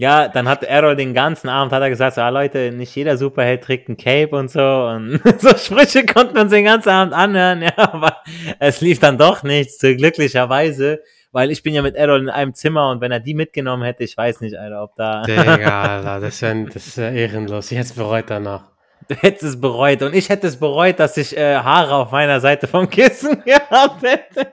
Ja, 0.00 0.28
dann 0.28 0.48
hat 0.48 0.62
Errol 0.62 0.94
den 0.94 1.12
ganzen 1.12 1.48
Abend 1.48 1.72
hat 1.72 1.82
er 1.82 1.90
gesagt, 1.90 2.14
so, 2.14 2.20
ah, 2.20 2.28
Leute, 2.28 2.70
nicht 2.70 2.94
jeder 2.94 3.16
Superheld 3.16 3.64
trägt 3.64 3.88
ein 3.88 3.96
Cape 3.96 4.36
und 4.36 4.48
so 4.48 4.60
und 4.60 5.20
so 5.40 5.56
Sprüche 5.56 6.06
konnten 6.06 6.36
wir 6.36 6.42
uns 6.42 6.52
den 6.52 6.64
ganzen 6.64 6.90
Abend 6.90 7.12
anhören, 7.12 7.62
ja, 7.76 7.76
aber 7.76 8.18
es 8.60 8.80
lief 8.80 9.00
dann 9.00 9.18
doch 9.18 9.42
nichts, 9.42 9.80
so 9.80 9.88
glücklicherweise, 9.88 11.02
weil 11.32 11.50
ich 11.50 11.64
bin 11.64 11.74
ja 11.74 11.82
mit 11.82 11.96
Errol 11.96 12.20
in 12.20 12.30
einem 12.30 12.54
Zimmer 12.54 12.90
und 12.90 13.00
wenn 13.00 13.10
er 13.10 13.18
die 13.18 13.34
mitgenommen 13.34 13.82
hätte, 13.82 14.04
ich 14.04 14.16
weiß 14.16 14.40
nicht, 14.40 14.56
Alter, 14.56 14.84
ob 14.84 14.94
da, 14.94 15.22
Digga, 15.22 15.82
Alter, 15.82 16.20
das 16.20 16.42
wäre 16.42 16.66
das 16.72 16.96
wär 16.96 17.10
ehrenlos. 17.10 17.72
Es 17.72 17.92
bereut 17.92 18.26
danach. 18.28 18.77
Du 19.08 19.14
hättest 19.14 19.42
es 19.44 19.60
bereut 19.60 20.02
und 20.02 20.14
ich 20.14 20.28
hätte 20.28 20.46
es 20.46 20.58
bereut, 20.58 21.00
dass 21.00 21.16
ich 21.16 21.36
äh, 21.36 21.56
Haare 21.56 21.94
auf 21.94 22.12
meiner 22.12 22.40
Seite 22.40 22.66
vom 22.66 22.88
Kissen 22.88 23.42
gehabt 23.44 24.02
hätte. 24.02 24.52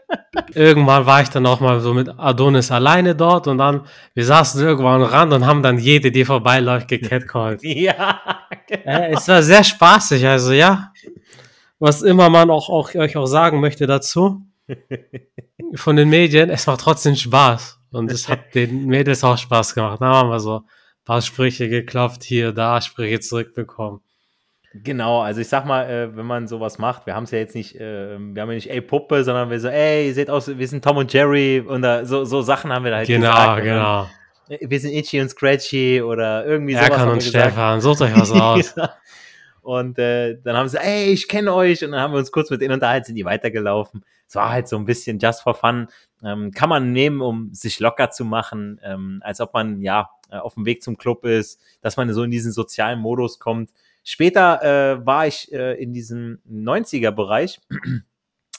Irgendwann 0.53 1.05
war 1.05 1.21
ich 1.21 1.29
dann 1.29 1.45
auch 1.45 1.59
mal 1.59 1.79
so 1.79 1.93
mit 1.93 2.09
Adonis 2.17 2.71
alleine 2.71 3.15
dort 3.15 3.47
und 3.47 3.57
dann, 3.57 3.85
wir 4.13 4.25
saßen 4.25 4.61
irgendwann 4.61 5.01
am 5.01 5.07
Rand 5.07 5.33
und 5.33 5.45
haben 5.45 5.61
dann 5.61 5.77
jede, 5.77 6.11
die 6.11 6.25
vorbeiläuft, 6.25 6.87
gecatcallt. 6.87 7.61
Ja, 7.63 8.21
Äh, 8.69 9.13
es 9.13 9.27
war 9.27 9.43
sehr 9.43 9.63
spaßig, 9.63 10.25
also 10.25 10.53
ja. 10.53 10.91
Was 11.79 12.01
immer 12.01 12.29
man 12.29 12.49
auch, 12.49 12.69
auch 12.69 12.95
euch 12.95 13.17
auch 13.17 13.25
sagen 13.25 13.59
möchte 13.59 13.85
dazu, 13.85 14.41
von 15.75 15.95
den 15.95 16.09
Medien, 16.09 16.49
es 16.49 16.67
macht 16.67 16.81
trotzdem 16.81 17.15
Spaß. 17.15 17.79
Und 17.91 18.11
es 18.11 18.27
hat 18.27 18.55
den 18.55 18.87
Mädels 18.87 19.23
auch 19.23 19.37
Spaß 19.37 19.73
gemacht. 19.75 20.01
Da 20.01 20.07
haben 20.07 20.29
wir 20.29 20.39
so 20.39 20.59
ein 20.59 20.63
paar 21.05 21.21
Sprüche 21.21 21.69
geklopft, 21.69 22.23
hier, 22.23 22.51
da, 22.51 22.81
Sprüche 22.81 23.19
zurückbekommen. 23.19 24.01
Genau, 24.83 25.21
also 25.21 25.39
ich 25.41 25.47
sag 25.47 25.65
mal, 25.65 25.89
äh, 25.89 26.15
wenn 26.17 26.25
man 26.25 26.47
sowas 26.47 26.77
macht, 26.79 27.05
wir 27.05 27.15
haben 27.15 27.23
es 27.23 27.31
ja 27.31 27.37
jetzt 27.39 27.55
nicht, 27.55 27.75
äh, 27.79 28.17
wir 28.19 28.41
haben 28.41 28.49
ja 28.49 28.55
nicht 28.55 28.69
ey 28.69 28.81
Puppe, 28.81 29.23
sondern 29.23 29.49
wir 29.49 29.59
so, 29.59 29.69
ey, 29.69 30.07
ihr 30.07 30.13
seht 30.13 30.29
aus, 30.29 30.47
wir 30.57 30.67
sind 30.67 30.83
Tom 30.83 30.97
und 30.97 31.13
Jerry 31.13 31.61
und 31.65 31.81
da, 31.81 32.03
so, 32.05 32.25
so 32.25 32.41
Sachen 32.41 32.73
haben 32.73 32.83
wir 32.83 32.91
da 32.91 32.97
halt 32.97 33.07
Genau, 33.07 33.29
gesagt. 33.31 33.63
genau. 33.63 34.07
äh, 34.49 34.57
Wir 34.69 34.79
sind 34.79 34.91
Itchy 34.91 35.21
und 35.21 35.29
Scratchy 35.29 36.01
oder 36.01 36.45
irgendwie 36.45 36.73
sowas. 36.73 36.89
Erkan 36.89 37.09
und. 37.09 37.23
Stefan, 37.23 37.79
sucht 37.81 38.01
euch 38.01 38.15
was 38.19 38.31
aus. 38.33 38.75
Ja. 38.75 38.93
Und 39.61 39.97
äh, 39.97 40.37
dann 40.43 40.55
haben 40.57 40.67
sie, 40.69 40.77
ey, 40.77 41.05
ich 41.11 41.27
kenne 41.27 41.53
euch. 41.53 41.83
Und 41.83 41.91
dann 41.91 42.01
haben 42.01 42.13
wir 42.13 42.19
uns 42.19 42.31
kurz 42.31 42.49
mit 42.51 42.61
denen 42.61 42.73
unterhalten, 42.73 43.05
sind 43.07 43.15
die 43.15 43.25
weitergelaufen. 43.25 44.03
Es 44.27 44.35
war 44.35 44.51
halt 44.51 44.67
so 44.67 44.75
ein 44.75 44.85
bisschen 44.85 45.17
just 45.19 45.41
for 45.41 45.55
fun. 45.55 45.87
Ähm, 46.23 46.51
kann 46.51 46.69
man 46.69 46.91
nehmen, 46.91 47.21
um 47.21 47.51
sich 47.53 47.79
locker 47.79 48.09
zu 48.11 48.25
machen, 48.25 48.79
ähm, 48.83 49.21
als 49.23 49.39
ob 49.41 49.53
man 49.53 49.81
ja 49.81 50.09
äh, 50.29 50.37
auf 50.37 50.53
dem 50.55 50.65
Weg 50.65 50.83
zum 50.83 50.97
Club 50.97 51.25
ist, 51.25 51.59
dass 51.81 51.97
man 51.97 52.11
so 52.13 52.23
in 52.23 52.31
diesen 52.31 52.51
sozialen 52.51 52.99
Modus 52.99 53.39
kommt. 53.39 53.69
Später 54.07 54.61
äh, 54.61 55.05
war 55.05 55.25
ich 55.25 55.51
äh, 55.51 55.81
in 55.81 55.91
diesem 55.91 56.39
90er-Bereich. 56.47 57.59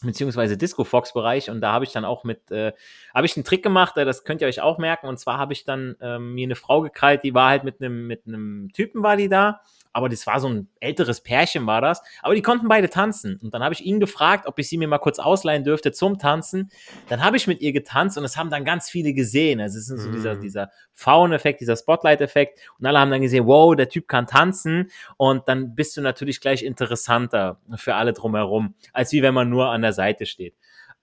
beziehungsweise 0.02 0.58
Disco 0.58 0.84
Fox 0.84 1.14
Bereich 1.14 1.48
und 1.48 1.62
da 1.62 1.72
habe 1.72 1.84
ich 1.84 1.92
dann 1.92 2.04
auch 2.04 2.22
mit, 2.22 2.50
äh, 2.50 2.72
habe 3.14 3.26
ich 3.26 3.36
einen 3.36 3.44
Trick 3.44 3.62
gemacht, 3.62 3.96
äh, 3.96 4.04
das 4.04 4.24
könnt 4.24 4.42
ihr 4.42 4.46
euch 4.46 4.60
auch 4.60 4.76
merken 4.76 5.06
und 5.06 5.18
zwar 5.18 5.38
habe 5.38 5.54
ich 5.54 5.64
dann 5.64 5.96
ähm, 6.00 6.34
mir 6.34 6.44
eine 6.44 6.54
Frau 6.54 6.82
gekrallt, 6.82 7.22
die 7.24 7.32
war 7.32 7.48
halt 7.48 7.64
mit 7.64 7.80
einem 7.80 8.06
mit 8.06 8.26
einem 8.26 8.70
Typen 8.74 9.02
war 9.02 9.16
die 9.16 9.30
da, 9.30 9.60
aber 9.92 10.08
das 10.08 10.26
war 10.26 10.40
so 10.40 10.48
ein 10.48 10.68
älteres 10.80 11.20
Pärchen 11.22 11.66
war 11.66 11.80
das, 11.80 12.02
aber 12.22 12.34
die 12.34 12.42
konnten 12.42 12.68
beide 12.68 12.90
tanzen 12.90 13.38
und 13.42 13.54
dann 13.54 13.62
habe 13.62 13.74
ich 13.74 13.84
ihn 13.84 14.00
gefragt, 14.00 14.46
ob 14.46 14.58
ich 14.58 14.68
sie 14.68 14.78
mir 14.78 14.88
mal 14.88 14.98
kurz 14.98 15.18
ausleihen 15.18 15.64
dürfte 15.64 15.92
zum 15.92 16.18
Tanzen. 16.18 16.70
Dann 17.08 17.22
habe 17.24 17.36
ich 17.36 17.46
mit 17.46 17.60
ihr 17.60 17.72
getanzt 17.72 18.18
und 18.18 18.24
es 18.24 18.36
haben 18.36 18.50
dann 18.50 18.64
ganz 18.64 18.88
viele 18.90 19.12
gesehen. 19.12 19.60
Also 19.60 19.78
es 19.78 19.88
ist 19.90 20.02
so 20.02 20.10
dieser 20.10 20.34
Mhm. 20.34 20.40
dieser 20.40 20.70
Faun-Effekt, 20.94 21.60
dieser 21.60 21.76
Spotlight-Effekt 21.76 22.58
und 22.78 22.86
alle 22.86 22.98
haben 22.98 23.10
dann 23.10 23.20
gesehen, 23.22 23.46
wow, 23.46 23.74
der 23.76 23.88
Typ 23.88 24.08
kann 24.08 24.26
tanzen 24.26 24.90
und 25.16 25.48
dann 25.48 25.74
bist 25.74 25.96
du 25.96 26.00
natürlich 26.00 26.40
gleich 26.40 26.62
interessanter 26.62 27.58
für 27.76 27.94
alle 27.94 28.12
drumherum, 28.12 28.74
als 28.92 29.12
wie 29.12 29.22
wenn 29.22 29.34
man 29.34 29.48
nur 29.50 29.68
an 29.70 29.82
der 29.82 29.92
Seite 29.92 30.26
steht. 30.26 30.54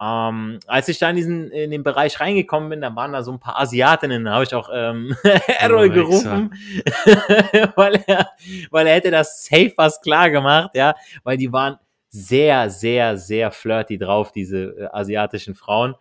Ähm, 0.02 0.60
als 0.68 0.90
ich 0.90 1.00
da 1.00 1.10
in 1.10 1.16
diesen 1.16 1.52
in 1.52 1.72
den 1.72 1.84
Bereich 1.84 2.20
reingekommen 2.20 2.70
bin, 2.70 2.82
da 2.82 2.96
waren 2.96 3.14
da 3.14 3.24
so 3.24 3.32
ein 3.32 3.40
paar 3.40 3.60
Asiatinnen, 3.60 4.26
da 4.26 4.34
habe 4.34 4.44
ich 4.44 4.54
auch 4.54 4.70
ähm, 4.74 5.16
Errol 5.60 5.90
Oh, 5.90 5.94
gerufen, 5.94 6.54
weil 7.76 8.04
er, 8.08 8.30
weil 8.72 8.88
er 8.88 8.96
hätte 8.96 9.12
das 9.12 9.46
safe 9.46 9.74
was 9.78 10.02
klar 10.02 10.30
gemacht, 10.30 10.72
ja, 10.74 10.96
weil 11.24 11.38
die 11.38 11.54
waren 11.54 11.78
sehr, 12.10 12.70
sehr, 12.70 13.18
sehr 13.18 13.52
flirty 13.52 13.98
drauf, 13.98 14.32
diese 14.32 14.76
äh, 14.78 14.88
asiatischen 14.92 15.56
Frauen. 15.56 15.96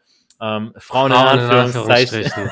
Ähm, 0.45 0.73
Frauen, 0.77 1.13
Frauen 1.13 1.39
in 1.39 1.45
in 1.45 1.51
Anführungszeichen. 1.51 2.25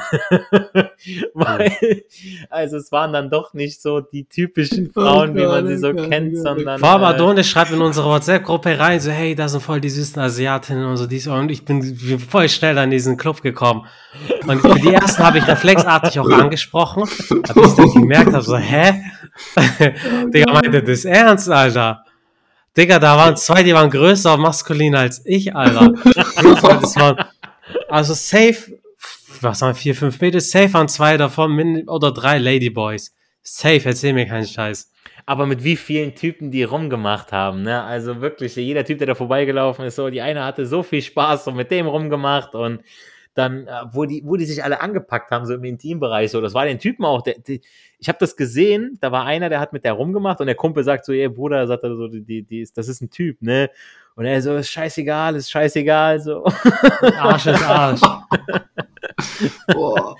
Weil, 1.35 2.05
also 2.49 2.77
es 2.77 2.93
waren 2.93 3.13
dann 3.13 3.31
doch 3.31 3.53
nicht 3.53 3.83
so 3.83 4.01
die 4.01 4.27
typischen 4.27 4.93
Frauen, 4.93 5.35
wie 5.35 5.45
man 5.45 5.67
sie 5.67 5.77
so 5.77 5.89
Oh 5.89 5.95
Gott, 5.95 6.09
kennt, 6.09 6.35
oh 6.35 6.37
Gott. 6.37 6.57
sondern 6.57 6.79
Vor 6.79 6.89
allem 6.89 7.37
äh, 7.37 7.43
schreibt 7.43 7.73
in 7.73 7.81
unsere 7.81 8.07
WhatsApp-Gruppe 8.09 8.79
rein, 8.79 9.01
so, 9.01 9.11
hey, 9.11 9.35
da 9.35 9.49
sind 9.49 9.61
voll 9.61 9.81
die 9.81 9.91
süßen 9.91 10.23
Asiatinnen 10.23 10.85
und 10.85 10.99
so, 10.99 11.07
dies 11.09 11.27
und 11.27 11.51
ich 11.51 11.65
bin 11.65 11.83
voll 12.21 12.49
schnell 12.49 12.79
an 12.79 12.93
diesen 12.93 13.17
Club 13.17 13.43
gekommen. 13.43 13.87
Und 14.47 14.61
für 14.61 14.79
die 14.79 14.95
ersten 14.95 15.25
habe 15.25 15.39
ich 15.39 15.49
reflexartig 15.49 16.21
auch 16.21 16.31
angesprochen, 16.31 17.03
aber 17.49 17.65
ich 17.65 17.75
dann 17.75 17.93
gemerkt 17.93 18.33
habe, 18.33 18.43
so, 18.43 18.57
hä? 18.57 19.03
Digga, 20.33 20.53
meinte 20.53 20.81
das 20.81 21.05
ernst, 21.05 21.51
Alter? 21.51 22.05
Digga, 22.77 23.01
da 23.01 23.17
waren 23.17 23.37
zwei, 23.37 23.65
die 23.65 23.75
waren 23.75 23.91
größer 23.91 24.35
und 24.35 24.43
maskuliner 24.43 25.01
als 25.01 25.23
ich, 25.25 25.57
Alter. 25.57 25.93
Das 26.83 26.97
waren, 26.97 27.17
also 27.91 28.15
safe, 28.15 28.79
was 29.41 29.61
waren 29.61 29.75
vier, 29.75 29.95
fünf 29.95 30.21
Meter, 30.21 30.41
safe 30.41 30.73
waren 30.75 30.89
zwei 30.89 31.17
davon, 31.17 31.89
oder 31.89 32.13
drei 32.13 32.39
Ladyboys. 32.39 33.15
Safe, 33.43 33.81
erzähl 33.85 34.13
mir 34.13 34.27
keinen 34.27 34.47
Scheiß. 34.47 34.91
aber 35.27 35.47
mit 35.47 35.63
wie 35.65 35.77
vielen 35.77 36.15
Typen 36.15 36.51
die 36.51 36.65
rumgemacht 36.65 37.33
haben, 37.33 37.63
ne? 37.63 37.83
Also 37.85 38.21
wirklich, 38.21 38.57
jeder 38.57 38.85
Typ, 38.85 38.99
der 38.99 39.07
da 39.07 39.15
vorbeigelaufen 39.15 39.85
ist, 39.85 39.97
so, 39.97 40.11
die 40.11 40.21
eine 40.21 40.45
hatte 40.45 40.67
so 40.67 40.83
viel 40.83 41.03
Spaß 41.03 41.45
so 41.45 41.53
mit 41.53 41.71
dem 41.71 41.87
rumgemacht 41.87 42.55
und 42.55 42.83
dann, 43.35 43.69
äh, 43.69 43.71
wo 43.93 44.07
die, 44.07 44.23
wo 44.25 44.37
die 44.37 44.45
sich 44.45 44.65
alle 44.65 44.81
angepackt 44.81 45.31
haben, 45.31 45.47
so 45.47 45.55
im 45.55 45.63
Intimbereich, 45.65 46.33
so, 46.33 46.41
das 46.41 46.53
war 46.55 46.65
den 46.65 46.81
Typen 46.81 47.05
auch, 47.05 47.23
der, 47.23 47.39
die, 47.39 47.61
ich 47.99 48.09
habe 48.09 48.19
das 48.19 48.37
gesehen, 48.37 48.99
da 49.01 49.13
war 49.13 49.25
einer, 49.25 49.49
der 49.49 49.61
hat 49.61 49.73
mit 49.73 49.85
der 49.85 49.93
rumgemacht 49.93 50.41
und 50.41 50.47
der 50.47 50.57
Kumpel 50.57 50.83
sagt 50.83 51.05
so, 51.05 51.13
ey 51.13 51.29
Bruder, 51.29 51.67
sagt 51.69 51.85
er 51.85 51.95
so, 51.95 52.09
die, 52.09 52.43
die 52.43 52.61
ist, 52.61 52.77
das 52.77 52.89
ist 52.89 53.01
ein 53.01 53.11
Typ, 53.11 53.41
ne? 53.41 53.71
Und 54.17 54.25
er 54.27 54.43
so, 54.43 54.57
ist 54.57 54.71
scheißegal, 54.71 55.37
ist 55.37 55.51
scheißegal, 55.51 56.21
so. 56.21 56.45
Arsch 57.19 57.47
ist 57.47 57.63
Arsch. 57.63 58.01
Boah. 59.73 60.17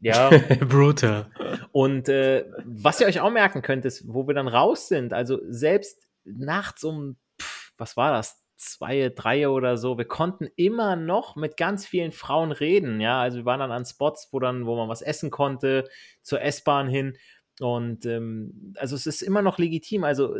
Ja. 0.00 0.30
Brutal. 0.68 1.26
Und 1.70 2.08
äh, 2.08 2.44
was 2.64 3.00
ihr 3.00 3.06
euch 3.06 3.20
auch 3.20 3.30
merken 3.30 3.62
könnt, 3.62 3.84
ist, 3.84 4.04
wo 4.06 4.26
wir 4.26 4.34
dann 4.34 4.48
raus 4.48 4.88
sind, 4.88 5.12
also 5.12 5.38
selbst 5.48 6.08
nachts 6.24 6.82
um, 6.84 7.16
pff, 7.40 7.72
was 7.78 7.96
war 7.96 8.12
das, 8.12 8.42
zwei, 8.56 9.12
drei 9.14 9.48
oder 9.48 9.76
so, 9.76 9.98
wir 9.98 10.04
konnten 10.04 10.48
immer 10.56 10.96
noch 10.96 11.36
mit 11.36 11.56
ganz 11.56 11.86
vielen 11.86 12.12
Frauen 12.12 12.52
reden, 12.52 13.00
ja, 13.00 13.20
also 13.20 13.38
wir 13.38 13.44
waren 13.44 13.60
dann 13.60 13.72
an 13.72 13.84
Spots, 13.84 14.28
wo 14.30 14.38
dann, 14.38 14.66
wo 14.66 14.76
man 14.76 14.88
was 14.88 15.02
essen 15.02 15.30
konnte, 15.30 15.88
zur 16.22 16.42
S-Bahn 16.42 16.88
hin 16.88 17.16
und 17.60 18.06
ähm, 18.06 18.74
also 18.76 18.94
es 18.96 19.06
ist 19.06 19.22
immer 19.22 19.42
noch 19.42 19.58
legitim, 19.58 20.04
also 20.04 20.36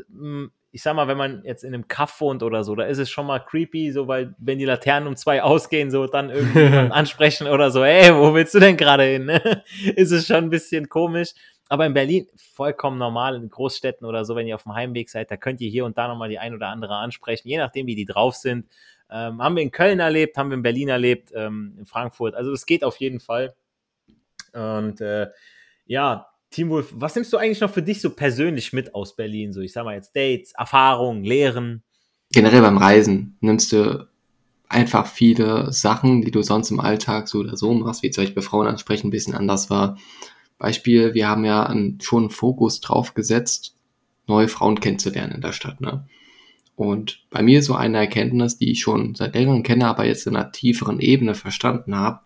ich 0.75 0.83
sag 0.83 0.97
mal, 0.97 1.07
wenn 1.07 1.19
man 1.19 1.43
jetzt 1.45 1.65
in 1.65 1.75
einem 1.75 1.87
Kaff 1.87 2.19
wohnt 2.23 2.43
oder 2.43 2.65
so, 2.65 2.75
da 2.75 2.85
ist 2.85 2.97
es 2.97 3.11
schon 3.11 3.27
mal 3.27 3.39
creepy, 3.39 3.93
so, 3.93 4.09
weil 4.09 4.35
wenn 4.39 4.59
die 4.59 4.65
Laternen 4.65 5.07
um 5.07 5.17
zwei 5.17 5.43
ausgehen, 5.43 5.91
so 5.91 6.07
dann 6.07 6.31
irgendwie 6.31 6.65
ansprechen 6.91 7.47
oder 7.47 7.71
so, 7.71 7.85
ey, 7.85 8.15
wo 8.15 8.33
willst 8.35 8.55
du 8.55 8.59
denn 8.59 8.79
gerade 8.79 9.05
hin? 9.05 9.29
ist 9.97 10.13
es 10.13 10.27
schon 10.27 10.45
ein 10.45 10.51
bisschen 10.51 10.89
komisch. 10.89 11.35
Aber 11.69 11.87
in 11.87 11.95
Berlin 11.95 12.27
vollkommen 12.37 12.99
normal, 12.99 13.37
in 13.37 13.49
Großstädten 13.49 14.07
oder 14.07 14.25
so, 14.25 14.35
wenn 14.35 14.47
ihr 14.47 14.55
auf 14.55 14.65
dem 14.65 14.75
Heimweg 14.75 15.09
seid, 15.09 15.31
da 15.31 15.37
könnt 15.37 15.61
ihr 15.61 15.71
hier 15.71 15.85
und 15.85 15.97
da 15.97 16.09
nochmal 16.09 16.29
die 16.29 16.39
ein 16.39 16.55
oder 16.55 16.69
andere 16.69 16.97
ansprechen, 16.97 17.49
je 17.49 17.59
nachdem, 17.59 17.87
wie 17.87 17.95
die 17.95 18.05
drauf 18.05 18.35
sind. 18.35 18.67
Ähm, 19.11 19.43
haben 19.43 19.57
wir 19.57 19.63
in 19.63 19.71
Köln 19.71 20.01
erlebt, 20.01 20.37
haben 20.39 20.51
wir 20.51 20.57
in 20.57 20.63
Berlin 20.63 20.89
erlebt, 20.89 21.33
ähm, 21.35 21.75
in 21.79 21.87
Frankfurt. 21.87 22.35
Also 22.35 22.51
es 22.53 22.67
geht 22.67 22.83
auf 22.83 22.97
jeden 22.97 23.21
Fall. 23.21 23.55
Und 24.53 25.01
äh, 25.01 25.29
ja, 25.87 26.32
Team 26.53 26.69
Wolf, 26.69 26.93
was 26.95 27.15
nimmst 27.15 27.33
du 27.33 27.39
eigentlich 27.39 27.61
noch 27.61 27.73
für 27.73 27.83
dich 27.83 28.01
so 28.01 28.11
persönlich 28.11 28.73
mit 28.73 28.95
aus 28.95 29.17
Berlin? 29.17 29.53
So, 29.53 29.61
ich 29.61 29.73
sag 29.73 29.85
mal 29.85 29.95
jetzt 29.95 30.15
Dates, 30.15 30.53
Erfahrungen, 30.53 31.25
Lehren. 31.25 31.83
Generell 32.33 32.61
beim 32.61 32.79
Reisen 32.79 33.37
nimmst 33.41 33.73
du 33.73 34.07
einfach 34.69 35.07
viele 35.07 35.73
Sachen, 35.73 36.23
die 36.23 36.31
du 36.31 36.43
sonst 36.43 36.71
im 36.71 36.81
Alltag 36.81 37.29
so 37.29 37.41
oder 37.41 37.57
so 37.57 37.73
machst, 37.75 38.03
wie 38.03 38.11
zum 38.11 38.25
Beispiel 38.25 38.43
Frauen 38.43 38.67
ansprechen, 38.67 39.09
ein 39.09 39.11
bisschen 39.11 39.35
anders 39.35 39.71
war. 39.71 39.99
Beispiel, 40.59 41.15
wir 41.15 41.29
haben 41.29 41.45
ja 41.45 41.75
schon 42.01 42.25
einen 42.25 42.31
Fokus 42.31 42.81
drauf 42.81 43.15
gesetzt, 43.15 43.77
neue 44.27 44.49
Frauen 44.49 44.81
kennenzulernen 44.81 45.33
in 45.33 45.41
der 45.41 45.53
Stadt. 45.53 45.81
Ne? 45.81 46.07
Und 46.77 47.25
bei 47.31 47.43
mir 47.43 47.63
so 47.63 47.75
eine 47.75 47.99
Erkenntnis, 47.99 48.59
die 48.59 48.71
ich 48.71 48.81
schon 48.81 49.15
seit 49.15 49.35
längerem 49.35 49.63
kenne, 49.63 49.87
aber 49.87 50.07
jetzt 50.07 50.27
in 50.27 50.37
einer 50.37 50.53
tieferen 50.53 51.01
Ebene 51.01 51.35
verstanden 51.35 51.97
habe, 51.97 52.21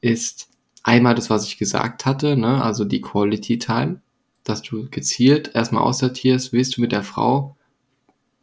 ist 0.00 0.50
einmal 0.86 1.16
das, 1.16 1.28
was 1.28 1.46
ich 1.46 1.58
gesagt 1.58 2.06
hatte, 2.06 2.36
ne? 2.36 2.62
also 2.62 2.84
die 2.84 3.00
Quality 3.00 3.58
Time, 3.58 4.00
dass 4.44 4.62
du 4.62 4.88
gezielt 4.88 5.50
erstmal 5.54 5.82
aussortierst, 5.82 6.52
willst 6.52 6.76
du 6.76 6.80
mit 6.80 6.92
der 6.92 7.02
Frau 7.02 7.56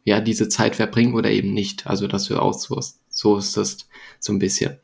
ja 0.04 0.20
diese 0.20 0.50
Zeit 0.50 0.76
verbringen 0.76 1.14
oder 1.14 1.30
eben 1.30 1.54
nicht. 1.54 1.86
Also 1.86 2.06
dass 2.06 2.26
du 2.26 2.36
outsourcest, 2.36 3.00
so 3.08 3.38
ist 3.38 3.56
das 3.56 3.88
so 4.20 4.32
ein 4.34 4.38
bisschen. 4.38 4.76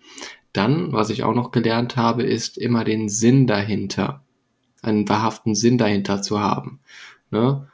Dann, 0.55 0.93
was 0.93 1.11
ich 1.11 1.23
auch 1.23 1.35
noch 1.35 1.51
gelernt 1.51 1.97
habe, 1.97 2.23
ist 2.23 2.57
immer 2.57 2.83
den 2.83 3.11
Sinn 3.11 3.47
dahinter, 3.47 4.25
einen 4.81 5.07
wahrhaften 5.09 5.55
Sinn 5.55 5.77
dahinter 5.77 6.23
zu 6.23 6.41
haben. 6.41 6.81
Ne? 7.31 7.69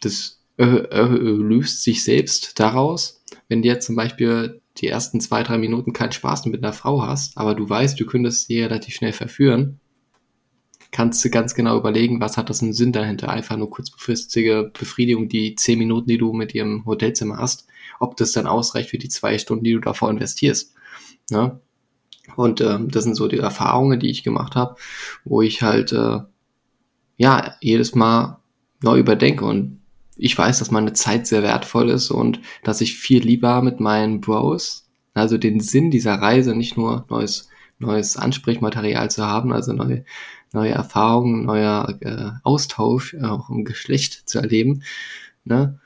Das 0.00 0.42
äh, 0.58 0.64
äh, 0.64 1.06
löst 1.06 1.84
sich 1.84 2.02
selbst 2.02 2.58
daraus, 2.58 3.22
wenn 3.48 3.62
jetzt 3.62 3.86
zum 3.86 3.94
Beispiel 3.94 4.61
die 4.78 4.88
ersten 4.88 5.20
zwei, 5.20 5.42
drei 5.42 5.58
Minuten 5.58 5.92
keinen 5.92 6.12
Spaß 6.12 6.46
mit 6.46 6.62
einer 6.62 6.72
Frau 6.72 7.02
hast, 7.02 7.36
aber 7.36 7.54
du 7.54 7.68
weißt, 7.68 7.98
du 7.98 8.06
könntest 8.06 8.46
sie 8.46 8.62
relativ 8.62 8.94
schnell 8.94 9.12
verführen, 9.12 9.80
kannst 10.92 11.24
du 11.24 11.30
ganz 11.30 11.54
genau 11.54 11.78
überlegen, 11.78 12.20
was 12.20 12.36
hat 12.36 12.50
das 12.50 12.62
einen 12.62 12.74
Sinn 12.74 12.92
dahinter. 12.92 13.30
Einfach 13.30 13.56
nur 13.56 13.70
kurzfristige 13.70 14.70
Befriedigung, 14.78 15.28
die 15.28 15.56
zehn 15.56 15.78
Minuten, 15.78 16.08
die 16.08 16.18
du 16.18 16.32
mit 16.32 16.54
ihrem 16.54 16.84
Hotelzimmer 16.84 17.38
hast, 17.38 17.66
ob 17.98 18.16
das 18.16 18.32
dann 18.32 18.46
ausreicht 18.46 18.90
für 18.90 18.98
die 18.98 19.08
zwei 19.08 19.38
Stunden, 19.38 19.64
die 19.64 19.72
du 19.72 19.80
davor 19.80 20.10
investierst. 20.10 20.74
Ne? 21.30 21.60
Und 22.36 22.60
ähm, 22.60 22.90
das 22.90 23.04
sind 23.04 23.14
so 23.14 23.26
die 23.26 23.38
Erfahrungen, 23.38 23.98
die 23.98 24.10
ich 24.10 24.22
gemacht 24.22 24.54
habe, 24.54 24.76
wo 25.24 25.42
ich 25.42 25.62
halt 25.62 25.92
äh, 25.92 26.20
ja 27.16 27.56
jedes 27.60 27.94
Mal 27.94 28.38
neu 28.82 28.98
überdenke 28.98 29.44
und 29.44 29.81
ich 30.16 30.36
weiß, 30.36 30.58
dass 30.58 30.70
meine 30.70 30.92
Zeit 30.92 31.26
sehr 31.26 31.42
wertvoll 31.42 31.90
ist 31.90 32.10
und 32.10 32.40
dass 32.62 32.80
ich 32.80 32.98
viel 32.98 33.22
lieber 33.22 33.62
mit 33.62 33.80
meinen 33.80 34.20
Bros, 34.20 34.88
also 35.14 35.38
den 35.38 35.60
Sinn 35.60 35.90
dieser 35.90 36.14
Reise, 36.14 36.54
nicht 36.54 36.76
nur 36.76 37.06
neues 37.08 37.48
neues 37.78 38.16
Ansprechmaterial 38.16 39.10
zu 39.10 39.26
haben, 39.26 39.52
also 39.52 39.72
neue 39.72 40.04
neue 40.52 40.72
Erfahrungen, 40.72 41.44
neuer 41.44 41.98
äh, 42.00 42.30
Austausch 42.42 43.14
äh, 43.14 43.22
auch 43.22 43.50
im 43.50 43.64
Geschlecht 43.64 44.28
zu 44.28 44.38
erleben, 44.38 44.82
ne? 45.44 45.78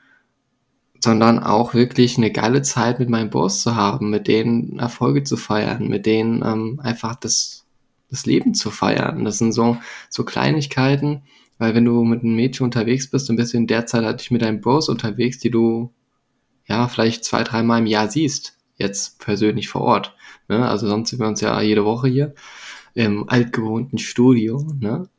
sondern 0.99 1.39
auch 1.39 1.73
wirklich 1.73 2.17
eine 2.17 2.31
geile 2.31 2.61
Zeit 2.63 2.99
mit 2.99 3.09
meinem 3.09 3.29
Boss 3.29 3.61
zu 3.61 3.75
haben, 3.75 4.09
mit 4.09 4.27
denen 4.27 4.79
Erfolge 4.79 5.23
zu 5.23 5.37
feiern, 5.37 5.87
mit 5.87 6.05
denen 6.05 6.43
ähm, 6.43 6.79
einfach 6.83 7.15
das, 7.15 7.65
das 8.09 8.25
Leben 8.25 8.53
zu 8.53 8.71
feiern. 8.71 9.23
Das 9.23 9.37
sind 9.37 9.51
so, 9.51 9.77
so 10.09 10.25
Kleinigkeiten, 10.25 11.23
weil 11.57 11.73
wenn 11.75 11.85
du 11.85 12.03
mit 12.03 12.23
einem 12.23 12.35
Mädchen 12.35 12.65
unterwegs 12.65 13.09
bist, 13.09 13.29
dann 13.29 13.35
bist 13.35 13.53
du 13.53 13.57
in 13.57 13.67
der 13.67 13.85
Zeit 13.85 14.03
halt 14.03 14.19
nicht 14.19 14.31
mit 14.31 14.41
deinen 14.41 14.61
Bros 14.61 14.89
unterwegs, 14.89 15.39
die 15.39 15.49
du 15.49 15.91
ja 16.67 16.87
vielleicht 16.87 17.23
zwei, 17.23 17.43
dreimal 17.43 17.79
im 17.79 17.85
Jahr 17.87 18.09
siehst, 18.09 18.57
jetzt 18.75 19.19
persönlich 19.19 19.69
vor 19.69 19.81
Ort. 19.81 20.15
Ne? 20.47 20.67
Also 20.67 20.87
sonst 20.87 21.09
sind 21.09 21.19
wir 21.19 21.27
uns 21.27 21.41
ja 21.41 21.59
jede 21.61 21.85
Woche 21.85 22.07
hier 22.07 22.33
im 22.93 23.27
altgewohnten 23.29 23.97
Studio. 23.97 24.65
Ne? 24.79 25.09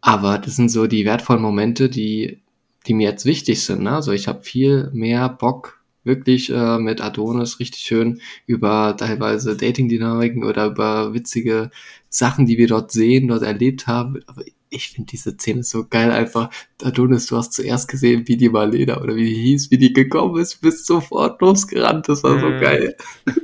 Aber 0.00 0.38
das 0.38 0.56
sind 0.56 0.70
so 0.70 0.86
die 0.86 1.04
wertvollen 1.04 1.42
Momente, 1.42 1.88
die, 1.88 2.42
die 2.86 2.94
mir 2.94 3.08
jetzt 3.10 3.24
wichtig 3.24 3.62
sind. 3.62 3.82
Ne? 3.82 3.92
Also 3.92 4.12
ich 4.12 4.28
habe 4.28 4.42
viel 4.42 4.90
mehr 4.92 5.28
Bock, 5.28 5.82
wirklich 6.04 6.50
äh, 6.50 6.78
mit 6.78 7.00
Adonis 7.00 7.58
richtig 7.58 7.82
schön 7.82 8.20
über 8.46 8.96
teilweise 8.96 9.56
Dating-Dynamiken 9.56 10.44
oder 10.44 10.66
über 10.66 11.12
witzige 11.12 11.70
Sachen, 12.08 12.46
die 12.46 12.58
wir 12.58 12.68
dort 12.68 12.92
sehen, 12.92 13.28
dort 13.28 13.42
erlebt 13.42 13.88
haben. 13.88 14.20
Ich 14.68 14.88
finde 14.90 15.06
diese 15.12 15.32
Szene 15.32 15.62
so 15.62 15.86
geil 15.88 16.10
einfach. 16.10 16.50
Adonis, 16.82 17.26
du 17.26 17.36
hast 17.36 17.52
zuerst 17.52 17.88
gesehen, 17.88 18.26
wie 18.26 18.36
die 18.36 18.48
Marlena 18.48 19.00
oder 19.00 19.14
wie 19.14 19.24
die 19.24 19.34
hieß, 19.42 19.70
wie 19.70 19.78
die 19.78 19.92
gekommen 19.92 20.40
ist, 20.40 20.60
bist 20.60 20.86
sofort 20.86 21.40
losgerannt. 21.40 22.08
Das 22.08 22.24
war 22.24 22.38
so 22.40 22.48
Mhm. 22.48 22.60
geil. 22.60 22.96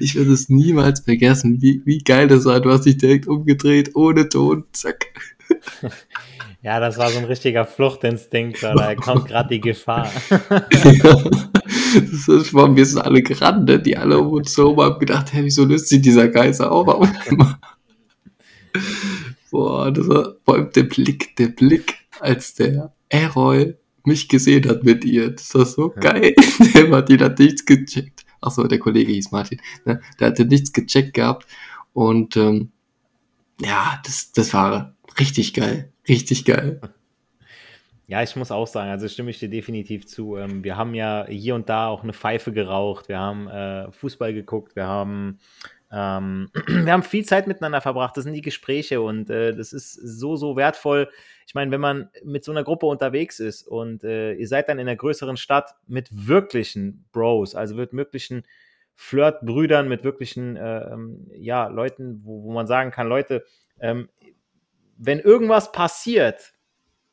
Ich 0.00 0.14
werde 0.16 0.32
es 0.32 0.48
niemals 0.48 1.00
vergessen, 1.00 1.60
wie, 1.62 1.82
wie 1.84 1.98
geil 1.98 2.26
das 2.26 2.44
war. 2.46 2.58
Du 2.60 2.70
hast 2.70 2.84
dich 2.86 2.96
direkt 2.96 3.28
umgedreht, 3.28 3.94
ohne 3.94 4.28
Ton, 4.28 4.64
zack. 4.72 5.06
Ja, 6.60 6.80
das 6.80 6.98
war 6.98 7.08
so 7.10 7.18
ein 7.18 7.24
richtiger 7.24 7.64
Fluchtinstinkt, 7.64 8.64
oder? 8.64 8.74
Da 8.74 8.94
kommt 8.96 9.28
gerade 9.28 9.48
die 9.50 9.60
Gefahr. 9.60 10.10
das 10.28 10.42
ist, 12.28 12.52
wir 12.52 12.84
sind 12.86 13.00
alle 13.00 13.22
gerannt, 13.22 13.66
ne? 13.66 13.78
die 13.80 13.96
alle 13.96 14.18
um 14.18 14.32
uns 14.32 14.56
herum 14.56 14.80
haben 14.80 14.98
gedacht, 14.98 15.32
hey, 15.32 15.44
wieso 15.44 15.64
löst 15.64 15.88
sich 15.88 16.02
dieser 16.02 16.26
Geister 16.28 16.72
auf? 16.72 16.88
Boah, 19.50 19.90
das 19.90 20.08
war 20.08 20.34
vor 20.44 20.54
allem 20.54 20.70
der 20.72 20.84
Blick, 20.84 21.36
der 21.36 21.48
Blick, 21.48 21.94
als 22.20 22.54
der 22.54 22.92
Errol 23.08 23.78
mich 24.04 24.28
gesehen 24.28 24.68
hat 24.68 24.84
mit 24.84 25.04
ihr. 25.04 25.30
Das 25.30 25.54
war 25.54 25.64
so 25.66 25.92
Ja. 25.94 26.00
geil. 26.00 26.34
Der 26.74 26.88
Martin 26.88 27.20
hat 27.20 27.38
nichts 27.38 27.64
gecheckt. 27.64 28.24
Achso, 28.40 28.66
der 28.66 28.78
Kollege 28.78 29.12
hieß 29.12 29.32
Martin. 29.32 29.60
Ne? 29.84 30.00
Der 30.20 30.28
hatte 30.28 30.44
nichts 30.44 30.72
gecheckt 30.72 31.14
gehabt. 31.14 31.46
Und 31.92 32.36
ähm, 32.36 32.70
ja, 33.60 34.00
das, 34.04 34.32
das 34.32 34.54
war 34.54 34.94
richtig 35.18 35.52
geil. 35.54 35.92
Richtig 36.08 36.44
geil. 36.44 36.80
Ja, 38.06 38.22
ich 38.22 38.34
muss 38.36 38.50
auch 38.50 38.66
sagen, 38.66 38.90
also 38.90 39.06
stimme 39.08 39.30
ich 39.30 39.38
dir 39.38 39.50
definitiv 39.50 40.06
zu. 40.06 40.36
Ähm, 40.36 40.64
wir 40.64 40.76
haben 40.76 40.94
ja 40.94 41.26
hier 41.28 41.54
und 41.54 41.68
da 41.68 41.88
auch 41.88 42.02
eine 42.02 42.14
Pfeife 42.14 42.52
geraucht, 42.52 43.08
wir 43.10 43.18
haben 43.18 43.48
äh, 43.48 43.90
Fußball 43.92 44.32
geguckt, 44.32 44.76
wir 44.76 44.86
haben, 44.86 45.38
ähm, 45.90 46.50
wir 46.66 46.92
haben 46.92 47.02
viel 47.02 47.24
Zeit 47.24 47.46
miteinander 47.46 47.80
verbracht. 47.80 48.16
Das 48.16 48.24
sind 48.24 48.34
die 48.34 48.42
Gespräche 48.42 49.00
und 49.00 49.30
äh, 49.30 49.54
das 49.54 49.72
ist 49.72 49.92
so, 49.94 50.36
so 50.36 50.56
wertvoll. 50.56 51.08
Ich 51.46 51.54
meine, 51.54 51.70
wenn 51.70 51.80
man 51.80 52.10
mit 52.24 52.44
so 52.44 52.52
einer 52.52 52.64
Gruppe 52.64 52.86
unterwegs 52.86 53.40
ist 53.40 53.62
und 53.66 54.04
äh, 54.04 54.34
ihr 54.34 54.48
seid 54.48 54.68
dann 54.68 54.78
in 54.78 54.86
einer 54.86 54.96
größeren 54.96 55.36
Stadt 55.36 55.76
mit 55.86 56.08
wirklichen 56.10 57.06
Bros, 57.12 57.54
also 57.54 57.74
mit 57.74 57.92
wirklichen 57.92 58.44
Flirtbrüdern, 58.94 59.88
mit 59.88 60.04
wirklichen 60.04 60.56
äh, 60.56 60.96
ja, 61.36 61.68
Leuten, 61.68 62.20
wo, 62.24 62.42
wo 62.42 62.52
man 62.52 62.66
sagen 62.66 62.90
kann, 62.90 63.08
Leute, 63.08 63.44
ähm, 63.80 64.08
wenn 64.98 65.20
irgendwas 65.20 65.72
passiert, 65.72 66.52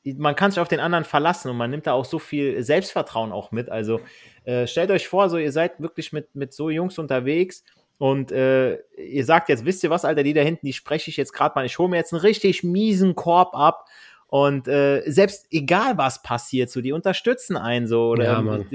man 0.03 0.35
kann 0.35 0.51
sich 0.51 0.59
auf 0.59 0.67
den 0.67 0.79
anderen 0.79 1.03
verlassen 1.03 1.49
und 1.49 1.57
man 1.57 1.71
nimmt 1.71 1.87
da 1.87 1.93
auch 1.93 2.05
so 2.05 2.19
viel 2.19 2.61
Selbstvertrauen 2.61 3.31
auch 3.31 3.51
mit. 3.51 3.69
Also 3.69 4.01
äh, 4.43 4.67
stellt 4.67 4.91
euch 4.91 5.07
vor, 5.07 5.29
so 5.29 5.37
ihr 5.37 5.51
seid 5.51 5.79
wirklich 5.79 6.13
mit, 6.13 6.35
mit 6.35 6.53
so 6.53 6.69
Jungs 6.69 6.99
unterwegs 6.99 7.63
und 7.97 8.31
äh, 8.31 8.77
ihr 8.97 9.25
sagt 9.25 9.49
jetzt, 9.49 9.65
wisst 9.65 9.83
ihr 9.83 9.89
was, 9.89 10.05
Alter, 10.05 10.23
die 10.23 10.33
da 10.33 10.41
hinten, 10.41 10.65
die 10.65 10.73
spreche 10.73 11.09
ich 11.09 11.17
jetzt 11.17 11.33
gerade 11.33 11.53
mal, 11.55 11.65
ich 11.65 11.79
hole 11.79 11.89
mir 11.89 11.97
jetzt 11.97 12.13
einen 12.13 12.21
richtig 12.21 12.63
miesen 12.63 13.15
Korb 13.15 13.55
ab. 13.55 13.85
Und 14.27 14.67
äh, 14.67 15.03
selbst 15.05 15.47
egal 15.51 15.97
was 15.97 16.21
passiert, 16.21 16.69
so 16.69 16.81
die 16.81 16.91
unterstützen 16.91 17.55
einen 17.55 17.87
so 17.87 18.09
oder 18.09 18.25
Ja, 18.25 18.41
Mann. 18.41 18.65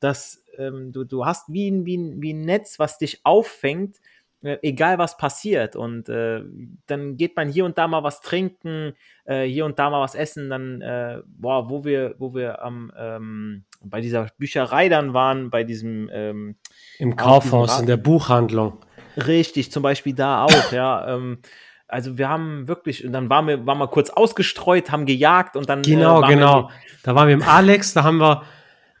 das, 0.00 0.42
ähm, 0.56 0.92
du, 0.92 1.04
du 1.04 1.26
hast 1.26 1.52
wie 1.52 1.70
ein, 1.70 1.84
wie, 1.84 1.96
ein, 1.96 2.22
wie 2.22 2.32
ein 2.32 2.42
Netz, 2.42 2.78
was 2.78 2.96
dich 2.96 3.20
auffängt, 3.24 3.96
äh, 4.42 4.58
egal 4.62 4.98
was 4.98 5.16
passiert. 5.16 5.76
Und 5.76 6.08
äh, 6.08 6.42
dann 6.86 7.16
geht 7.16 7.36
man 7.36 7.48
hier 7.48 7.64
und 7.64 7.76
da 7.76 7.88
mal 7.88 8.02
was 8.02 8.20
trinken, 8.20 8.94
äh, 9.24 9.44
hier 9.44 9.64
und 9.66 9.78
da 9.78 9.90
mal 9.90 10.00
was 10.00 10.14
essen, 10.14 10.48
dann, 10.48 10.80
äh, 10.80 11.20
boah, 11.26 11.68
wo 11.68 11.84
wir, 11.84 12.14
wo 12.18 12.34
wir 12.34 12.62
am, 12.62 12.92
ähm, 12.96 13.64
bei 13.84 14.00
dieser 14.00 14.28
Bücherei 14.38 14.88
dann 14.88 15.14
waren, 15.14 15.50
bei 15.50 15.64
diesem, 15.64 16.10
ähm, 16.12 16.56
Im 16.98 17.12
Auf 17.12 17.16
Kaufhaus, 17.16 17.70
diesem 17.70 17.82
in 17.82 17.86
der 17.86 17.96
Buchhandlung. 17.96 18.78
richtig, 19.16 19.70
zum 19.70 19.82
Beispiel 19.82 20.14
da 20.14 20.44
auch, 20.44 20.72
ja, 20.72 21.14
ähm, 21.14 21.38
also 21.86 22.18
wir 22.18 22.28
haben 22.28 22.66
wirklich, 22.66 23.04
und 23.04 23.12
dann 23.12 23.30
waren 23.30 23.46
wir, 23.46 23.66
waren 23.66 23.78
wir 23.78 23.88
kurz 23.88 24.10
ausgestreut, 24.10 24.90
haben 24.90 25.06
gejagt 25.06 25.56
und 25.56 25.68
dann. 25.68 25.82
Genau, 25.82 26.18
äh, 26.18 26.28
wir 26.28 26.34
genau. 26.34 26.70
Da 27.02 27.14
waren 27.14 27.28
wir 27.28 27.36
mit 27.36 27.46
Alex, 27.46 27.92
da 27.94 28.02
haben 28.02 28.18
wir, 28.18 28.42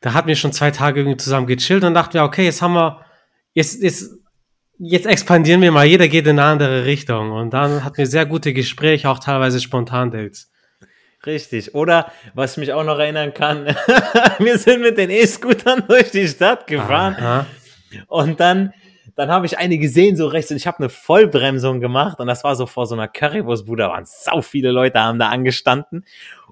da 0.00 0.14
hatten 0.14 0.28
wir 0.28 0.36
schon 0.36 0.52
zwei 0.52 0.70
Tage 0.70 1.00
irgendwie 1.00 1.16
zusammen 1.16 1.46
gechillt 1.46 1.82
und 1.82 1.94
dachten 1.94 2.14
wir, 2.14 2.24
okay, 2.24 2.44
jetzt 2.44 2.62
haben 2.62 2.74
wir, 2.74 3.00
jetzt, 3.52 3.82
jetzt, 3.82 4.10
jetzt 4.78 5.06
expandieren 5.06 5.62
wir 5.62 5.72
mal, 5.72 5.86
jeder 5.86 6.08
geht 6.08 6.26
in 6.26 6.38
eine 6.38 6.48
andere 6.48 6.84
Richtung. 6.84 7.32
Und 7.32 7.54
dann 7.54 7.84
hatten 7.84 7.96
wir 7.96 8.06
sehr 8.06 8.26
gute 8.26 8.52
Gespräche, 8.52 9.08
auch 9.08 9.18
teilweise 9.18 9.60
Spontan-Dates. 9.60 10.52
Richtig. 11.26 11.74
Oder 11.74 12.12
was 12.34 12.52
ich 12.52 12.58
mich 12.58 12.72
auch 12.72 12.84
noch 12.84 12.98
erinnern 12.98 13.32
kann, 13.32 13.66
wir 14.38 14.58
sind 14.58 14.82
mit 14.82 14.98
den 14.98 15.10
E-Scootern 15.10 15.84
durch 15.88 16.10
die 16.10 16.28
Stadt 16.28 16.66
gefahren. 16.66 17.16
Aha. 17.18 17.46
und 18.08 18.40
dann, 18.40 18.72
dann 19.16 19.30
habe 19.30 19.46
ich 19.46 19.58
eine 19.58 19.78
gesehen 19.78 20.16
so 20.16 20.26
rechts 20.26 20.50
und 20.50 20.56
ich 20.56 20.66
habe 20.66 20.78
eine 20.78 20.88
Vollbremsung 20.88 21.80
gemacht. 21.80 22.20
Und 22.20 22.26
das 22.26 22.44
war 22.44 22.56
so 22.56 22.66
vor 22.66 22.86
so 22.86 22.94
einer 22.94 23.08
Currywurstbude, 23.08 23.84
da 23.84 23.88
waren 23.90 24.04
sau 24.06 24.42
viele 24.42 24.70
Leute, 24.70 25.00
haben 25.00 25.18
da 25.18 25.28
angestanden. 25.28 26.04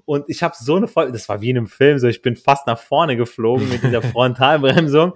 Und 0.05 0.25
ich 0.27 0.43
habe 0.43 0.55
so 0.57 0.75
eine 0.75 0.87
Voll, 0.87 1.11
das 1.11 1.29
war 1.29 1.41
wie 1.41 1.51
in 1.51 1.57
einem 1.57 1.67
Film, 1.67 1.97
so 1.97 2.07
ich 2.07 2.21
bin 2.21 2.35
fast 2.35 2.67
nach 2.67 2.79
vorne 2.79 3.15
geflogen 3.15 3.69
mit 3.69 3.83
dieser 3.83 4.01
Frontalbremsung. 4.11 5.13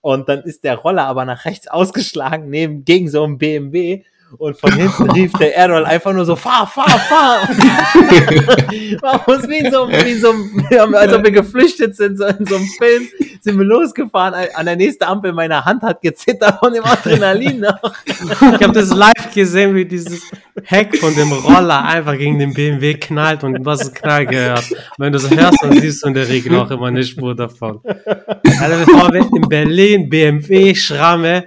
Und 0.00 0.28
dann 0.28 0.42
ist 0.42 0.62
der 0.64 0.76
Roller 0.76 1.04
aber 1.04 1.24
nach 1.24 1.44
rechts 1.46 1.68
ausgeschlagen 1.68 2.48
neben 2.50 2.84
gegen 2.84 3.08
so 3.08 3.24
einen 3.24 3.38
BMW 3.38 4.04
und 4.38 4.58
von 4.58 4.72
hinten 4.72 5.10
rief 5.10 5.32
der 5.34 5.56
Errol 5.56 5.84
einfach 5.84 6.12
nur 6.12 6.24
so, 6.24 6.36
fahr, 6.36 6.66
fahr, 6.66 6.88
fahr. 6.88 7.48
War 9.00 9.28
uns 9.28 9.48
wie 9.48 9.58
in 9.58 9.70
so, 9.72 9.84
einem- 9.84 10.04
wie 10.04 10.10
in 10.12 10.20
so 10.20 10.30
einem, 10.30 10.94
als 10.94 11.12
ob 11.12 11.24
wir 11.24 11.30
geflüchtet 11.30 11.96
sind, 11.96 12.18
so 12.18 12.24
in 12.26 12.44
so 12.44 12.56
einem 12.56 12.66
Film, 12.78 13.08
sind 13.40 13.58
wir 13.58 13.64
losgefahren. 13.64 14.48
An 14.54 14.66
der 14.66 14.76
nächsten 14.76 15.04
Ampel, 15.04 15.32
meine 15.32 15.64
Hand 15.64 15.82
hat 15.82 16.00
gezittert 16.02 16.58
von 16.58 16.72
dem 16.72 16.84
Adrenalin 16.84 17.60
noch. 17.60 17.78
Ich 18.06 18.40
habe 18.62 18.72
das 18.72 18.92
live 18.94 19.32
gesehen, 19.34 19.74
wie 19.74 19.84
dieses 19.84 20.22
Heck 20.64 20.96
von 20.98 21.14
dem 21.14 21.32
Roller 21.32 21.84
einfach 21.84 22.16
gegen 22.16 22.38
den 22.38 22.52
BMW 22.52 22.94
knallt 22.94 23.44
und 23.44 23.54
du 23.54 23.70
hast 23.70 23.82
es 23.82 23.94
knall 23.94 24.26
gehört. 24.26 24.64
Wenn 24.98 25.12
du 25.12 25.18
es 25.18 25.30
hörst, 25.30 25.62
dann 25.62 25.72
siehst 25.80 26.02
du 26.04 26.08
in 26.08 26.14
der 26.14 26.28
Regel 26.28 26.56
auch 26.56 26.70
immer 26.70 26.86
eine 26.86 27.04
Spur 27.04 27.34
davon. 27.34 27.80
Also 27.84 28.84
bevor 28.84 29.12
wir 29.12 29.20
in 29.34 29.48
Berlin 29.48 30.08
BMW 30.08 30.74
Schramme 30.74 31.44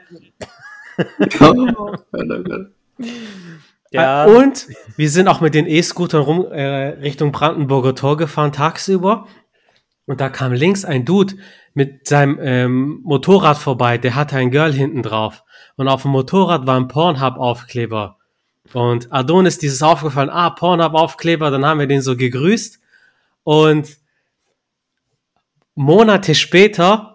Ja, 3.92 4.26
Äh, 4.26 4.36
Und 4.36 4.68
wir 4.98 5.10
sind 5.10 5.28
auch 5.28 5.42
mit 5.42 5.56
den 5.56 5.66
E-Scootern 5.66 6.22
rum 6.22 6.46
äh, 6.52 6.90
Richtung 7.00 7.32
Brandenburger 7.32 7.96
Tor 7.96 8.18
gefahren 8.18 8.52
tagsüber. 8.52 9.28
Und 10.06 10.22
da 10.22 10.30
kam 10.30 10.54
links 10.54 10.86
ein 10.86 11.06
Dude 11.06 11.36
mit 11.74 12.08
seinem 12.08 12.40
ähm, 12.42 13.00
Motorrad 13.04 13.58
vorbei. 13.58 13.98
Der 13.98 14.16
hatte 14.16 14.36
ein 14.36 14.52
Girl 14.52 14.74
hinten 14.74 15.02
drauf. 15.02 15.44
Und 15.76 15.88
auf 15.88 16.04
dem 16.04 16.12
Motorrad 16.12 16.68
war 16.68 16.78
ein 16.78 16.88
Pornhub-Aufkleber. 16.88 18.18
Und 18.74 19.12
Adonis 19.12 19.58
dieses 19.58 19.82
aufgefallen, 19.82 20.30
ah, 20.30 20.52
Pornhub-Aufkleber, 20.52 21.50
dann 21.50 21.66
haben 21.66 21.80
wir 21.80 21.88
den 21.88 22.02
so 22.02 22.16
gegrüßt. 22.16 22.80
Und 23.44 23.98
Monate 25.74 26.36
später, 26.36 27.09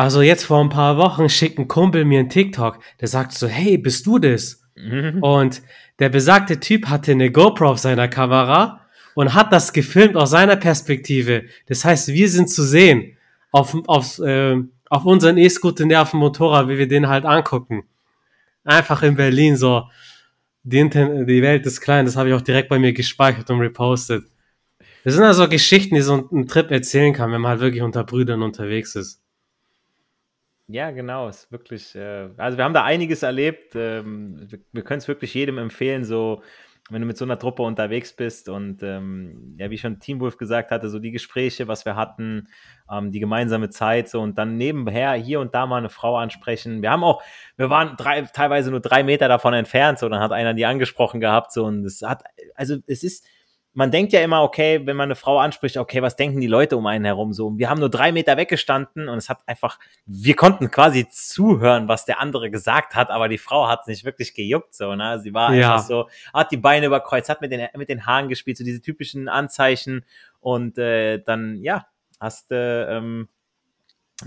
also 0.00 0.22
jetzt 0.22 0.44
vor 0.44 0.64
ein 0.64 0.70
paar 0.70 0.96
Wochen, 0.96 1.28
schickt 1.28 1.58
ein 1.58 1.68
Kumpel 1.68 2.06
mir 2.06 2.20
einen 2.20 2.30
TikTok. 2.30 2.78
Der 3.02 3.08
sagt 3.08 3.32
so, 3.32 3.46
hey, 3.46 3.76
bist 3.76 4.06
du 4.06 4.18
das? 4.18 4.62
Mhm. 4.74 5.22
Und 5.22 5.60
der 5.98 6.08
besagte 6.08 6.58
Typ 6.58 6.86
hatte 6.86 7.12
eine 7.12 7.30
GoPro 7.30 7.68
auf 7.72 7.80
seiner 7.80 8.08
Kamera 8.08 8.80
und 9.14 9.34
hat 9.34 9.52
das 9.52 9.74
gefilmt 9.74 10.16
aus 10.16 10.30
seiner 10.30 10.56
Perspektive. 10.56 11.44
Das 11.66 11.84
heißt, 11.84 12.08
wir 12.08 12.30
sind 12.30 12.48
zu 12.48 12.62
sehen 12.62 13.18
auf, 13.50 13.76
auf, 13.88 14.18
äh, 14.20 14.56
auf 14.88 15.04
unseren 15.04 15.36
E-Scooter, 15.36 15.84
der 15.84 16.00
auf 16.00 16.12
dem 16.12 16.20
Motorrad, 16.20 16.68
wie 16.68 16.78
wir 16.78 16.88
den 16.88 17.06
halt 17.06 17.26
angucken. 17.26 17.82
Einfach 18.64 19.02
in 19.02 19.16
Berlin 19.16 19.56
so. 19.56 19.84
Die, 20.62 20.78
Inter 20.78 21.26
die 21.26 21.42
Welt 21.42 21.66
ist 21.66 21.82
klein, 21.82 22.06
das 22.06 22.16
habe 22.16 22.30
ich 22.30 22.34
auch 22.34 22.40
direkt 22.40 22.70
bei 22.70 22.78
mir 22.78 22.94
gespeichert 22.94 23.50
und 23.50 23.60
repostet. 23.60 24.24
Das 25.04 25.12
sind 25.12 25.24
also 25.24 25.46
Geschichten, 25.46 25.94
die 25.94 26.00
so 26.00 26.26
ein 26.32 26.46
Trip 26.46 26.70
erzählen 26.70 27.12
kann, 27.12 27.32
wenn 27.32 27.42
man 27.42 27.50
halt 27.50 27.60
wirklich 27.60 27.82
unter 27.82 28.04
Brüdern 28.04 28.40
unterwegs 28.42 28.94
ist. 28.94 29.19
Ja, 30.72 30.92
genau, 30.92 31.28
ist 31.28 31.50
wirklich, 31.50 31.96
äh, 31.96 32.28
also 32.36 32.56
wir 32.56 32.64
haben 32.64 32.74
da 32.74 32.84
einiges 32.84 33.24
erlebt. 33.24 33.74
Ähm, 33.74 34.46
wir 34.48 34.60
wir 34.72 34.82
können 34.84 34.98
es 34.98 35.08
wirklich 35.08 35.34
jedem 35.34 35.58
empfehlen, 35.58 36.04
so, 36.04 36.42
wenn 36.90 37.00
du 37.02 37.08
mit 37.08 37.16
so 37.16 37.24
einer 37.24 37.38
Truppe 37.38 37.62
unterwegs 37.62 38.12
bist 38.14 38.48
und 38.48 38.80
ähm, 38.84 39.56
ja, 39.58 39.70
wie 39.70 39.78
schon 39.78 39.98
Teamwolf 39.98 40.36
gesagt 40.36 40.70
hatte, 40.70 40.88
so 40.88 41.00
die 41.00 41.10
Gespräche, 41.10 41.66
was 41.66 41.84
wir 41.86 41.96
hatten, 41.96 42.48
ähm, 42.90 43.10
die 43.10 43.18
gemeinsame 43.18 43.70
Zeit, 43.70 44.08
so 44.08 44.20
und 44.20 44.38
dann 44.38 44.58
nebenher 44.58 45.14
hier 45.14 45.40
und 45.40 45.54
da 45.54 45.66
mal 45.66 45.78
eine 45.78 45.88
Frau 45.90 46.16
ansprechen. 46.16 46.82
Wir 46.82 46.90
haben 46.92 47.02
auch, 47.02 47.20
wir 47.56 47.68
waren 47.68 47.96
drei, 47.96 48.22
teilweise 48.22 48.70
nur 48.70 48.80
drei 48.80 49.02
Meter 49.02 49.26
davon 49.26 49.54
entfernt, 49.54 49.98
so, 49.98 50.08
dann 50.08 50.20
hat 50.20 50.30
einer 50.30 50.54
die 50.54 50.66
angesprochen 50.66 51.20
gehabt, 51.20 51.52
so 51.52 51.64
und 51.64 51.84
es 51.84 52.02
hat, 52.02 52.22
also 52.54 52.76
es 52.86 53.02
ist, 53.02 53.26
man 53.72 53.90
denkt 53.92 54.12
ja 54.12 54.20
immer, 54.20 54.42
okay, 54.42 54.84
wenn 54.84 54.96
man 54.96 55.04
eine 55.06 55.14
Frau 55.14 55.38
anspricht, 55.38 55.76
okay, 55.76 56.02
was 56.02 56.16
denken 56.16 56.40
die 56.40 56.48
Leute 56.48 56.76
um 56.76 56.86
einen 56.86 57.04
herum 57.04 57.32
so? 57.32 57.56
Wir 57.56 57.70
haben 57.70 57.78
nur 57.78 57.88
drei 57.88 58.10
Meter 58.10 58.36
weggestanden 58.36 59.08
und 59.08 59.18
es 59.18 59.28
hat 59.28 59.38
einfach, 59.46 59.78
wir 60.06 60.34
konnten 60.34 60.70
quasi 60.70 61.08
zuhören, 61.08 61.86
was 61.86 62.04
der 62.04 62.20
andere 62.20 62.50
gesagt 62.50 62.96
hat, 62.96 63.10
aber 63.10 63.28
die 63.28 63.38
Frau 63.38 63.68
hat 63.68 63.82
es 63.82 63.86
nicht 63.86 64.04
wirklich 64.04 64.34
gejuckt, 64.34 64.74
so, 64.74 64.96
ne? 64.96 65.20
Sie 65.20 65.32
war 65.32 65.54
Ja. 65.54 65.74
einfach 65.74 65.86
so, 65.86 66.08
hat 66.34 66.50
die 66.50 66.56
Beine 66.56 66.86
überkreuzt, 66.86 67.28
hat 67.28 67.40
mit 67.40 67.52
den, 67.52 67.68
mit 67.76 67.88
den 67.88 68.06
Haaren 68.06 68.28
gespielt, 68.28 68.56
so 68.56 68.64
diese 68.64 68.80
typischen 68.80 69.28
Anzeichen 69.28 70.04
und 70.40 70.76
äh, 70.76 71.18
dann, 71.22 71.62
ja, 71.62 71.86
hast 72.18 72.50
du, 72.50 72.86
ähm, 72.90 73.28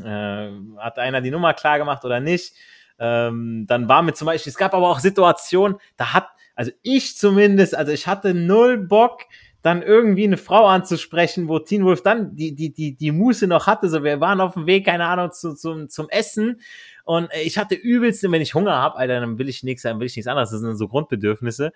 äh, 0.04 0.50
hat 0.80 0.98
einer 1.00 1.22
die 1.22 1.32
Nummer 1.32 1.54
klar 1.54 1.78
gemacht 1.78 2.06
oder 2.06 2.20
nicht. 2.20 2.54
Ähm, 3.00 3.66
dann 3.68 3.88
war 3.88 4.02
mir 4.02 4.14
zum 4.14 4.28
Beispiel, 4.28 4.50
es 4.52 4.58
gab 4.58 4.74
aber 4.74 4.89
auch 4.89 5.00
Situationen, 5.00 5.78
da 5.98 6.14
hat, 6.14 6.28
also 6.56 6.72
ich 6.82 7.18
zumindest, 7.18 7.76
also 7.76 7.91
ich 7.91 8.08
hatte 8.08 8.34
null 8.34 8.78
Bock, 8.78 9.22
dann 9.64 9.82
irgendwie 9.82 10.26
eine 10.26 10.38
Frau 10.38 10.68
anzusprechen, 10.68 11.48
wo 11.48 11.58
Teen 11.58 11.86
Wolf 11.86 12.04
dann 12.04 12.36
die, 12.36 12.54
die, 12.54 12.74
die, 12.74 12.96
die 12.96 13.12
Muße 13.12 13.48
noch 13.48 13.66
hatte. 13.66 13.88
So, 13.88 14.04
wir 14.04 14.20
waren 14.20 14.41
auf 14.41 14.56
dem 14.56 14.68
Weg, 14.68 14.86
keine 14.86 15.06
Ahnung, 15.06 15.32
zu, 15.32 15.56
zum, 15.56 15.88
zum 15.89 16.10
Essen. 16.10 16.60
Und 17.06 17.30
ich 17.41 17.58
hatte 17.58 17.76
übelst, 17.76 18.24
wenn 18.24 18.41
ich 18.41 18.56
Hunger 18.56 18.74
habe, 18.74 18.98
Alter, 18.98 19.22
dann 19.22 19.38
will 19.38 19.48
ich 19.48 19.64
nichts, 19.64 19.84
dann 19.84 20.00
will 20.00 20.08
ich 20.08 20.18
nichts 20.18 20.28
anderes. 20.28 20.52
Das 20.52 20.60
sind 20.60 20.76
so 20.76 20.89
Grundbedürfnisse. 20.89 21.72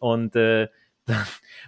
Und 0.00 0.36
äh, 0.36 0.68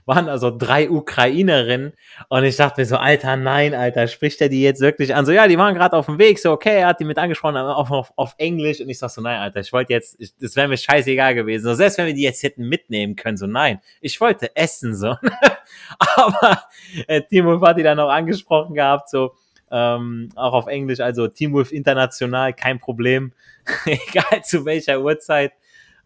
waren 0.05 0.29
also 0.29 0.51
drei 0.57 0.91
Ukrainerinnen 0.91 1.93
und 2.29 2.45
ich 2.45 2.57
dachte 2.57 2.81
mir 2.81 2.87
so, 2.87 2.97
Alter, 2.97 3.37
nein, 3.37 3.75
Alter, 3.75 4.09
spricht 4.09 4.41
er 4.41 4.49
die 4.49 4.63
jetzt 4.63 4.81
wirklich 4.81 5.15
an? 5.15 5.25
So, 5.27 5.33
ja, 5.33 5.47
die 5.47 5.59
waren 5.59 5.75
gerade 5.75 5.97
auf 5.97 6.07
dem 6.07 6.19
Weg, 6.19 6.39
so, 6.39 6.51
okay, 6.51 6.81
er 6.81 6.89
hat 6.89 7.01
die 7.01 7.05
mit 7.05 7.19
angesprochen, 7.19 7.57
auf, 7.57 7.91
auf, 7.91 8.13
auf 8.17 8.35
Englisch 8.39 8.81
und 8.81 8.89
ich 8.89 8.99
sag 8.99 9.11
so, 9.11 9.21
nein, 9.21 9.39
Alter, 9.39 9.61
ich 9.61 9.73
wollte 9.73 9.93
jetzt, 9.93 10.17
ich, 10.19 10.35
das 10.39 10.57
wäre 10.57 10.69
mir 10.69 10.77
scheißegal 10.77 11.35
gewesen. 11.35 11.65
So, 11.65 11.75
selbst 11.75 11.99
wenn 11.99 12.07
wir 12.07 12.15
die 12.15 12.23
jetzt 12.23 12.43
hätten 12.43 12.69
mitnehmen 12.69 13.17
können, 13.17 13.37
so, 13.37 13.47
nein, 13.47 13.81
ich 14.01 14.21
wollte 14.21 14.55
essen, 14.57 14.97
so. 14.97 15.17
Aber 15.99 16.63
äh, 17.07 17.23
Timo 17.23 17.61
hat 17.65 17.79
die 17.79 17.83
dann 17.83 18.01
auch 18.01 18.11
angesprochen 18.11 18.75
gehabt, 18.75 19.09
so, 19.09 19.35
ähm, 19.71 20.31
auch 20.35 20.53
auf 20.53 20.67
Englisch, 20.67 21.01
also 21.01 21.29
Team 21.29 21.53
Wolf 21.53 21.73
International, 21.73 22.53
kein 22.53 22.79
Problem, 22.79 23.33
egal 23.87 24.43
zu 24.43 24.65
welcher 24.65 25.01
Uhrzeit 25.01 25.53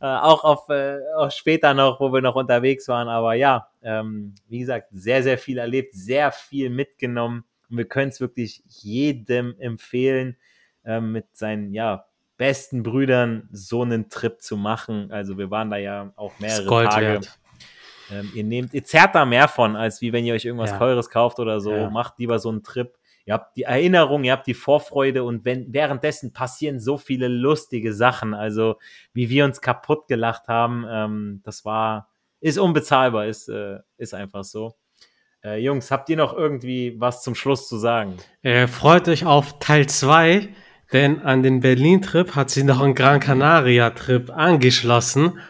äh, 0.01 0.07
auch 0.07 0.45
auf 0.45 0.69
äh, 0.69 0.99
auch 1.17 1.31
später 1.31 1.75
noch, 1.75 2.01
wo 2.01 2.13
wir 2.13 2.21
noch 2.21 2.35
unterwegs 2.35 2.89
waren. 2.89 3.09
Aber 3.09 3.35
ja, 3.35 3.69
ähm, 3.83 4.35
wie 4.49 4.59
gesagt, 4.59 4.89
sehr, 4.91 5.23
sehr 5.23 5.39
viel 5.39 5.59
erlebt, 5.59 5.95
sehr 5.95 6.33
viel 6.33 6.71
mitgenommen. 6.71 7.45
Und 7.71 7.79
wir 7.79 7.87
können 7.87 8.11
es 8.11 8.21
wirklich 8.21 8.63
jedem 8.67 9.55
empfehlen, 9.59 10.37
äh, 10.85 11.01
mit 11.01 11.37
seinen 11.37 11.73
ja, 11.73 12.07
besten 12.37 12.83
Brüdern 12.83 13.49
so 13.53 13.83
einen 13.83 14.09
Trip 14.09 14.41
zu 14.41 14.57
machen. 14.57 15.11
Also 15.11 15.39
wir 15.39 15.51
waren 15.51 15.71
da 15.71 15.77
ja 15.77 16.13
auch 16.17 16.39
mehrere 16.39 16.85
Tage. 16.85 17.21
Ähm, 18.13 18.31
ihr 18.35 18.45
nehmt, 18.45 18.73
ihr 18.73 18.85
zerrt 18.85 19.15
da 19.15 19.25
mehr 19.25 19.49
von, 19.49 19.75
als 19.75 20.01
wie 20.01 20.13
wenn 20.13 20.25
ihr 20.25 20.35
euch 20.35 20.45
irgendwas 20.45 20.71
ja. 20.71 20.79
Teures 20.79 21.11
kauft 21.11 21.41
oder 21.41 21.61
so. 21.61 21.73
Ja. 21.73 21.91
Macht 21.91 22.19
lieber 22.19 22.39
so 22.39 22.51
einen 22.51 22.63
Trip 22.63 22.96
ihr 23.27 23.35
habt 23.35 23.57
die 23.57 23.65
Erinnerung, 23.65 24.25
ihr 24.25 24.33
habt 24.33 24.47
die 24.47 24.55
Vorfreude 24.55 25.25
und 25.25 25.45
wenn, 25.45 25.73
währenddessen 25.73 26.33
passieren 26.33 26.81
so 26.81 26.97
viele 26.97 27.29
lustige 27.29 27.93
Sachen. 27.93 28.33
Also, 28.33 28.77
wie 29.13 29.29
wir 29.29 29.45
uns 29.45 29.61
kaputt 29.61 30.09
gelacht 30.09 30.49
haben, 30.49 30.87
ähm, 30.89 31.41
das 31.45 31.65
war, 31.65 32.09
ist 32.41 32.59
unbezahlbar, 32.59 33.27
ist, 33.27 33.49
äh, 33.49 33.81
ist 33.99 34.15
einfach 34.15 34.45
so. 34.45 34.75
Äh, 35.45 35.59
Jungs, 35.59 35.91
habt 35.91 36.09
ihr 36.09 36.17
noch 36.17 36.35
irgendwie 36.35 36.95
was 36.99 37.23
zum 37.23 37.35
Schluss 37.35 37.69
zu 37.69 37.77
sagen? 37.77 38.17
Äh, 38.43 38.69
freut 38.69 39.09
euch 39.09 39.27
auf 39.27 39.59
Teil 39.59 39.87
2, 39.87 40.49
denn 40.93 41.21
an 41.21 41.43
den 41.43 41.61
Berlin-Trip 41.61 42.37
hat 42.37 42.51
sich 42.51 42.65
noch 42.65 42.81
ein 42.81 42.95
Gran 42.95 43.19
Canaria-Trip 43.19 44.31
angeschlossen. 44.31 45.41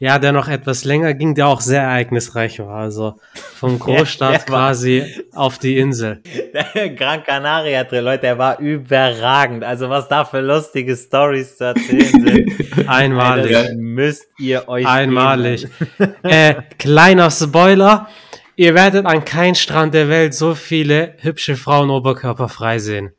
Ja, 0.00 0.20
der 0.20 0.30
noch 0.30 0.46
etwas 0.46 0.84
länger 0.84 1.12
ging, 1.14 1.34
der 1.34 1.48
auch 1.48 1.60
sehr 1.60 1.82
ereignisreich 1.82 2.60
war. 2.60 2.76
Also 2.76 3.18
vom 3.34 3.78
Großstadt 3.80 4.46
quasi 4.46 5.04
auf 5.34 5.58
die 5.58 5.76
Insel. 5.78 6.22
Der 6.54 6.90
Gran 6.90 7.24
Canaria 7.24 7.82
Drill, 7.82 8.04
Leute, 8.04 8.22
der 8.22 8.38
war 8.38 8.60
überragend. 8.60 9.64
Also 9.64 9.88
was 9.90 10.08
da 10.08 10.24
für 10.24 10.40
lustige 10.40 10.96
Stories 10.96 11.56
zu 11.56 11.64
erzählen 11.64 12.06
sind. 12.06 12.88
Einmalig. 12.88 13.50
Das 13.50 13.72
müsst 13.74 14.28
ihr 14.38 14.68
euch 14.68 14.86
Einmalig. 14.86 15.66
äh, 16.22 16.54
kleiner 16.78 17.30
Spoiler. 17.32 18.08
Ihr 18.54 18.74
werdet 18.74 19.04
an 19.04 19.24
keinem 19.24 19.56
Strand 19.56 19.94
der 19.94 20.08
Welt 20.08 20.34
so 20.34 20.54
viele 20.54 21.14
hübsche 21.18 21.56
Frauen 21.56 21.90
oberkörperfrei 21.90 22.78
sehen. 22.78 23.12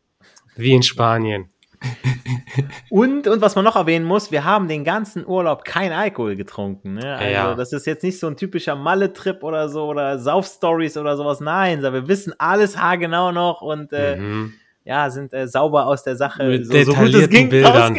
Wie 0.56 0.74
in 0.74 0.84
Spanien 0.84 1.50
und, 2.90 3.28
und 3.28 3.42
was 3.42 3.56
man 3.56 3.64
noch 3.64 3.76
erwähnen 3.76 4.06
muss, 4.06 4.32
wir 4.32 4.44
haben 4.44 4.68
den 4.68 4.84
ganzen 4.84 5.26
Urlaub 5.26 5.64
kein 5.64 5.92
Alkohol 5.92 6.36
getrunken. 6.36 6.96
Ne? 6.96 7.16
Also 7.16 7.32
ja. 7.32 7.56
das 7.56 7.74
ist 7.74 7.86
jetzt 7.86 8.04
nicht 8.04 8.20
so 8.20 8.28
ein 8.28 8.38
typischer 8.38 8.76
Malle-Trip 8.76 9.44
oder 9.44 9.70
so 9.70 9.86
oder 9.86 10.20
Sauf-Stories 10.20 10.98
oder 10.98 11.16
sowas. 11.16 11.40
Nein, 11.40 11.82
wir 11.82 12.08
wissen 12.08 12.34
alles 12.38 12.78
haargenau 12.78 13.32
noch 13.32 13.62
und 13.62 13.94
äh, 13.94 14.18
mhm. 14.18 14.54
ja, 14.84 15.10
sind 15.10 15.34
äh, 15.34 15.48
sauber 15.48 15.88
aus 15.88 16.04
der 16.04 16.16
Sache. 16.16 16.44
Mit 16.44 16.66
so, 16.66 16.74
detaillierten 16.74 17.22
so 17.22 17.28
ging, 17.28 17.50
Bildern 17.50 17.98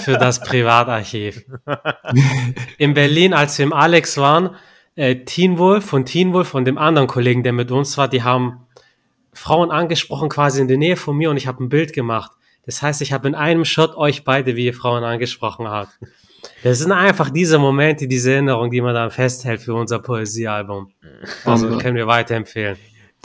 für 0.00 0.18
das 0.18 0.40
Privatarchiv. 0.40 1.44
In 2.78 2.94
Berlin, 2.94 3.32
als 3.32 3.58
wir 3.58 3.64
im 3.64 3.72
Alex 3.72 4.18
waren, 4.18 4.50
äh, 4.94 5.16
Teen 5.24 5.58
Wolf 5.58 5.84
von 5.84 6.04
Teen 6.04 6.32
Wolf 6.32 6.54
und 6.54 6.64
dem 6.66 6.78
anderen 6.78 7.08
Kollegen, 7.08 7.42
der 7.42 7.52
mit 7.52 7.70
uns 7.70 7.96
war, 7.98 8.08
die 8.08 8.22
haben 8.22 8.66
Frauen 9.32 9.70
angesprochen 9.70 10.28
quasi 10.28 10.60
in 10.60 10.68
der 10.68 10.78
Nähe 10.78 10.96
von 10.96 11.16
mir 11.16 11.30
und 11.30 11.36
ich 11.36 11.46
habe 11.46 11.62
ein 11.62 11.68
Bild 11.68 11.92
gemacht. 11.92 12.32
Das 12.66 12.82
heißt, 12.82 13.00
ich 13.00 13.12
habe 13.12 13.28
in 13.28 13.34
einem 13.34 13.64
Shot 13.64 13.96
euch 13.96 14.24
beide, 14.24 14.56
wie 14.56 14.66
ihr 14.66 14.74
Frauen 14.74 15.04
angesprochen 15.04 15.68
habt. 15.68 15.98
Das 16.62 16.78
sind 16.78 16.92
einfach 16.92 17.30
diese 17.30 17.58
Momente, 17.58 18.08
diese 18.08 18.32
Erinnerungen, 18.32 18.70
die 18.70 18.80
man 18.80 18.94
dann 18.94 19.10
festhält 19.10 19.60
für 19.60 19.74
unser 19.74 20.00
Poesiealbum. 20.00 20.90
Also, 21.44 21.66
also 21.66 21.78
können 21.78 21.96
wir 21.96 22.06
weiterempfehlen. 22.06 22.76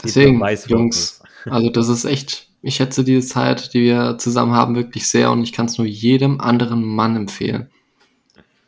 Deswegen, 0.02 0.42
Jungs, 0.66 1.22
also 1.44 1.70
das 1.70 1.88
ist 1.88 2.04
echt, 2.04 2.48
ich 2.62 2.76
schätze 2.76 3.04
diese 3.04 3.26
Zeit, 3.26 3.74
die 3.74 3.82
wir 3.82 4.16
zusammen 4.18 4.52
haben, 4.52 4.74
wirklich 4.74 5.08
sehr 5.08 5.30
und 5.30 5.42
ich 5.42 5.52
kann 5.52 5.66
es 5.66 5.78
nur 5.78 5.86
jedem 5.86 6.40
anderen 6.40 6.82
Mann 6.82 7.16
empfehlen. 7.16 7.68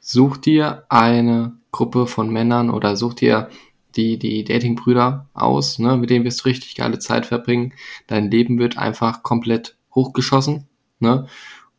Such 0.01 0.37
dir 0.37 0.85
eine 0.89 1.53
Gruppe 1.72 2.07
von 2.07 2.31
Männern 2.31 2.70
oder 2.70 2.97
such 2.97 3.14
dir 3.14 3.49
die, 3.97 4.18
die 4.18 4.45
Datingbrüder 4.45 5.29
aus, 5.35 5.79
ne, 5.79 5.97
mit 5.97 6.11
denen 6.11 6.25
wirst 6.25 6.45
du 6.45 6.49
richtig 6.49 6.75
geile 6.75 6.99
Zeit 6.99 7.27
verbringen. 7.27 7.72
Dein 8.07 8.31
Leben 8.31 8.59
wird 8.59 8.77
einfach 8.77 9.22
komplett 9.22 9.77
hochgeschossen. 9.95 10.67
Ne? 11.01 11.27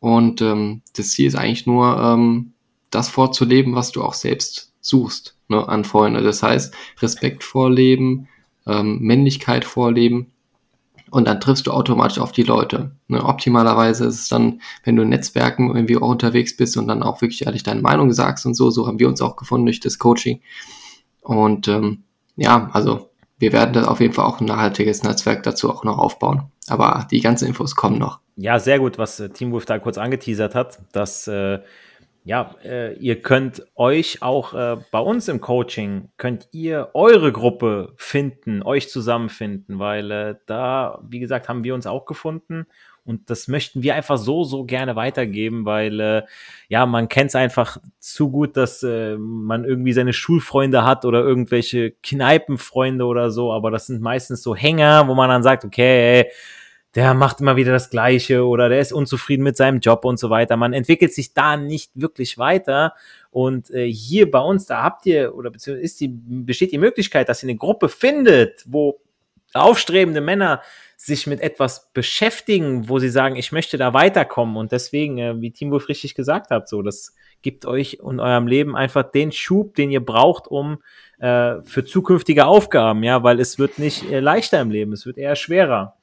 Und 0.00 0.40
ähm, 0.42 0.82
das 0.96 1.10
Ziel 1.10 1.26
ist 1.26 1.36
eigentlich 1.36 1.66
nur, 1.66 1.98
ähm, 1.98 2.52
das 2.90 3.08
vorzuleben, 3.08 3.74
was 3.74 3.92
du 3.92 4.02
auch 4.02 4.14
selbst 4.14 4.72
suchst 4.80 5.36
ne, 5.48 5.68
an 5.68 5.84
Freunde. 5.84 6.22
Das 6.22 6.42
heißt, 6.42 6.74
Respekt 7.00 7.44
vorleben, 7.44 8.28
ähm, 8.66 8.98
Männlichkeit 9.00 9.64
vorleben 9.64 10.32
und 11.10 11.26
dann 11.26 11.40
triffst 11.40 11.66
du 11.66 11.72
automatisch 11.72 12.18
auf 12.18 12.32
die 12.32 12.42
Leute. 12.42 12.92
Ne? 13.08 13.24
Optimalerweise 13.24 14.06
ist 14.06 14.20
es 14.20 14.28
dann, 14.28 14.60
wenn 14.84 14.96
du 14.96 15.02
in 15.02 15.08
Netzwerken 15.08 15.74
irgendwie 15.74 15.96
auch 15.96 16.08
unterwegs 16.08 16.56
bist 16.56 16.76
und 16.76 16.88
dann 16.88 17.02
auch 17.02 17.20
wirklich 17.20 17.46
ehrlich 17.46 17.62
deine 17.62 17.82
Meinung 17.82 18.12
sagst 18.12 18.46
und 18.46 18.54
so, 18.54 18.70
so 18.70 18.86
haben 18.86 18.98
wir 18.98 19.08
uns 19.08 19.20
auch 19.20 19.36
gefunden 19.36 19.66
durch 19.66 19.80
das 19.80 19.98
Coaching. 19.98 20.40
Und 21.20 21.68
ähm, 21.68 22.04
ja, 22.36 22.70
also 22.72 23.10
wir 23.38 23.52
werden 23.52 23.72
da 23.72 23.86
auf 23.86 24.00
jeden 24.00 24.14
Fall 24.14 24.24
auch 24.24 24.40
ein 24.40 24.46
nachhaltiges 24.46 25.02
Netzwerk 25.02 25.42
dazu 25.42 25.70
auch 25.70 25.84
noch 25.84 25.98
aufbauen. 25.98 26.50
Aber 26.68 27.06
die 27.10 27.20
ganzen 27.20 27.46
Infos 27.46 27.76
kommen 27.76 27.98
noch. 27.98 28.20
Ja, 28.36 28.58
sehr 28.58 28.78
gut, 28.78 28.98
was 28.98 29.20
äh, 29.20 29.28
Team 29.30 29.52
Wolf 29.52 29.66
da 29.66 29.78
kurz 29.78 29.98
angeteasert 29.98 30.54
hat, 30.54 30.78
dass 30.92 31.26
äh, 31.28 31.60
ja, 32.24 32.56
äh, 32.64 32.94
ihr 32.94 33.22
könnt 33.22 33.62
euch 33.76 34.20
auch 34.20 34.52
äh, 34.52 34.76
bei 34.90 34.98
uns 34.98 35.28
im 35.28 35.40
Coaching, 35.40 36.08
könnt 36.16 36.48
ihr 36.50 36.90
eure 36.92 37.30
Gruppe 37.30 37.94
finden, 37.96 38.64
euch 38.64 38.90
zusammenfinden, 38.90 39.78
weil 39.78 40.10
äh, 40.10 40.34
da, 40.46 40.98
wie 41.08 41.20
gesagt, 41.20 41.48
haben 41.48 41.62
wir 41.62 41.74
uns 41.74 41.86
auch 41.86 42.04
gefunden 42.04 42.66
und 43.06 43.30
das 43.30 43.48
möchten 43.48 43.82
wir 43.82 43.94
einfach 43.94 44.18
so, 44.18 44.44
so 44.44 44.64
gerne 44.64 44.96
weitergeben, 44.96 45.64
weil 45.64 46.00
äh, 46.00 46.22
ja, 46.68 46.86
man 46.86 47.08
kennt 47.08 47.28
es 47.28 47.34
einfach 47.34 47.78
zu 47.98 48.30
gut, 48.30 48.56
dass 48.56 48.82
äh, 48.82 49.16
man 49.16 49.64
irgendwie 49.64 49.92
seine 49.92 50.12
Schulfreunde 50.12 50.84
hat 50.84 51.04
oder 51.04 51.20
irgendwelche 51.20 51.92
Kneipenfreunde 52.02 53.04
oder 53.04 53.30
so, 53.30 53.52
aber 53.52 53.70
das 53.70 53.86
sind 53.86 54.02
meistens 54.02 54.42
so 54.42 54.54
Hänger, 54.54 55.08
wo 55.08 55.14
man 55.14 55.28
dann 55.28 55.42
sagt, 55.42 55.64
okay, 55.64 56.20
ey, 56.20 56.30
der 56.96 57.12
macht 57.12 57.42
immer 57.42 57.56
wieder 57.56 57.72
das 57.72 57.90
Gleiche 57.90 58.46
oder 58.46 58.70
der 58.70 58.80
ist 58.80 58.90
unzufrieden 58.90 59.42
mit 59.42 59.56
seinem 59.58 59.80
Job 59.80 60.06
und 60.06 60.18
so 60.18 60.30
weiter. 60.30 60.56
Man 60.56 60.72
entwickelt 60.72 61.12
sich 61.12 61.34
da 61.34 61.58
nicht 61.58 61.90
wirklich 61.94 62.38
weiter. 62.38 62.94
Und 63.30 63.70
äh, 63.70 63.86
hier 63.86 64.30
bei 64.30 64.40
uns, 64.40 64.64
da 64.64 64.82
habt 64.82 65.04
ihr 65.04 65.34
oder 65.34 65.50
beziehungsweise 65.50 65.84
ist 65.84 66.00
die, 66.00 66.08
besteht 66.08 66.72
die 66.72 66.78
Möglichkeit, 66.78 67.28
dass 67.28 67.42
ihr 67.42 67.50
eine 67.50 67.58
Gruppe 67.58 67.90
findet, 67.90 68.64
wo 68.66 68.98
aufstrebende 69.52 70.22
Männer 70.22 70.62
sich 70.96 71.26
mit 71.26 71.40
etwas 71.40 71.92
beschäftigen, 71.92 72.88
wo 72.88 72.98
sie 72.98 73.10
sagen, 73.10 73.36
ich 73.36 73.52
möchte 73.52 73.76
da 73.76 73.92
weiterkommen. 73.92 74.56
Und 74.56 74.72
deswegen, 74.72 75.18
äh, 75.18 75.40
wie 75.40 75.50
Team 75.50 75.70
Wolf 75.70 75.88
richtig 75.88 76.14
gesagt 76.14 76.50
hat, 76.50 76.68
so, 76.68 76.82
das 76.82 77.14
gibt 77.42 77.66
euch 77.66 78.00
und 78.00 78.18
eurem 78.18 78.46
Leben 78.46 78.74
einfach 78.74 79.02
den 79.02 79.30
Schub, 79.30 79.74
den 79.74 79.90
ihr 79.90 80.04
braucht, 80.04 80.48
um 80.48 80.78
äh, 81.18 81.56
für 81.62 81.84
zukünftige 81.84 82.46
Aufgaben, 82.46 83.02
ja, 83.02 83.22
weil 83.22 83.40
es 83.40 83.58
wird 83.58 83.78
nicht 83.78 84.10
äh, 84.10 84.20
leichter 84.20 84.60
im 84.60 84.70
Leben, 84.70 84.92
es 84.92 85.06
wird 85.06 85.18
eher 85.18 85.36
schwerer. 85.36 85.96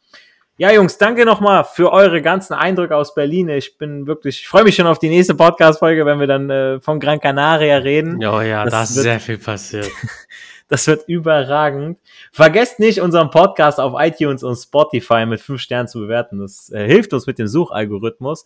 Ja, 0.58 0.72
Jungs, 0.72 1.00
danke 1.00 1.26
nochmal 1.26 1.64
für 1.64 1.92
eure 1.92 2.22
ganzen 2.22 2.54
Eindrücke 2.54 2.96
aus 2.96 3.16
Berlin. 3.16 3.50
Ich 3.50 3.80
bin 3.80 4.06
wirklich, 4.06 4.42
ich 4.42 4.48
freue 4.48 4.64
mich 4.64 4.76
schon 4.76 4.86
auf 4.86 5.00
die 5.00 5.10
nächste 5.10 5.34
Podcast-Folge, 5.34 6.06
wenn 6.06 6.20
wir 6.20 6.28
dann 6.28 6.50
äh, 6.52 6.80
von 6.80 7.00
Gran 7.00 7.20
Canaria 7.20 7.78
reden. 7.78 8.24
Oh 8.24 8.40
ja, 8.40 8.64
da 8.66 8.84
ist 8.84 8.94
sehr 8.94 9.20
viel 9.20 9.40
passiert. 9.40 9.90
das 10.74 10.88
wird 10.88 11.08
überragend. 11.08 12.00
Vergesst 12.32 12.80
nicht, 12.80 13.00
unseren 13.00 13.30
Podcast 13.30 13.80
auf 13.80 13.94
iTunes 13.96 14.42
und 14.42 14.56
Spotify 14.56 15.24
mit 15.28 15.40
fünf 15.40 15.62
Sternen 15.62 15.88
zu 15.88 16.00
bewerten. 16.00 16.40
Das 16.40 16.72
äh, 16.72 16.88
hilft 16.88 17.14
uns 17.14 17.28
mit 17.28 17.38
dem 17.38 17.48
Suchalgorithmus. 17.48 18.44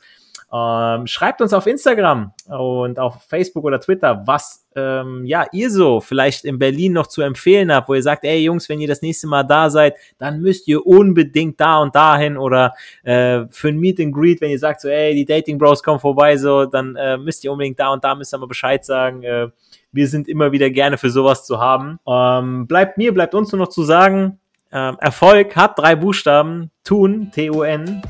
Ähm, 0.53 1.07
schreibt 1.07 1.41
uns 1.41 1.53
auf 1.53 1.67
Instagram 1.67 2.33
und 2.47 2.99
auf 2.99 3.23
Facebook 3.23 3.63
oder 3.63 3.79
Twitter, 3.79 4.23
was 4.25 4.65
ähm, 4.75 5.23
ja 5.25 5.45
ihr 5.53 5.69
so 5.69 6.01
vielleicht 6.01 6.43
in 6.43 6.59
Berlin 6.59 6.91
noch 6.91 7.07
zu 7.07 7.21
empfehlen 7.21 7.73
habt, 7.73 7.87
wo 7.87 7.93
ihr 7.93 8.03
sagt, 8.03 8.25
ey 8.25 8.43
Jungs, 8.43 8.67
wenn 8.67 8.81
ihr 8.81 8.89
das 8.89 9.01
nächste 9.01 9.27
Mal 9.27 9.43
da 9.43 9.69
seid, 9.69 9.95
dann 10.17 10.41
müsst 10.41 10.67
ihr 10.67 10.85
unbedingt 10.85 11.59
da 11.61 11.79
und 11.79 11.95
dahin 11.95 12.35
oder 12.35 12.73
äh, 13.03 13.45
für 13.51 13.69
ein 13.69 13.77
Meet 13.77 14.01
and 14.01 14.13
Greet, 14.13 14.41
wenn 14.41 14.51
ihr 14.51 14.59
sagt 14.59 14.81
so, 14.81 14.89
ey, 14.89 15.15
die 15.15 15.25
Dating 15.25 15.57
Bros 15.57 15.81
kommen 15.81 15.99
vorbei, 15.99 16.35
so, 16.35 16.65
dann 16.65 16.97
äh, 16.97 17.17
müsst 17.17 17.45
ihr 17.45 17.53
unbedingt 17.53 17.79
da 17.79 17.93
und 17.93 18.03
da 18.03 18.15
müsst 18.15 18.33
ihr 18.33 18.37
mal 18.37 18.47
Bescheid 18.47 18.83
sagen. 18.83 19.23
Äh, 19.23 19.47
wir 19.91 20.07
sind 20.07 20.27
immer 20.27 20.51
wieder 20.51 20.69
gerne 20.69 20.97
für 20.97 21.09
sowas 21.09 21.45
zu 21.45 21.59
haben. 21.59 21.99
Ähm, 22.07 22.67
bleibt 22.67 22.97
mir, 22.97 23.13
bleibt 23.13 23.33
uns 23.33 23.51
nur 23.51 23.59
noch 23.59 23.69
zu 23.69 23.83
sagen, 23.83 24.39
ähm, 24.71 24.97
Erfolg 24.99 25.55
hat 25.55 25.79
drei 25.79 25.95
Buchstaben, 25.95 26.71
tun, 26.83 27.31
T-U-N. 27.33 28.01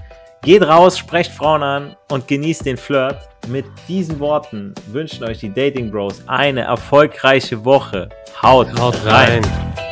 Geht 0.41 0.63
raus, 0.63 0.97
sprecht 0.97 1.31
Frauen 1.31 1.63
an 1.63 1.95
und 2.11 2.27
genießt 2.27 2.65
den 2.65 2.77
Flirt. 2.77 3.17
Mit 3.47 3.65
diesen 3.87 4.19
Worten 4.19 4.73
wünschen 4.91 5.23
euch 5.23 5.39
die 5.39 5.53
Dating 5.53 5.91
Bros 5.91 6.23
eine 6.27 6.61
erfolgreiche 6.61 7.63
Woche. 7.65 8.09
Haut, 8.41 8.67
Haut 8.79 8.95
rein. 9.05 9.43
rein. 9.43 9.86